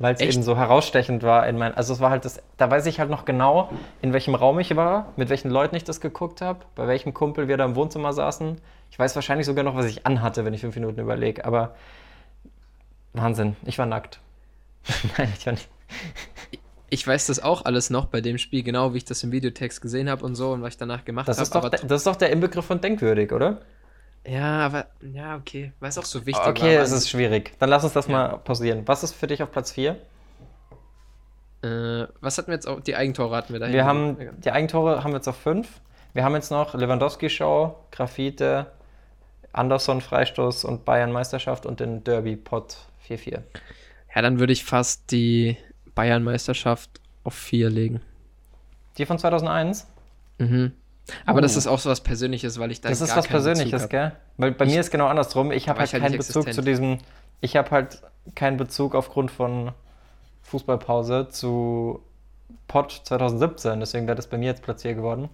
Weil 0.00 0.14
es 0.14 0.20
eben 0.20 0.42
so 0.44 0.56
herausstechend 0.56 1.24
war 1.24 1.46
in 1.48 1.58
mein. 1.58 1.74
Also 1.74 1.92
es 1.92 1.98
war 2.00 2.10
halt 2.10 2.24
das, 2.24 2.40
da 2.56 2.70
weiß 2.70 2.86
ich 2.86 3.00
halt 3.00 3.10
noch 3.10 3.24
genau, 3.24 3.68
in 4.00 4.12
welchem 4.12 4.36
Raum 4.36 4.60
ich 4.60 4.76
war, 4.76 5.12
mit 5.16 5.28
welchen 5.28 5.50
Leuten 5.50 5.74
ich 5.74 5.82
das 5.84 6.00
geguckt 6.00 6.40
habe, 6.40 6.60
bei 6.76 6.86
welchem 6.86 7.12
Kumpel 7.14 7.48
wir 7.48 7.56
da 7.56 7.64
im 7.64 7.74
Wohnzimmer 7.74 8.12
saßen. 8.12 8.60
Ich 8.90 8.98
weiß 8.98 9.14
wahrscheinlich 9.16 9.46
sogar 9.46 9.64
noch, 9.64 9.74
was 9.74 9.86
ich 9.86 10.06
anhatte, 10.06 10.44
wenn 10.44 10.54
ich 10.54 10.60
fünf 10.60 10.76
Minuten 10.76 11.00
überlege, 11.00 11.44
aber 11.44 11.74
Wahnsinn, 13.12 13.56
ich 13.64 13.78
war 13.78 13.86
nackt. 13.86 14.20
Nein, 15.18 15.32
ich 15.36 15.44
war 15.46 15.52
nicht. 15.54 15.68
Ich 16.90 17.06
weiß 17.06 17.26
das 17.26 17.42
auch 17.42 17.64
alles 17.64 17.90
noch 17.90 18.06
bei 18.06 18.20
dem 18.20 18.38
Spiel, 18.38 18.62
genau 18.62 18.94
wie 18.94 18.98
ich 18.98 19.04
das 19.04 19.22
im 19.22 19.32
Videotext 19.32 19.80
gesehen 19.82 20.08
habe 20.08 20.24
und 20.24 20.36
so 20.36 20.52
und 20.52 20.62
was 20.62 20.70
ich 20.74 20.76
danach 20.78 21.04
gemacht 21.04 21.28
Das 21.28 21.36
habe. 21.38 21.42
ist, 21.44 21.54
doch, 21.54 21.68
der- 21.68 21.80
das 21.80 22.00
ist 22.02 22.06
doch 22.06 22.16
der 22.16 22.30
Inbegriff 22.30 22.64
von 22.64 22.80
denkwürdig, 22.80 23.32
oder? 23.32 23.60
Ja, 24.28 24.66
aber 24.66 24.86
ja, 25.00 25.36
okay. 25.36 25.72
Weil 25.80 25.88
es 25.90 25.98
auch 25.98 26.04
so 26.04 26.26
wichtig 26.26 26.46
Okay, 26.46 26.76
war. 26.76 26.82
es 26.84 26.92
ist 26.92 27.08
schwierig. 27.08 27.52
Dann 27.58 27.70
lass 27.70 27.84
uns 27.84 27.92
das 27.94 28.06
Ja. 28.06 28.12
mal 28.12 28.38
pausieren. 28.38 28.82
Was 28.86 29.02
ist 29.02 29.14
für 29.14 29.26
dich 29.26 29.42
auf 29.42 29.50
Platz 29.50 29.72
4? 29.72 29.96
Äh, 31.62 32.06
was 32.20 32.38
hatten 32.38 32.48
wir 32.48 32.54
jetzt 32.54 32.68
auch? 32.68 32.80
Die 32.80 32.94
Eigentore 32.94 33.34
hatten 33.36 33.52
wir 33.52 33.60
da. 33.60 33.68
Wir 33.72 33.84
haben 33.84 34.16
die 34.38 34.50
Eigentore 34.50 35.02
haben 35.02 35.10
wir 35.12 35.16
jetzt 35.16 35.28
auf 35.28 35.36
5. 35.36 35.66
Wir 36.14 36.24
haben 36.24 36.34
jetzt 36.34 36.50
noch 36.50 36.74
Lewandowski-Show, 36.74 37.74
Graffite, 37.90 38.66
Anderson 39.52 40.00
Freistoß 40.00 40.64
und 40.64 40.84
Bayern 40.84 41.10
Meisterschaft 41.12 41.66
und 41.66 41.80
den 41.80 42.04
Derby-Pot 42.04 42.76
4-4. 43.08 43.42
Ja, 44.14 44.22
dann 44.22 44.38
würde 44.38 44.52
ich 44.52 44.64
fast 44.64 45.10
die 45.10 45.56
Bayern-Meisterschaft 45.94 47.00
auf 47.24 47.34
4 47.34 47.70
legen. 47.70 48.00
Die 48.96 49.06
von 49.06 49.18
2001? 49.18 49.86
Mhm. 50.38 50.72
Aber 51.26 51.40
das 51.40 51.54
Oh. 51.54 51.58
ist 51.58 51.66
auch 51.66 51.78
so 51.78 51.90
was 51.90 52.00
Persönliches, 52.00 52.58
weil 52.58 52.70
ich 52.70 52.80
da 52.80 52.88
Das 52.88 53.00
ist 53.00 53.16
was 53.16 53.26
Persönliches, 53.26 53.88
gell? 53.88 54.12
Weil 54.36 54.52
bei 54.52 54.64
Ich- 54.66 54.72
mir 54.72 54.80
ist 54.80 54.90
genau 54.90 55.06
andersrum. 55.06 55.52
Ich 55.52 55.68
habe 55.68 55.78
halt 55.80 55.92
halt 55.92 56.02
keinen 56.02 56.12
nicht 56.12 56.18
Bezug 56.18 56.42
zu 56.44 56.48
existent. 56.50 56.68
diesem. 56.68 56.98
Ich 57.40 57.56
habe 57.56 57.70
halt 57.70 58.02
keinen 58.34 58.56
Bezug 58.56 58.94
aufgrund 58.94 59.30
von 59.30 59.72
Fußballpause 60.42 61.28
zu 61.30 62.02
Pot 62.66 63.00
2017. 63.04 63.80
Deswegen 63.80 64.06
wäre 64.06 64.16
das 64.16 64.26
bei 64.26 64.38
mir 64.38 64.46
jetzt 64.46 64.62
Platz 64.62 64.82
4 64.82 64.94
geworden. 64.94 65.28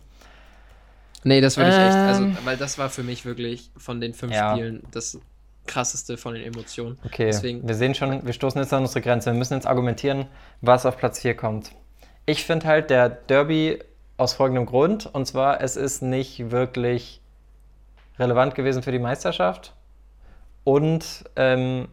Nee, 1.22 1.40
das 1.40 1.56
würde 1.56 1.70
ich 1.70 1.76
echt, 1.76 1.94
also, 1.96 2.24
Ähm. 2.24 2.36
weil 2.44 2.56
das 2.56 2.76
war 2.78 2.90
für 2.90 3.02
mich 3.02 3.24
wirklich 3.24 3.70
von 3.76 4.00
den 4.00 4.12
fünf 4.12 4.32
Ja. 4.32 4.52
Spielen 4.54 4.82
das 4.92 5.18
krasseste 5.66 6.18
von 6.18 6.34
den 6.34 6.42
Emotionen. 6.44 6.98
Okay, 7.04 7.24
Deswegen- 7.26 7.66
wir 7.66 7.74
sehen 7.74 7.94
schon, 7.94 8.24
wir 8.26 8.32
stoßen 8.34 8.60
jetzt 8.60 8.72
an 8.74 8.82
unsere 8.82 9.00
Grenze. 9.00 9.30
Wir 9.32 9.38
müssen 9.38 9.54
jetzt 9.54 9.66
argumentieren, 9.66 10.26
was 10.60 10.84
auf 10.84 10.98
Platz 10.98 11.20
4 11.20 11.34
kommt. 11.34 11.70
Ich 12.26 12.44
finde 12.44 12.66
halt 12.66 12.90
der 12.90 13.08
Derby 13.08 13.78
aus 14.16 14.34
folgendem 14.34 14.66
Grund, 14.66 15.06
und 15.12 15.26
zwar, 15.26 15.60
es 15.60 15.76
ist 15.76 16.02
nicht 16.02 16.50
wirklich 16.50 17.20
relevant 18.18 18.54
gewesen 18.54 18.82
für 18.82 18.92
die 18.92 18.98
Meisterschaft 19.00 19.74
und 20.62 21.24
ähm, 21.36 21.88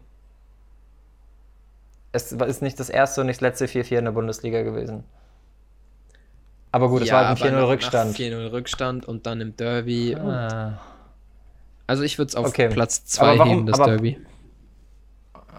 es 2.11 2.31
ist 2.31 2.61
nicht 2.61 2.79
das 2.79 2.89
erste 2.89 3.21
und 3.21 3.27
nicht 3.27 3.41
das 3.41 3.59
letzte 3.59 3.65
4-4 3.67 3.97
in 3.99 4.05
der 4.05 4.11
Bundesliga 4.11 4.61
gewesen. 4.63 5.03
Aber 6.73 6.89
gut, 6.89 7.01
es 7.01 7.07
Ja, 7.09 7.15
war 7.15 7.27
halt 7.29 7.41
ein 7.41 7.47
aber 7.47 7.49
4-0 7.49 7.51
nach- 7.55 7.61
nach 7.61 7.69
Rückstand. 7.69 8.15
4-0 8.15 8.51
Rückstand 8.51 9.05
und 9.07 9.25
dann 9.25 9.41
im 9.41 9.55
Derby. 9.57 10.15
Ah, 10.15 10.79
also 11.87 12.03
ich 12.03 12.17
würde 12.17 12.29
es 12.29 12.35
auf 12.35 12.47
Okay. 12.47 12.69
Platz 12.69 13.05
2 13.05 13.27
Aber 13.29 13.39
warum- 13.39 13.49
heben, 13.51 13.65
das 13.65 13.79
aber- 13.79 13.91
Derby. 13.91 14.21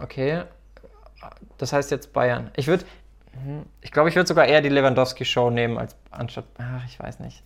okay. 0.03 0.45
Das 1.59 1.73
heißt 1.73 1.91
jetzt 1.91 2.13
Bayern. 2.13 2.51
Ich 2.57 2.67
würde, 2.67 2.85
ich 3.81 3.91
glaube, 3.91 4.09
ich 4.09 4.17
würde 4.17 4.27
sogar 4.29 4.47
eher 4.47 4.61
die 4.61 4.69
Lewandowski-Show 4.69 5.51
nehmen, 5.51 5.79
als 5.79 5.97
anstatt, 6.11 6.45
ach, 6.59 6.85
ich 6.87 6.99
weiß 7.01 7.21
nicht. 7.21 7.43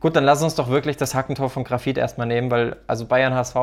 Gut, 0.00 0.16
dann 0.16 0.24
lass 0.24 0.42
uns 0.42 0.54
doch 0.54 0.68
wirklich 0.68 0.96
das 0.96 1.14
Hackentor 1.14 1.50
von 1.50 1.64
Grafit 1.64 1.98
erstmal 1.98 2.26
nehmen, 2.26 2.50
weil, 2.50 2.76
also 2.86 3.06
Bayern 3.06 3.34
HSV 3.34 3.56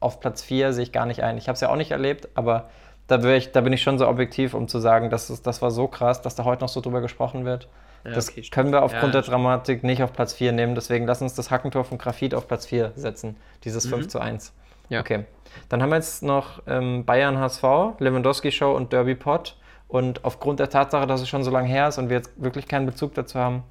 auf 0.00 0.20
Platz 0.20 0.42
4 0.42 0.72
sehe 0.72 0.82
ich 0.82 0.92
gar 0.92 1.06
nicht 1.06 1.22
ein. 1.22 1.38
Ich 1.38 1.48
habe 1.48 1.54
es 1.54 1.60
ja 1.60 1.70
auch 1.70 1.76
nicht 1.76 1.90
erlebt, 1.90 2.28
aber 2.34 2.68
da, 3.06 3.22
ich, 3.34 3.52
da 3.52 3.60
bin 3.60 3.72
ich 3.72 3.82
schon 3.82 3.98
so 3.98 4.08
objektiv, 4.08 4.54
um 4.54 4.68
zu 4.68 4.78
sagen, 4.78 5.10
das, 5.10 5.30
ist, 5.30 5.46
das 5.46 5.62
war 5.62 5.70
so 5.70 5.88
krass, 5.88 6.22
dass 6.22 6.34
da 6.34 6.44
heute 6.44 6.62
noch 6.62 6.68
so 6.68 6.80
drüber 6.80 7.00
gesprochen 7.00 7.44
wird. 7.44 7.68
Ja, 8.04 8.12
das 8.12 8.30
okay, 8.30 8.42
können 8.50 8.72
wir 8.72 8.82
aufgrund 8.82 9.14
Ja, 9.14 9.20
der 9.20 9.22
Dramatik 9.22 9.84
nicht 9.84 10.02
auf 10.02 10.12
Platz 10.12 10.34
4 10.34 10.52
nehmen, 10.52 10.74
deswegen 10.74 11.06
lass 11.06 11.22
uns 11.22 11.34
das 11.34 11.50
Hackentor 11.50 11.84
von 11.84 11.98
Grafit 11.98 12.34
auf 12.34 12.48
Platz 12.48 12.66
4 12.66 12.92
setzen. 12.96 13.36
Dieses 13.64 13.86
Mhm. 13.86 13.90
5 13.90 14.08
zu 14.08 14.18
1. 14.20 14.52
Ja. 14.88 15.00
Okay. 15.00 15.24
Dann 15.68 15.82
haben 15.82 15.90
wir 15.90 15.96
jetzt 15.96 16.22
noch 16.22 16.62
ähm, 16.66 17.04
Bayern 17.04 17.38
HSV, 17.38 17.62
Lewandowski 17.98 18.50
Show 18.50 18.72
und 18.72 18.92
Derby 18.92 19.14
Pot. 19.14 19.56
Und 19.92 20.24
aufgrund 20.24 20.58
der 20.58 20.70
Tatsache, 20.70 21.06
dass 21.06 21.20
es 21.20 21.28
schon 21.28 21.44
so 21.44 21.50
lange 21.50 21.68
her 21.68 21.86
ist 21.88 21.98
und 21.98 22.08
wir 22.08 22.16
jetzt 22.16 22.30
wirklich 22.42 22.66
keinen 22.66 22.86
Bezug 22.86 23.12
dazu 23.12 23.38
haben, 23.38 23.62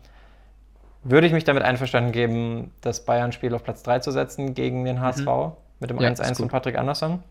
würde 1.01 1.26
ich 1.26 1.34
mich 1.34 1.45
damit 1.45 1.63
einverstanden 1.63 2.11
geben, 2.11 2.72
das 2.82 3.05
Bayern-Spiel 3.05 3.55
auf 3.55 3.63
Platz 3.63 3.82
3 3.82 3.99
zu 4.01 4.11
setzen 4.11 4.53
gegen 4.53 4.86
den 4.86 5.01
HSV 5.01 5.26
mit 5.80 5.89
dem 5.89 5.97
Mhm. 5.97 6.03
Ja, 6.03 6.09
1-1 6.09 6.32
ist 6.32 6.38
von. 6.38 6.47
Patrick 6.47 6.78
Andersson. 6.78 7.24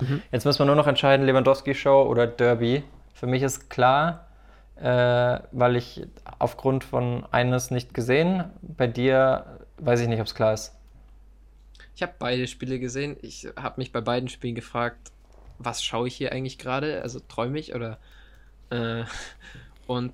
Mhm. 0.00 0.22
Jetzt 0.32 0.46
müssen 0.46 0.60
wir 0.60 0.64
nur 0.64 0.76
noch 0.76 0.86
entscheiden, 0.86 1.26
Lewandowski 1.26 1.74
Show 1.74 2.04
oder 2.04 2.26
Derby. 2.26 2.82
Für 3.12 3.26
mich 3.26 3.42
ist 3.42 3.68
klar, 3.68 4.28
äh, 4.76 5.38
weil 5.52 5.76
ich 5.76 6.06
aufgrund 6.38 6.84
von 6.84 7.26
eines 7.32 7.70
nicht 7.70 7.92
gesehen, 7.92 8.44
bei 8.62 8.86
dir 8.86 9.44
weiß 9.76 10.00
ich 10.00 10.08
nicht, 10.08 10.20
ob 10.20 10.26
es 10.26 10.34
klar 10.34 10.54
ist. 10.54 10.74
Ich 11.94 12.02
habe 12.02 12.14
beide 12.18 12.46
Spiele 12.46 12.78
gesehen. 12.78 13.18
Ich 13.20 13.46
habe 13.56 13.74
mich 13.76 13.92
bei 13.92 14.00
beiden 14.00 14.30
Spielen 14.30 14.54
gefragt, 14.54 15.12
was 15.58 15.84
schaue 15.84 16.08
ich 16.08 16.14
hier 16.16 16.32
eigentlich 16.32 16.56
gerade? 16.56 17.02
Also 17.02 17.20
träume 17.20 17.58
ich 17.58 17.74
oder. 17.74 17.98
Äh, 18.72 19.04
und. 19.86 20.12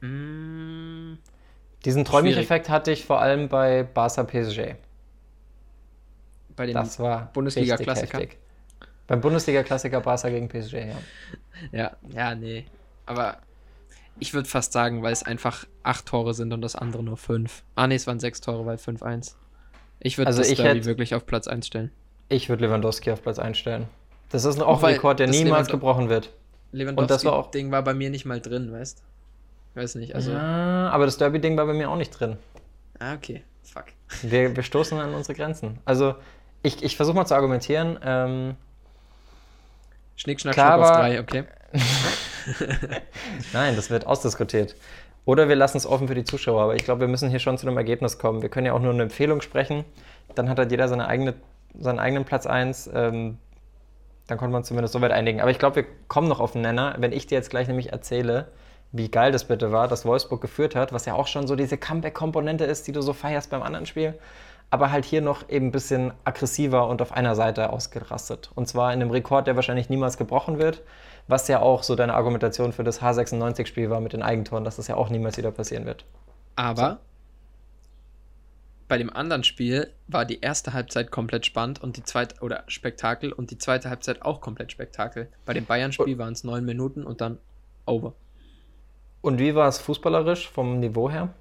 Mh, 0.00 0.08
mm, 0.08 1.18
Diesen 1.84 2.04
Träumig-Effekt 2.04 2.68
hatte 2.68 2.90
ich 2.90 3.04
vor 3.04 3.20
allem 3.20 3.48
bei 3.48 3.84
Barca 3.84 4.24
PSG. 4.24 4.74
Bei 6.56 6.66
den 6.66 6.74
Das 6.74 6.98
war 6.98 7.30
Bundesliga-Klassiker. 7.32 8.22
Beim 9.06 9.20
Bundesliga-Klassiker 9.20 10.00
Barca 10.00 10.28
gegen 10.28 10.48
PSG, 10.48 10.74
ja. 10.74 10.96
Ja, 11.70 11.96
ja, 12.12 12.34
nee. 12.34 12.66
Aber 13.06 13.38
ich 14.18 14.34
würde 14.34 14.48
fast 14.48 14.72
sagen, 14.72 15.02
weil 15.02 15.12
es 15.12 15.22
einfach 15.22 15.64
acht 15.82 16.06
Tore 16.06 16.34
sind 16.34 16.52
und 16.52 16.60
das 16.60 16.74
andere 16.74 17.02
nur 17.02 17.16
fünf. 17.16 17.62
Ah, 17.76 17.86
nee, 17.86 17.94
es 17.94 18.06
waren 18.06 18.18
sechs 18.18 18.40
Tore, 18.40 18.66
weil 18.66 18.78
5-1. 18.78 19.34
Ich 20.00 20.18
würde 20.18 20.28
Also 20.28 20.40
das 20.40 20.50
ich 20.50 20.58
Derby 20.58 20.80
hätt- 20.80 20.84
wirklich 20.86 21.14
auf 21.14 21.26
Platz 21.26 21.46
1 21.46 21.66
stellen. 21.66 21.92
Ich 22.28 22.48
würde 22.48 22.64
Lewandowski 22.66 23.12
auf 23.12 23.22
Platz 23.22 23.38
einstellen. 23.38 23.86
Das 24.30 24.44
ist 24.44 24.60
auch 24.60 24.66
Auch 24.66 24.82
ein 24.82 24.94
Rekord, 24.94 25.20
der 25.20 25.28
niemals 25.28 25.68
gebrochen 25.68 26.08
wird. 26.08 26.32
Das 26.78 27.24
war 27.24 27.32
auch- 27.32 27.36
Lewandowski-Ding 27.36 27.70
war 27.72 27.82
bei 27.82 27.94
mir 27.94 28.10
nicht 28.10 28.24
mal 28.26 28.40
drin, 28.40 28.72
weißt 28.72 29.02
Ich 29.70 29.76
weiß 29.82 29.94
nicht, 29.96 30.14
also. 30.14 30.32
ja, 30.32 30.88
aber 30.90 31.04
das 31.06 31.16
Derby-Ding 31.18 31.56
war 31.56 31.66
bei 31.66 31.72
mir 31.74 31.90
auch 31.90 31.96
nicht 31.96 32.10
drin. 32.10 32.36
Ah, 32.98 33.14
okay. 33.14 33.42
Fuck. 33.64 33.84
Wir, 34.22 34.54
wir 34.56 34.62
stoßen 34.62 34.98
an 34.98 35.12
unsere 35.14 35.34
Grenzen. 35.36 35.78
Also, 35.84 36.14
ich, 36.62 36.82
ich 36.84 36.96
versuche 36.96 37.16
mal 37.16 37.26
zu 37.26 37.34
argumentieren. 37.34 37.98
Ähm, 38.02 38.54
Schnick, 40.14 40.40
schnack, 40.40 40.54
Klar, 40.54 40.78
schnuck 40.78 40.84
auf 40.90 40.96
drei, 40.96 41.20
okay. 41.20 41.44
nein, 43.52 43.76
das 43.76 43.90
wird 43.90 44.06
ausdiskutiert. 44.06 44.74
Oder 45.24 45.48
wir 45.48 45.56
lassen 45.56 45.76
es 45.76 45.86
offen 45.86 46.06
für 46.08 46.14
die 46.14 46.24
Zuschauer, 46.24 46.62
aber 46.62 46.74
ich 46.76 46.84
glaube, 46.84 47.00
wir 47.02 47.08
müssen 47.08 47.28
hier 47.30 47.40
schon 47.40 47.58
zu 47.58 47.66
einem 47.66 47.76
Ergebnis 47.76 48.18
kommen. 48.18 48.42
Wir 48.42 48.48
können 48.48 48.66
ja 48.66 48.72
auch 48.72 48.80
nur 48.80 48.92
eine 48.92 49.02
Empfehlung 49.02 49.40
sprechen. 49.40 49.84
Dann 50.36 50.48
hat 50.48 50.58
halt 50.58 50.70
jeder 50.70 50.88
seine 50.88 51.08
eigene, 51.08 51.34
seinen 51.78 51.98
eigenen 51.98 52.24
Platz 52.24 52.46
1. 52.46 52.88
Ähm, 52.94 53.38
dann 54.26 54.38
konnte 54.38 54.52
man 54.52 54.64
zumindest 54.64 54.92
so 54.92 55.00
weit 55.00 55.12
einigen. 55.12 55.40
Aber 55.40 55.50
ich 55.50 55.58
glaube, 55.58 55.76
wir 55.76 55.86
kommen 56.08 56.28
noch 56.28 56.40
auf 56.40 56.52
den 56.52 56.62
Nenner, 56.62 56.96
wenn 56.98 57.12
ich 57.12 57.26
dir 57.26 57.36
jetzt 57.36 57.50
gleich 57.50 57.68
nämlich 57.68 57.92
erzähle, 57.92 58.48
wie 58.92 59.10
geil 59.10 59.32
das 59.32 59.44
bitte 59.44 59.72
war, 59.72 59.88
dass 59.88 60.04
Wolfsburg 60.04 60.40
geführt 60.40 60.74
hat, 60.74 60.92
was 60.92 61.06
ja 61.06 61.14
auch 61.14 61.26
schon 61.26 61.46
so 61.46 61.56
diese 61.56 61.76
Comeback-Komponente 61.76 62.64
ist, 62.64 62.86
die 62.86 62.92
du 62.92 63.02
so 63.02 63.12
feierst 63.12 63.50
beim 63.50 63.62
anderen 63.62 63.86
Spiel. 63.86 64.14
Aber 64.70 64.90
halt 64.90 65.04
hier 65.04 65.20
noch 65.20 65.48
eben 65.48 65.66
ein 65.66 65.72
bisschen 65.72 66.12
aggressiver 66.24 66.88
und 66.88 67.00
auf 67.00 67.12
einer 67.12 67.36
Seite 67.36 67.70
ausgerastet. 67.70 68.50
Und 68.54 68.66
zwar 68.66 68.92
in 68.92 69.00
einem 69.00 69.10
Rekord, 69.10 69.46
der 69.46 69.54
wahrscheinlich 69.54 69.88
niemals 69.88 70.16
gebrochen 70.16 70.58
wird, 70.58 70.82
was 71.28 71.46
ja 71.46 71.60
auch 71.60 71.82
so 71.82 71.94
deine 71.94 72.14
Argumentation 72.14 72.72
für 72.72 72.82
das 72.82 73.00
H96-Spiel 73.00 73.90
war 73.90 74.00
mit 74.00 74.12
den 74.12 74.22
Eigentoren, 74.22 74.64
dass 74.64 74.76
das 74.76 74.88
ja 74.88 74.96
auch 74.96 75.08
niemals 75.08 75.36
wieder 75.36 75.52
passieren 75.52 75.86
wird. 75.86 76.04
Aber 76.56 76.98
bei 78.88 78.98
dem 78.98 79.10
anderen 79.10 79.44
Spiel 79.44 79.92
war 80.06 80.24
die 80.24 80.40
erste 80.40 80.72
Halbzeit 80.72 81.10
komplett 81.10 81.44
spannend 81.46 81.82
und 81.82 81.96
die 81.96 82.04
zweite 82.04 82.40
oder 82.40 82.64
Spektakel 82.68 83.32
und 83.32 83.50
die 83.50 83.58
zweite 83.58 83.90
Halbzeit 83.90 84.22
auch 84.22 84.40
komplett 84.40 84.70
Spektakel. 84.70 85.28
Bei 85.44 85.54
dem 85.54 85.66
Bayern-Spiel 85.66 86.18
waren 86.18 86.32
es 86.32 86.44
neun 86.44 86.64
Minuten 86.64 87.04
und 87.04 87.20
dann 87.20 87.38
over. 87.84 88.14
Und 89.22 89.40
wie 89.40 89.54
war 89.54 89.68
es 89.68 89.78
fußballerisch 89.78 90.48
vom 90.48 90.78
Niveau 90.78 91.10
her, 91.10 91.34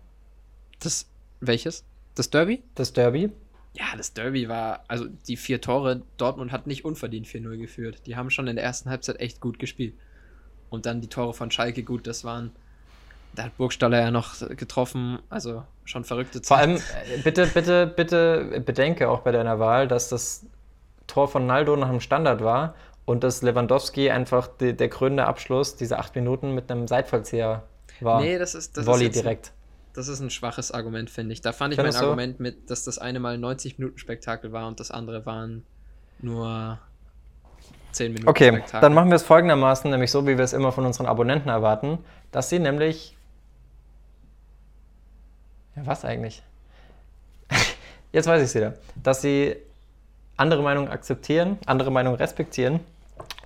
Das 0.79 1.07
welches? 1.39 1.85
Das 2.15 2.29
Derby? 2.29 2.63
das 2.73 2.93
Derby? 2.93 3.31
Ja, 3.73 3.95
das 3.97 4.13
Derby 4.13 4.47
war, 4.47 4.85
also 4.87 5.05
die 5.27 5.35
vier 5.35 5.59
Tore, 5.59 6.01
Dortmund 6.17 6.51
hat 6.51 6.65
nicht 6.65 6.85
unverdient 6.85 7.27
4-0 7.27 7.57
geführt. 7.57 8.01
Die 8.05 8.15
haben 8.15 8.29
schon 8.29 8.47
in 8.47 8.55
der 8.55 8.63
ersten 8.63 8.89
Halbzeit 8.89 9.19
echt 9.19 9.41
gut 9.41 9.59
gespielt. 9.59 9.93
Und 10.69 10.85
dann 10.85 11.01
die 11.01 11.09
Tore 11.09 11.33
von 11.33 11.51
Schalke, 11.51 11.83
gut, 11.83 12.07
das 12.07 12.23
waren, 12.23 12.51
da 13.35 13.43
hat 13.43 13.57
Burgstaller 13.57 13.99
ja 13.99 14.11
noch 14.11 14.35
getroffen, 14.55 15.19
also 15.29 15.63
schon 15.83 16.03
verrückte 16.03 16.39
Vor 16.39 16.57
Zeit. 16.57 16.67
allem, 16.67 16.75
äh, 16.77 17.21
bitte, 17.23 17.47
bitte, 17.47 17.87
bitte 17.87 18.61
bedenke 18.65 19.09
auch 19.09 19.19
bei 19.19 19.31
deiner 19.31 19.59
Wahl, 19.59 19.87
dass 19.87 20.09
das 20.09 20.45
Tor 21.07 21.27
von 21.27 21.45
Naldo 21.45 21.75
nach 21.75 21.89
einem 21.89 21.99
Standard 22.01 22.43
war 22.43 22.75
und 23.05 23.23
dass 23.23 23.41
Lewandowski 23.41 24.09
einfach 24.09 24.47
die, 24.47 24.75
der 24.75 24.89
krönende 24.89 25.25
Abschluss, 25.25 25.75
diese 25.75 25.99
acht 25.99 26.15
Minuten 26.15 26.55
mit 26.55 26.71
einem 26.71 26.87
Seitfallzieher 26.87 27.63
war. 28.01 28.21
Nee, 28.21 28.37
das 28.39 28.55
ist, 28.55 28.77
das 28.77 28.85
Volley 28.85 29.07
ist 29.07 29.15
direkt. 29.15 29.51
Das 29.93 30.07
ist 30.09 30.19
ein 30.19 30.29
schwaches 30.29 30.71
Argument, 30.71 31.09
finde 31.09 31.31
ich. 31.33 31.41
Da 31.41 31.53
fand 31.53 31.73
ich 31.73 31.77
Findest 31.79 31.99
mein? 31.99 32.05
Argument 32.05 32.39
mit, 32.39 32.69
dass 32.69 32.83
das 32.83 32.97
eine 32.97 33.19
mal 33.19 33.37
90 33.37 33.77
Minuten 33.79 33.97
Spektakel 33.97 34.51
war 34.51 34.67
und 34.67 34.79
das 34.79 34.91
andere 34.91 35.25
waren 35.25 35.63
nur 36.19 36.79
10 37.93 38.11
Minuten 38.11 38.27
Okay, 38.27 38.49
Spektakel. 38.49 38.81
dann 38.81 38.93
machen 38.93 39.09
wir 39.09 39.15
es 39.15 39.23
folgendermaßen, 39.23 39.89
nämlich 39.89 40.11
so, 40.11 40.27
wie 40.27 40.37
wir 40.37 40.43
es 40.43 40.51
immer 40.53 40.71
von 40.71 40.85
unseren 40.85 41.05
Abonnenten 41.05 41.49
erwarten, 41.49 41.99
dass 42.31 42.49
sie 42.49 42.59
nämlich. 42.59 43.14
Ja, 45.75 45.85
was 45.85 46.05
eigentlich? 46.05 46.41
Jetzt 48.11 48.27
weiß 48.27 48.41
ich 48.41 48.47
es 48.47 48.55
wieder. 48.55 48.73
Dass 49.01 49.21
sie 49.21 49.55
andere 50.37 50.61
Meinungen 50.61 50.89
akzeptieren, 50.89 51.57
andere 51.65 51.91
Meinungen 51.91 52.17
respektieren, 52.17 52.79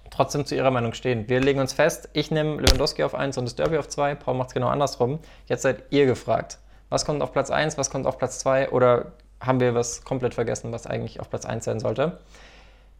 trotzdem 0.09 0.45
zu 0.45 0.55
ihrer 0.55 0.71
Meinung 0.71 0.93
stehen. 0.93 1.29
Wir 1.29 1.39
legen 1.39 1.59
uns 1.59 1.73
fest, 1.73 2.09
ich 2.13 2.31
nehme 2.31 2.61
Lewandowski 2.61 3.03
auf 3.03 3.15
1 3.15 3.37
und 3.37 3.45
das 3.45 3.55
Derby 3.55 3.77
auf 3.77 3.87
2, 3.87 4.15
Paul 4.15 4.35
macht 4.35 4.49
es 4.49 4.53
genau 4.53 4.67
andersrum. 4.67 5.19
Jetzt 5.47 5.61
seid 5.61 5.83
ihr 5.91 6.05
gefragt. 6.05 6.57
Was 6.89 7.05
kommt 7.05 7.21
auf 7.21 7.31
Platz 7.31 7.51
1, 7.51 7.77
was 7.77 7.89
kommt 7.89 8.07
auf 8.07 8.17
Platz 8.17 8.39
2 8.39 8.69
oder 8.71 9.13
haben 9.39 9.59
wir 9.59 9.75
was 9.75 10.03
komplett 10.03 10.33
vergessen, 10.33 10.71
was 10.71 10.87
eigentlich 10.87 11.19
auf 11.19 11.29
Platz 11.29 11.45
1 11.45 11.63
sein 11.63 11.79
sollte? 11.79 12.19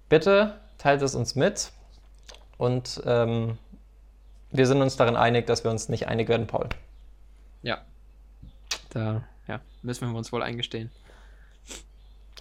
Bitte 0.08 0.56
teilt 0.78 1.02
es 1.02 1.16
uns 1.16 1.36
mit 1.36 1.72
und 2.58 3.02
ähm, 3.06 3.58
wir 4.52 4.66
sind 4.66 4.82
uns 4.82 4.96
darin 4.96 5.16
einig, 5.16 5.46
dass 5.48 5.64
wir 5.64 5.72
uns 5.72 5.90
nicht 5.90 6.08
einig 6.08 6.30
werden, 6.30 6.48
Paul. 6.48 6.70
Ja. 7.62 7.80
Da 8.90 9.24
ja, 9.48 9.60
müssen 9.82 10.10
wir 10.10 10.18
uns 10.18 10.32
wohl 10.32 10.44
eingestehen. 10.44 10.92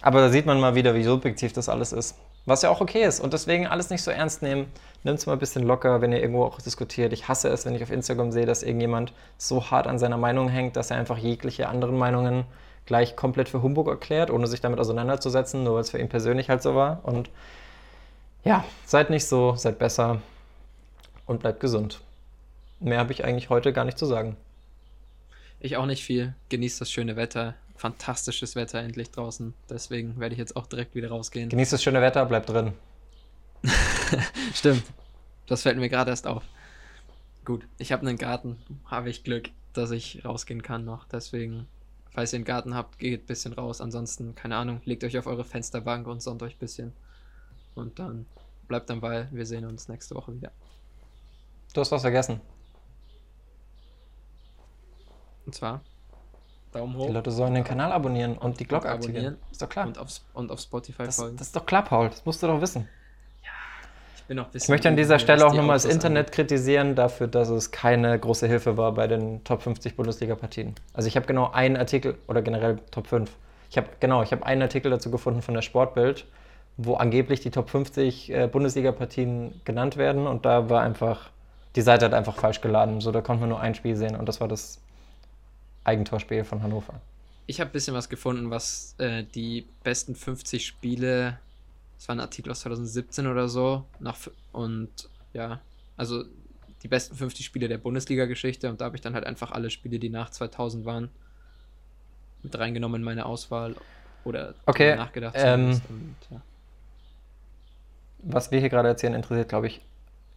Aber 0.01 0.21
da 0.21 0.29
sieht 0.29 0.45
man 0.45 0.59
mal 0.59 0.75
wieder, 0.75 0.95
wie 0.95 1.03
subjektiv 1.03 1.53
das 1.53 1.69
alles 1.69 1.91
ist. 1.91 2.15
Was 2.45 2.61
ja 2.61 2.69
auch 2.69 2.81
okay 2.81 3.03
ist. 3.03 3.19
Und 3.19 3.33
deswegen 3.33 3.67
alles 3.67 3.89
nicht 3.89 4.01
so 4.01 4.11
ernst 4.11 4.41
nehmen. 4.41 4.71
Nimmt 5.03 5.19
es 5.19 5.25
mal 5.25 5.33
ein 5.33 5.39
bisschen 5.39 5.63
locker, 5.63 6.01
wenn 6.01 6.11
ihr 6.11 6.21
irgendwo 6.21 6.45
auch 6.45 6.59
diskutiert. 6.61 7.13
Ich 7.13 7.27
hasse 7.27 7.49
es, 7.49 7.65
wenn 7.65 7.75
ich 7.75 7.83
auf 7.83 7.91
Instagram 7.91 8.31
sehe, 8.31 8.45
dass 8.45 8.63
irgendjemand 8.63 9.13
so 9.37 9.69
hart 9.69 9.87
an 9.87 9.99
seiner 9.99 10.17
Meinung 10.17 10.49
hängt, 10.49 10.75
dass 10.75 10.89
er 10.89 10.97
einfach 10.97 11.17
jegliche 11.17 11.67
anderen 11.67 11.97
Meinungen 11.97 12.45
gleich 12.85 13.15
komplett 13.15 13.49
für 13.49 13.61
Humbug 13.61 13.87
erklärt, 13.87 14.31
ohne 14.31 14.47
sich 14.47 14.61
damit 14.61 14.79
auseinanderzusetzen, 14.79 15.63
nur 15.63 15.75
weil 15.75 15.81
es 15.81 15.91
für 15.91 15.99
ihn 15.99 16.09
persönlich 16.09 16.49
halt 16.49 16.63
so 16.63 16.75
war. 16.75 17.01
Und 17.03 17.29
ja, 18.43 18.63
seid 18.85 19.09
nicht 19.09 19.27
so, 19.27 19.55
seid 19.55 19.77
besser 19.77 20.21
und 21.25 21.41
bleibt 21.41 21.59
gesund. 21.59 22.01
Mehr 22.79 22.99
habe 22.99 23.11
ich 23.11 23.25
eigentlich 23.25 23.49
heute 23.49 23.73
gar 23.73 23.85
nicht 23.85 23.99
zu 23.99 24.05
sagen. 24.05 24.37
Ich 25.59 25.75
auch 25.77 25.85
nicht 25.85 26.03
viel. 26.03 26.35
Genießt 26.49 26.79
das 26.79 26.91
schöne 26.91 27.15
Wetter. 27.15 27.55
Fantastisches 27.75 28.55
Wetter 28.55 28.79
endlich 28.79 29.11
draußen. 29.11 29.53
Deswegen 29.69 30.19
werde 30.19 30.33
ich 30.33 30.39
jetzt 30.39 30.55
auch 30.55 30.67
direkt 30.67 30.95
wieder 30.95 31.09
rausgehen. 31.09 31.49
Genießt 31.49 31.73
das 31.73 31.83
schöne 31.83 32.01
Wetter, 32.01 32.25
bleibt 32.25 32.49
drin. 32.49 32.73
Stimmt. 34.53 34.83
Das 35.47 35.63
fällt 35.63 35.77
mir 35.77 35.89
gerade 35.89 36.11
erst 36.11 36.27
auf. 36.27 36.43
Gut, 37.43 37.67
ich 37.77 37.91
habe 37.91 38.07
einen 38.07 38.17
Garten. 38.17 38.57
Habe 38.85 39.09
ich 39.09 39.23
Glück, 39.23 39.49
dass 39.73 39.91
ich 39.91 40.23
rausgehen 40.23 40.61
kann 40.61 40.85
noch. 40.85 41.05
Deswegen, 41.07 41.67
falls 42.11 42.31
ihr 42.31 42.37
einen 42.37 42.45
Garten 42.45 42.73
habt, 42.73 42.99
geht 42.99 43.23
ein 43.23 43.27
bisschen 43.27 43.53
raus. 43.53 43.81
Ansonsten, 43.81 44.35
keine 44.35 44.55
Ahnung, 44.55 44.81
legt 44.85 45.03
euch 45.03 45.17
auf 45.17 45.27
eure 45.27 45.43
Fensterbank 45.43 46.07
und 46.07 46.21
sonnt 46.21 46.41
euch 46.43 46.55
ein 46.55 46.59
bisschen. 46.59 46.93
Und 47.75 47.99
dann 47.99 48.25
bleibt 48.67 48.89
am 48.91 49.01
Ball. 49.01 49.27
Wir 49.31 49.45
sehen 49.45 49.65
uns 49.65 49.89
nächste 49.89 50.15
Woche 50.15 50.35
wieder. 50.35 50.51
Du 51.73 51.81
hast 51.81 51.91
was 51.91 52.01
vergessen. 52.01 52.39
Und 55.49 55.55
zwar 55.55 55.81
Daumen 56.71 56.93
Die 56.93 56.99
hoch 56.99 57.09
Leute 57.09 57.31
sollen 57.31 57.55
den 57.55 57.63
Kanal 57.63 57.91
abonnieren 57.91 58.37
und 58.37 58.59
die 58.59 58.65
Glocke 58.67 58.87
aktivieren. 58.87 59.37
Ist 59.51 59.59
doch 59.63 59.67
klar. 59.69 59.87
und, 59.87 59.97
auf, 59.97 60.09
und 60.35 60.51
auf 60.51 60.59
Spotify 60.59 61.05
Das, 61.05 61.15
folgen. 61.15 61.37
das 61.37 61.47
ist 61.47 61.55
doch 61.55 61.65
klar, 61.65 61.83
Paul. 61.83 62.09
Das 62.09 62.23
musst 62.23 62.43
du 62.43 62.45
doch 62.47 62.61
wissen. 62.61 62.87
ich 64.15 64.23
bin 64.25 64.37
bisschen 64.37 64.61
Ich 64.61 64.69
möchte 64.69 64.89
an 64.89 64.95
dieser 64.95 65.17
Stelle 65.17 65.43
auch 65.47 65.51
die 65.51 65.57
nochmal 65.57 65.77
das 65.77 65.85
Internet 65.85 66.31
kritisieren 66.31 66.93
dafür, 66.93 67.25
dass 67.25 67.49
es 67.49 67.71
keine 67.71 68.19
große 68.19 68.45
Hilfe 68.45 68.77
war 68.77 68.91
bei 68.91 69.07
den 69.07 69.43
Top 69.43 69.63
50 69.63 69.95
Bundesliga-Partien. 69.95 70.75
Also 70.93 71.07
ich 71.07 71.15
habe 71.15 71.25
genau 71.25 71.49
einen 71.49 71.77
Artikel, 71.77 72.15
oder 72.27 72.43
generell 72.43 72.77
Top 72.91 73.07
5. 73.07 73.31
Ich 73.71 73.77
habe 73.77 73.87
genau, 73.99 74.21
ich 74.21 74.31
habe 74.31 74.45
einen 74.45 74.61
Artikel 74.61 74.91
dazu 74.91 75.09
gefunden 75.09 75.41
von 75.41 75.55
der 75.55 75.63
Sportbild, 75.63 76.27
wo 76.77 76.93
angeblich 76.93 77.39
die 77.39 77.49
Top 77.49 77.71
50 77.71 78.31
äh, 78.31 78.47
Bundesliga-Partien 78.47 79.61
genannt 79.65 79.97
werden 79.97 80.27
und 80.27 80.45
da 80.45 80.69
war 80.69 80.83
einfach, 80.83 81.31
die 81.75 81.81
Seite 81.81 82.05
hat 82.05 82.13
einfach 82.13 82.35
falsch 82.35 82.61
geladen. 82.61 83.01
So, 83.01 83.11
da 83.11 83.21
konnte 83.21 83.39
man 83.39 83.49
nur 83.49 83.59
ein 83.59 83.73
Spiel 83.73 83.95
sehen 83.95 84.15
und 84.15 84.29
das 84.29 84.39
war 84.39 84.47
das 84.47 84.79
Eigentorspiel 85.83 86.43
von 86.43 86.61
Hannover. 86.63 87.01
Ich 87.47 87.59
habe 87.59 87.71
ein 87.71 87.73
bisschen 87.73 87.95
was 87.95 88.09
gefunden, 88.09 88.51
was 88.51 88.95
äh, 88.99 89.23
die 89.23 89.67
besten 89.83 90.15
50 90.15 90.65
Spiele, 90.65 91.39
das 91.97 92.07
war 92.07 92.15
ein 92.15 92.19
Artikel 92.19 92.51
aus 92.51 92.59
2017 92.61 93.25
oder 93.27 93.49
so, 93.49 93.85
nach, 93.99 94.17
und 94.51 94.89
ja, 95.33 95.59
also 95.97 96.23
die 96.83 96.87
besten 96.87 97.15
50 97.15 97.45
Spiele 97.45 97.67
der 97.67 97.77
Bundesliga-Geschichte 97.77 98.69
und 98.69 98.79
da 98.81 98.85
habe 98.85 98.95
ich 98.95 99.01
dann 99.01 99.13
halt 99.15 99.25
einfach 99.25 99.51
alle 99.51 99.69
Spiele, 99.69 99.99
die 99.99 100.09
nach 100.09 100.29
2000 100.29 100.85
waren, 100.85 101.09
mit 102.43 102.57
reingenommen 102.57 103.01
in 103.01 103.05
meine 103.05 103.25
Auswahl 103.25 103.75
oder 104.23 104.53
Okay, 104.65 104.95
nachgedacht. 104.95 105.33
ähm, 105.37 105.71
und, 105.89 106.15
ja. 106.29 106.41
was 108.19 108.51
wir 108.51 108.59
hier 108.59 108.69
gerade 108.69 108.87
erzählen, 108.87 109.13
interessiert, 109.13 109.49
glaube 109.49 109.67
ich, 109.67 109.81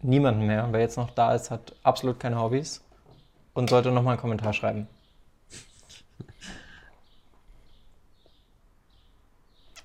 niemanden 0.00 0.46
mehr. 0.46 0.66
Wer 0.72 0.80
jetzt 0.80 0.96
noch 0.96 1.10
da 1.10 1.34
ist, 1.34 1.50
hat 1.50 1.74
absolut 1.82 2.18
keine 2.18 2.40
Hobbys 2.40 2.82
und 3.54 3.70
sollte 3.70 3.92
nochmal 3.92 4.14
einen 4.14 4.20
Kommentar 4.20 4.52
schreiben. 4.52 4.88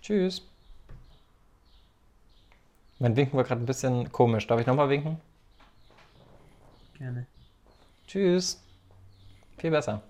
Tschüss. 0.08 0.42
Mein 2.98 3.18
Winken 3.18 3.36
war 3.36 3.44
gerade 3.44 3.62
ein 3.62 3.66
bisschen 3.66 4.10
komisch. 4.10 4.48
Darf 4.48 4.62
ich 4.62 4.66
nochmal 4.66 4.88
winken? 4.88 5.20
Gerne. 6.98 7.28
Tschüss. 8.08 8.64
Viel 9.58 9.72
besser. 9.72 10.02